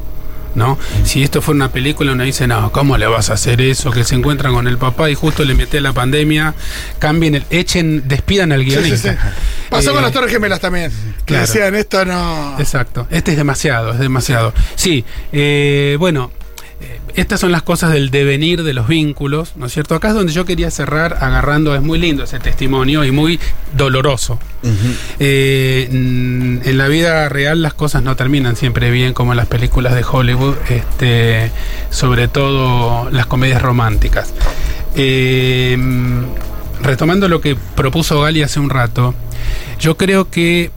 ¿No? 0.55 0.79
Si 1.05 1.23
esto 1.23 1.41
fuera 1.43 1.57
una 1.57 1.69
película, 1.73 2.13
uno 2.13 2.25
dice, 2.25 2.47
no, 2.47 2.73
¿cómo 2.73 2.97
le 2.99 3.07
vas 3.07 3.31
a 3.31 3.35
hacer 3.35 3.61
eso? 3.61 3.91
Que 3.91 4.03
se 4.05 4.15
encuentran 4.17 4.53
con 4.53 4.67
el 4.67 4.77
papá 4.79 5.09
y 5.11 5.15
justo 5.15 5.45
le 5.45 5.55
mete 5.55 5.81
la 5.81 5.93
pandemia, 5.93 6.55
cambien, 6.99 7.35
el, 7.37 7.45
echen, 7.51 8.09
despidan 8.09 8.51
al 8.53 8.65
Sí, 8.65 8.71
sí, 8.71 8.77
guionista. 8.77 9.13
sí. 9.13 9.19
Pasó 9.71 9.91
Eh, 9.91 9.95
con 9.95 10.03
las 10.03 10.13
Torres 10.13 10.31
Gemelas 10.33 10.61
también. 10.61 10.91
Que 11.25 11.35
claro. 11.35 11.47
decían, 11.47 11.75
esto 11.75 12.05
no. 12.05 12.57
Exacto. 12.59 13.07
Este 13.11 13.33
es 13.33 13.37
demasiado, 13.37 13.93
es 13.93 13.99
demasiado. 13.99 14.53
Sí, 14.75 15.05
eh, 15.33 15.97
bueno, 15.99 16.33
eh, 16.81 17.01
estas 17.15 17.41
son 17.41 17.51
las 17.51 17.63
cosas 17.63 17.93
del 17.93 18.11
devenir 18.11 18.63
de 18.63 18.73
los 18.73 18.87
vínculos, 18.87 19.55
¿no 19.57 19.67
es 19.67 19.73
cierto? 19.73 19.97
Acá 19.97 20.09
es 20.09 20.15
donde 20.15 20.33
yo 20.33 20.45
quería 20.45 20.71
cerrar 20.71 21.19
agarrando, 21.21 21.75
es 21.75 21.83
muy 21.83 21.99
lindo 21.99 22.23
ese 22.23 22.39
testimonio 22.39 23.05
y 23.05 23.11
muy 23.11 23.41
doloroso. 23.77 24.39
Eh, 25.19 25.89
en 25.91 26.79
la 26.79 26.89
vida 26.89 27.29
real 27.29 27.63
las 27.63 27.75
cosas 27.75 28.03
no 28.03 28.15
terminan 28.17 28.57
siempre 28.57 28.91
bien 28.91 29.13
como 29.13 29.33
en 29.33 29.39
las 29.39 29.47
películas 29.47 29.95
de 29.95 30.05
Hollywood, 30.09 30.55
este, 30.69 31.51
sobre 31.91 32.29
todo 32.29 33.11
las 33.11 33.27
comedias 33.27 33.63
románticas. 33.63 34.33
Eh, 34.95 35.77
retomando 36.83 37.29
lo 37.29 37.41
que 37.41 37.57
propuso 37.75 38.21
Gali 38.21 38.43
hace 38.43 38.61
un 38.61 38.71
rato, 38.71 39.15
yo 39.81 39.97
creo 39.97 40.31
que 40.31 40.71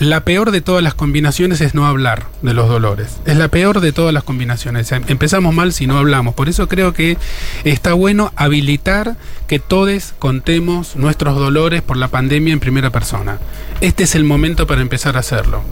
la 0.00 0.24
peor 0.24 0.50
de 0.50 0.62
todas 0.62 0.82
las 0.82 0.94
combinaciones 0.94 1.60
es 1.60 1.74
no 1.74 1.86
hablar 1.86 2.26
de 2.40 2.54
los 2.54 2.68
dolores. 2.68 3.20
Es 3.26 3.36
la 3.36 3.48
peor 3.48 3.80
de 3.80 3.92
todas 3.92 4.14
las 4.14 4.24
combinaciones. 4.24 4.90
Em- 4.92 5.04
Empezamos 5.08 5.54
mal 5.54 5.74
si 5.74 5.86
no 5.86 5.98
hablamos. 5.98 6.34
Por 6.34 6.48
eso 6.48 6.68
creo 6.68 6.94
que 6.94 7.18
está 7.64 7.92
bueno 7.92 8.32
habilitar 8.34 9.16
que 9.46 9.58
todos 9.58 10.14
contemos 10.18 10.96
nuestros 10.96 11.36
dolores 11.36 11.82
por 11.82 11.98
la 11.98 12.08
pandemia 12.08 12.52
en 12.54 12.60
primera 12.60 12.88
persona. 12.90 13.38
Este 13.82 14.04
es 14.04 14.14
el 14.14 14.24
momento 14.24 14.66
para 14.66 14.80
empezar 14.80 15.16
a 15.16 15.20
hacerlo. 15.20 15.62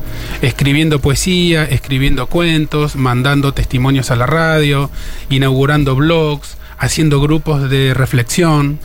Escribiendo 0.43 1.01
poesía, 1.01 1.65
escribiendo 1.65 2.27
cuentos, 2.27 2.97
mandando 2.97 3.55
testimonios 3.55 4.11
a 4.11 4.17
la 4.17 4.27
radio, 4.27 4.91
inaugurando 5.31 5.97
blogs, 5.97 6.59
haciendo 6.79 7.21
grupos 7.21 7.71
de 7.71 7.95
reflexión, 7.95 8.79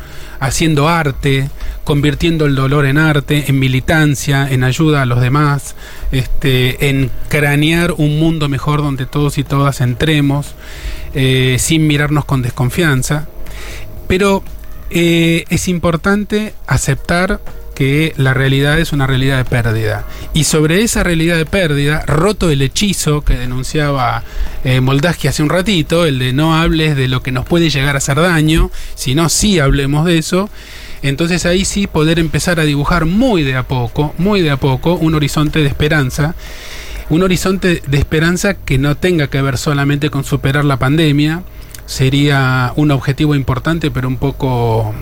haciendo 0.44 0.90
arte, 0.90 1.50
convirtiendo 1.86 2.46
el 2.46 2.56
dolor 2.56 2.86
en 2.86 2.98
arte, 2.98 3.46
en 3.48 3.60
militancia, 3.60 4.46
en 4.50 4.66
ayuda 4.66 5.02
a 5.02 5.06
los 5.06 5.22
demás, 5.22 5.76
este, 6.12 6.90
en 6.90 7.10
cranear 7.30 7.94
un 7.94 8.20
mundo 8.20 8.50
mejor 8.50 8.82
donde 8.82 9.06
todos 9.06 9.38
y 9.38 9.46
todas 9.46 9.80
entremos, 9.80 10.54
eh, 11.14 11.56
sin 11.60 11.88
mirarnos 11.88 12.26
con 12.26 12.42
desconfianza. 12.42 13.28
Pero 14.10 14.44
eh, 14.90 15.46
es 15.50 15.70
importante 15.70 16.54
aceptar 16.68 17.40
que 17.74 18.14
la 18.18 18.34
realidad 18.34 18.80
es 18.80 18.94
una 18.94 19.08
realidad 19.08 19.38
de 19.38 19.46
pérdida. 19.46 20.06
Y 20.34 20.44
sobre 20.44 20.82
esa 20.82 21.04
realidad 21.04 21.38
de 21.38 21.46
pérdida, 21.46 22.04
roto 22.06 22.50
el 22.50 22.62
hechizo 22.62 23.22
que 23.22 23.38
denunciaba 23.38 24.24
eh, 24.64 24.82
Moldaski 24.82 25.28
hace 25.28 25.44
un 25.44 25.50
ratito, 25.50 26.06
el 26.06 26.20
de 26.20 26.34
no 26.34 26.56
hables 26.56 26.96
de 26.96 27.08
lo 27.08 27.22
que 27.22 27.32
nos 27.32 27.46
puede 27.46 27.70
llegar 27.70 27.96
a 27.96 28.00
hacer 28.00 28.20
daño, 28.20 28.72
sino 28.96 29.30
sí 29.30 29.60
hablemos 29.60 30.06
de 30.06 30.18
eso, 30.18 30.50
entonces 31.02 31.46
ahí 31.46 31.66
sí 31.66 31.88
poder 31.88 32.18
empezar 32.18 32.60
a 32.60 32.64
dibujar 32.64 33.06
muy 33.06 33.44
de 33.44 33.56
a 33.56 33.64
poco, 33.64 34.14
muy 34.18 34.42
de 34.42 34.52
a 34.52 34.58
poco, 34.58 34.96
un 34.96 35.16
horizonte 35.16 35.60
de 35.60 35.68
esperanza. 35.68 36.36
Un 37.10 37.22
horizonte 37.22 37.84
de 37.86 37.98
esperanza 37.98 38.54
que 38.54 38.78
no 38.78 38.96
tenga 38.96 39.28
que 39.28 39.42
ver 39.42 39.58
solamente 39.58 40.10
con 40.10 40.24
superar 40.24 40.64
la 40.64 40.78
pandemia, 40.78 41.44
sería 41.86 42.72
un 42.78 42.92
objetivo 42.92 43.36
importante, 43.36 43.92
pero 43.92 44.08
un 44.08 44.16
poco 44.16 44.94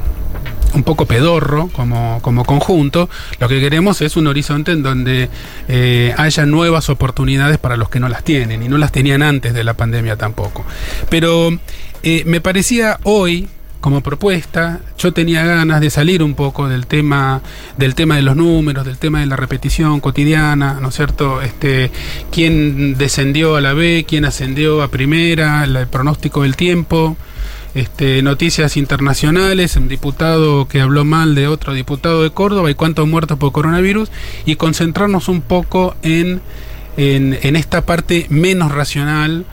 un 0.73 0.83
poco 0.83 1.05
pedorro 1.05 1.69
como, 1.73 2.19
como 2.21 2.45
conjunto, 2.45 3.09
lo 3.39 3.47
que 3.47 3.59
queremos 3.59 4.01
es 4.01 4.15
un 4.15 4.27
horizonte 4.27 4.71
en 4.71 4.83
donde 4.83 5.29
eh, 5.67 6.13
haya 6.17 6.45
nuevas 6.45 6.89
oportunidades 6.89 7.57
para 7.57 7.77
los 7.77 7.89
que 7.89 7.99
no 7.99 8.09
las 8.09 8.23
tienen 8.23 8.63
y 8.63 8.69
no 8.69 8.77
las 8.77 8.91
tenían 8.91 9.21
antes 9.21 9.53
de 9.53 9.63
la 9.63 9.73
pandemia 9.73 10.15
tampoco. 10.15 10.65
Pero 11.09 11.49
eh, 12.03 12.23
me 12.25 12.41
parecía 12.41 12.99
hoy 13.03 13.47
como 13.81 14.01
propuesta, 14.01 14.79
yo 14.99 15.11
tenía 15.11 15.43
ganas 15.43 15.81
de 15.81 15.89
salir 15.89 16.21
un 16.21 16.35
poco 16.35 16.69
del 16.69 16.85
tema 16.85 17.41
del 17.77 17.95
tema 17.95 18.15
de 18.15 18.21
los 18.21 18.35
números, 18.35 18.85
del 18.85 18.99
tema 18.99 19.21
de 19.21 19.25
la 19.25 19.35
repetición 19.35 19.99
cotidiana, 19.99 20.77
¿no 20.79 20.89
es 20.89 20.95
cierto? 20.95 21.41
Este, 21.41 21.89
quién 22.31 22.95
descendió 22.95 23.55
a 23.55 23.61
la 23.61 23.73
B, 23.73 24.05
quién 24.07 24.25
ascendió 24.25 24.83
a 24.83 24.89
primera, 24.89 25.63
el 25.63 25.87
pronóstico 25.87 26.43
del 26.43 26.55
tiempo, 26.55 27.17
este, 27.73 28.21
noticias 28.21 28.77
internacionales, 28.77 29.75
un 29.75 29.87
diputado 29.87 30.67
que 30.67 30.81
habló 30.81 31.05
mal 31.05 31.35
de 31.35 31.47
otro 31.47 31.73
diputado 31.73 32.23
de 32.23 32.31
Córdoba 32.31 32.69
y 32.69 32.75
cuántos 32.75 33.07
muertos 33.07 33.37
por 33.37 33.51
coronavirus, 33.51 34.11
y 34.45 34.55
concentrarnos 34.55 35.29
un 35.29 35.41
poco 35.41 35.95
en, 36.01 36.41
en, 36.97 37.55
esta 37.55 37.85
parte 37.85 38.25
menos 38.29 38.71
racional, 38.71 39.45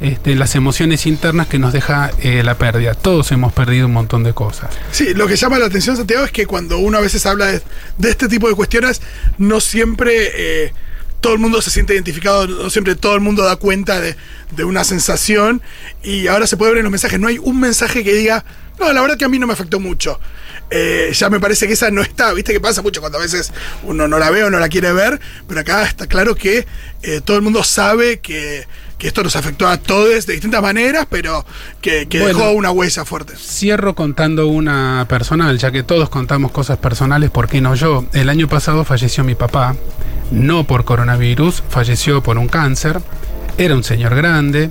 este, 0.00 0.34
las 0.34 0.54
emociones 0.54 1.06
internas 1.06 1.46
que 1.46 1.58
nos 1.58 1.72
deja 1.72 2.10
eh, 2.20 2.42
la 2.42 2.56
pérdida. 2.56 2.94
Todos 2.94 3.32
hemos 3.32 3.52
perdido 3.52 3.86
un 3.86 3.92
montón 3.92 4.22
de 4.22 4.32
cosas. 4.32 4.70
Sí, 4.92 5.14
lo 5.14 5.26
que 5.26 5.36
llama 5.36 5.58
la 5.58 5.66
atención, 5.66 5.96
Santiago, 5.96 6.24
es 6.24 6.32
que 6.32 6.46
cuando 6.46 6.78
uno 6.78 6.98
a 6.98 7.00
veces 7.00 7.24
habla 7.26 7.46
de, 7.46 7.62
de 7.98 8.10
este 8.10 8.28
tipo 8.28 8.48
de 8.48 8.54
cuestiones, 8.54 9.00
no 9.38 9.60
siempre 9.60 10.64
eh, 10.64 10.72
todo 11.20 11.32
el 11.32 11.38
mundo 11.38 11.60
se 11.62 11.70
siente 11.70 11.94
identificado, 11.94 12.46
no 12.46 12.70
siempre 12.70 12.94
todo 12.94 13.14
el 13.14 13.20
mundo 13.20 13.42
da 13.42 13.56
cuenta 13.56 14.00
de, 14.00 14.16
de 14.52 14.64
una 14.64 14.84
sensación. 14.84 15.62
Y 16.02 16.26
ahora 16.26 16.46
se 16.46 16.56
puede 16.56 16.72
ver 16.72 16.78
en 16.78 16.84
los 16.84 16.92
mensajes, 16.92 17.18
no 17.18 17.28
hay 17.28 17.38
un 17.38 17.60
mensaje 17.60 18.04
que 18.04 18.14
diga, 18.14 18.44
no, 18.78 18.92
la 18.92 19.00
verdad 19.00 19.16
que 19.16 19.24
a 19.24 19.28
mí 19.28 19.38
no 19.38 19.46
me 19.46 19.52
afectó 19.52 19.80
mucho. 19.80 20.20
Eh, 20.68 21.10
ya 21.12 21.30
me 21.30 21.38
parece 21.38 21.66
que 21.68 21.74
esa 21.74 21.90
no 21.90 22.02
está, 22.02 22.32
viste 22.32 22.52
que 22.52 22.60
pasa 22.60 22.82
mucho 22.82 23.00
cuando 23.00 23.18
a 23.18 23.20
veces 23.20 23.52
uno 23.84 24.08
no 24.08 24.18
la 24.18 24.30
ve 24.30 24.42
o 24.42 24.50
no 24.50 24.58
la 24.58 24.68
quiere 24.68 24.92
ver, 24.92 25.20
pero 25.46 25.60
acá 25.60 25.84
está 25.84 26.08
claro 26.08 26.34
que 26.34 26.66
eh, 27.02 27.20
todo 27.24 27.36
el 27.36 27.42
mundo 27.42 27.62
sabe 27.62 28.18
que, 28.18 28.66
que 28.98 29.08
esto 29.08 29.22
nos 29.22 29.36
afectó 29.36 29.68
a 29.68 29.76
todos 29.76 30.26
de 30.26 30.32
distintas 30.32 30.62
maneras, 30.62 31.06
pero 31.10 31.44
que, 31.80 32.06
que 32.08 32.20
Bueno. 32.20 32.38
dejó 32.38 32.50
una 32.52 32.70
huella 32.70 33.04
fuerte. 33.04 33.34
Cierro 33.36 33.94
contando 33.94 34.46
una 34.46 35.06
personal, 35.08 35.58
ya 35.58 35.70
que 35.70 35.82
todos 35.82 36.08
contamos 36.08 36.50
cosas 36.50 36.78
personales, 36.78 37.30
¿por 37.30 37.48
qué 37.48 37.60
no 37.60 37.74
yo? 37.74 38.06
El 38.12 38.28
año 38.30 38.48
pasado 38.48 38.84
falleció 38.84 39.22
mi 39.24 39.34
papá, 39.34 39.76
no 40.30 40.64
por 40.64 40.84
coronavirus, 40.84 41.62
falleció 41.68 42.22
por 42.22 42.38
un 42.38 42.48
cáncer, 42.48 43.00
era 43.58 43.74
un 43.74 43.84
señor 43.84 44.14
grande, 44.14 44.70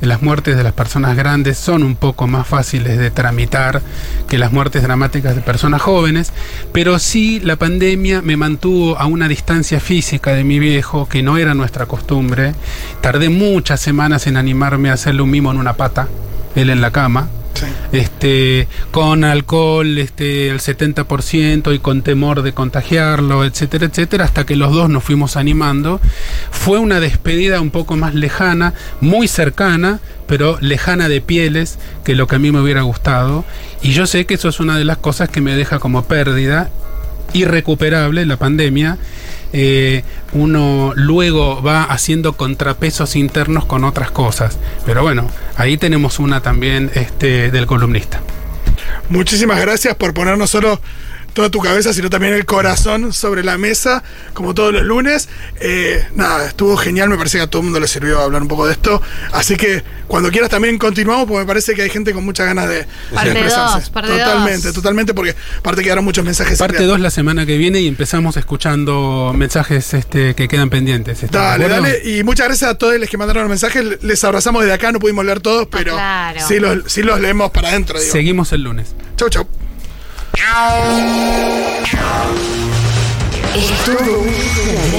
las 0.00 0.22
muertes 0.22 0.56
de 0.56 0.62
las 0.62 0.72
personas 0.72 1.16
grandes 1.16 1.56
son 1.58 1.82
un 1.82 1.96
poco 1.96 2.26
más 2.26 2.46
fáciles 2.46 2.98
de 2.98 3.10
tramitar 3.10 3.80
que 4.28 4.38
las 4.38 4.52
muertes 4.52 4.82
dramáticas 4.82 5.34
de 5.34 5.42
personas 5.42 5.82
jóvenes, 5.82 6.32
pero 6.72 6.98
sí 6.98 7.40
la 7.40 7.56
pandemia 7.56 8.22
me 8.22 8.36
mantuvo 8.36 8.98
a 8.98 9.06
una 9.06 9.28
distancia 9.28 9.80
física 9.80 10.32
de 10.32 10.44
mi 10.44 10.58
viejo, 10.58 11.08
que 11.08 11.22
no 11.22 11.38
era 11.38 11.54
nuestra 11.54 11.86
costumbre. 11.86 12.54
Tardé 13.00 13.28
muchas 13.28 13.80
semanas 13.80 14.26
en 14.26 14.36
animarme 14.36 14.90
a 14.90 14.94
hacerle 14.94 15.22
un 15.22 15.30
mimo 15.30 15.50
en 15.50 15.58
una 15.58 15.74
pata, 15.74 16.08
él 16.54 16.70
en 16.70 16.80
la 16.80 16.90
cama 16.90 17.28
Este, 17.92 18.68
con 18.90 19.24
alcohol 19.24 19.98
este, 19.98 20.50
al 20.50 20.60
70% 20.60 21.74
y 21.74 21.78
con 21.78 22.02
temor 22.02 22.42
de 22.42 22.52
contagiarlo, 22.52 23.44
etcétera, 23.44 23.86
etcétera, 23.86 24.24
hasta 24.24 24.44
que 24.44 24.56
los 24.56 24.72
dos 24.72 24.88
nos 24.90 25.04
fuimos 25.04 25.36
animando. 25.36 26.00
Fue 26.50 26.78
una 26.78 27.00
despedida 27.00 27.60
un 27.60 27.70
poco 27.70 27.96
más 27.96 28.14
lejana, 28.14 28.74
muy 29.00 29.28
cercana, 29.28 30.00
pero 30.26 30.58
lejana 30.60 31.08
de 31.08 31.20
pieles 31.20 31.78
que 32.04 32.14
lo 32.14 32.26
que 32.26 32.36
a 32.36 32.38
mí 32.38 32.50
me 32.52 32.60
hubiera 32.60 32.82
gustado. 32.82 33.44
Y 33.82 33.92
yo 33.92 34.06
sé 34.06 34.26
que 34.26 34.34
eso 34.34 34.48
es 34.48 34.60
una 34.60 34.76
de 34.78 34.84
las 34.84 34.98
cosas 34.98 35.28
que 35.28 35.40
me 35.40 35.56
deja 35.56 35.78
como 35.78 36.04
pérdida 36.04 36.70
irrecuperable 37.32 38.26
la 38.26 38.36
pandemia. 38.36 38.98
Eh, 39.52 40.02
uno 40.32 40.92
luego 40.94 41.62
va 41.62 41.84
haciendo 41.84 42.34
contrapesos 42.34 43.16
internos 43.16 43.64
con 43.64 43.84
otras 43.84 44.10
cosas. 44.10 44.58
Pero 44.84 45.02
bueno, 45.02 45.28
ahí 45.56 45.76
tenemos 45.76 46.18
una 46.18 46.40
también 46.40 46.90
este, 46.94 47.50
del 47.50 47.66
columnista. 47.66 48.20
Muchísimas 49.08 49.60
gracias 49.60 49.94
por 49.94 50.14
poner 50.14 50.36
no 50.36 50.46
solo 50.46 50.80
toda 51.36 51.50
tu 51.50 51.60
cabeza, 51.60 51.92
sino 51.92 52.08
también 52.08 52.32
el 52.32 52.46
corazón 52.46 53.12
sobre 53.12 53.44
la 53.44 53.58
mesa, 53.58 54.02
como 54.32 54.54
todos 54.54 54.72
los 54.72 54.82
lunes. 54.84 55.28
Eh, 55.60 56.02
nada, 56.14 56.46
estuvo 56.46 56.78
genial, 56.78 57.10
me 57.10 57.18
parece 57.18 57.36
que 57.36 57.44
a 57.44 57.46
todo 57.46 57.60
el 57.60 57.64
mundo 57.64 57.78
le 57.78 57.86
sirvió 57.88 58.20
hablar 58.22 58.40
un 58.40 58.48
poco 58.48 58.66
de 58.66 58.72
esto. 58.72 59.02
Así 59.32 59.54
que 59.56 59.84
cuando 60.06 60.30
quieras 60.30 60.48
también 60.48 60.78
continuamos, 60.78 61.26
porque 61.28 61.40
me 61.40 61.46
parece 61.46 61.74
que 61.74 61.82
hay 61.82 61.90
gente 61.90 62.14
con 62.14 62.24
muchas 62.24 62.46
ganas 62.46 62.70
de, 62.70 62.76
de 62.76 62.86
Parte 63.12 63.30
expresarse. 63.32 63.80
dos, 63.80 63.90
parte 63.90 64.08
totalmente, 64.12 64.66
dos. 64.68 64.74
totalmente, 64.74 65.12
porque 65.12 65.34
aparte 65.58 65.82
quedaron 65.82 66.06
muchos 66.06 66.24
mensajes. 66.24 66.58
Parte 66.58 66.84
2 66.84 67.00
la 67.00 67.10
semana 67.10 67.44
que 67.44 67.58
viene 67.58 67.80
y 67.82 67.86
empezamos 67.86 68.38
escuchando 68.38 69.34
mensajes 69.36 69.92
este, 69.92 70.34
que 70.34 70.48
quedan 70.48 70.70
pendientes. 70.70 71.22
¿Estás 71.22 71.58
de 71.58 71.68
Dale, 71.68 71.82
dale. 71.90 72.10
Y 72.18 72.24
muchas 72.24 72.46
gracias 72.46 72.70
a 72.70 72.78
todos 72.78 72.98
los 72.98 73.10
que 73.10 73.18
mandaron 73.18 73.42
los 73.42 73.50
mensajes. 73.50 74.02
Les 74.02 74.24
abrazamos 74.24 74.62
desde 74.62 74.72
acá, 74.72 74.90
no 74.90 75.00
pudimos 75.00 75.22
leer 75.22 75.40
todos, 75.40 75.68
pero 75.70 75.92
claro. 75.92 76.40
sí, 76.48 76.58
los, 76.60 76.90
sí 76.90 77.02
los 77.02 77.20
leemos 77.20 77.50
para 77.50 77.68
adentro. 77.68 78.00
Digo. 78.00 78.10
Seguimos 78.10 78.52
el 78.52 78.62
lunes. 78.62 78.94
Chau, 79.18 79.28
chau. 79.28 79.46
Es 83.54 83.84
todo 83.84 84.18
una. 84.20 84.96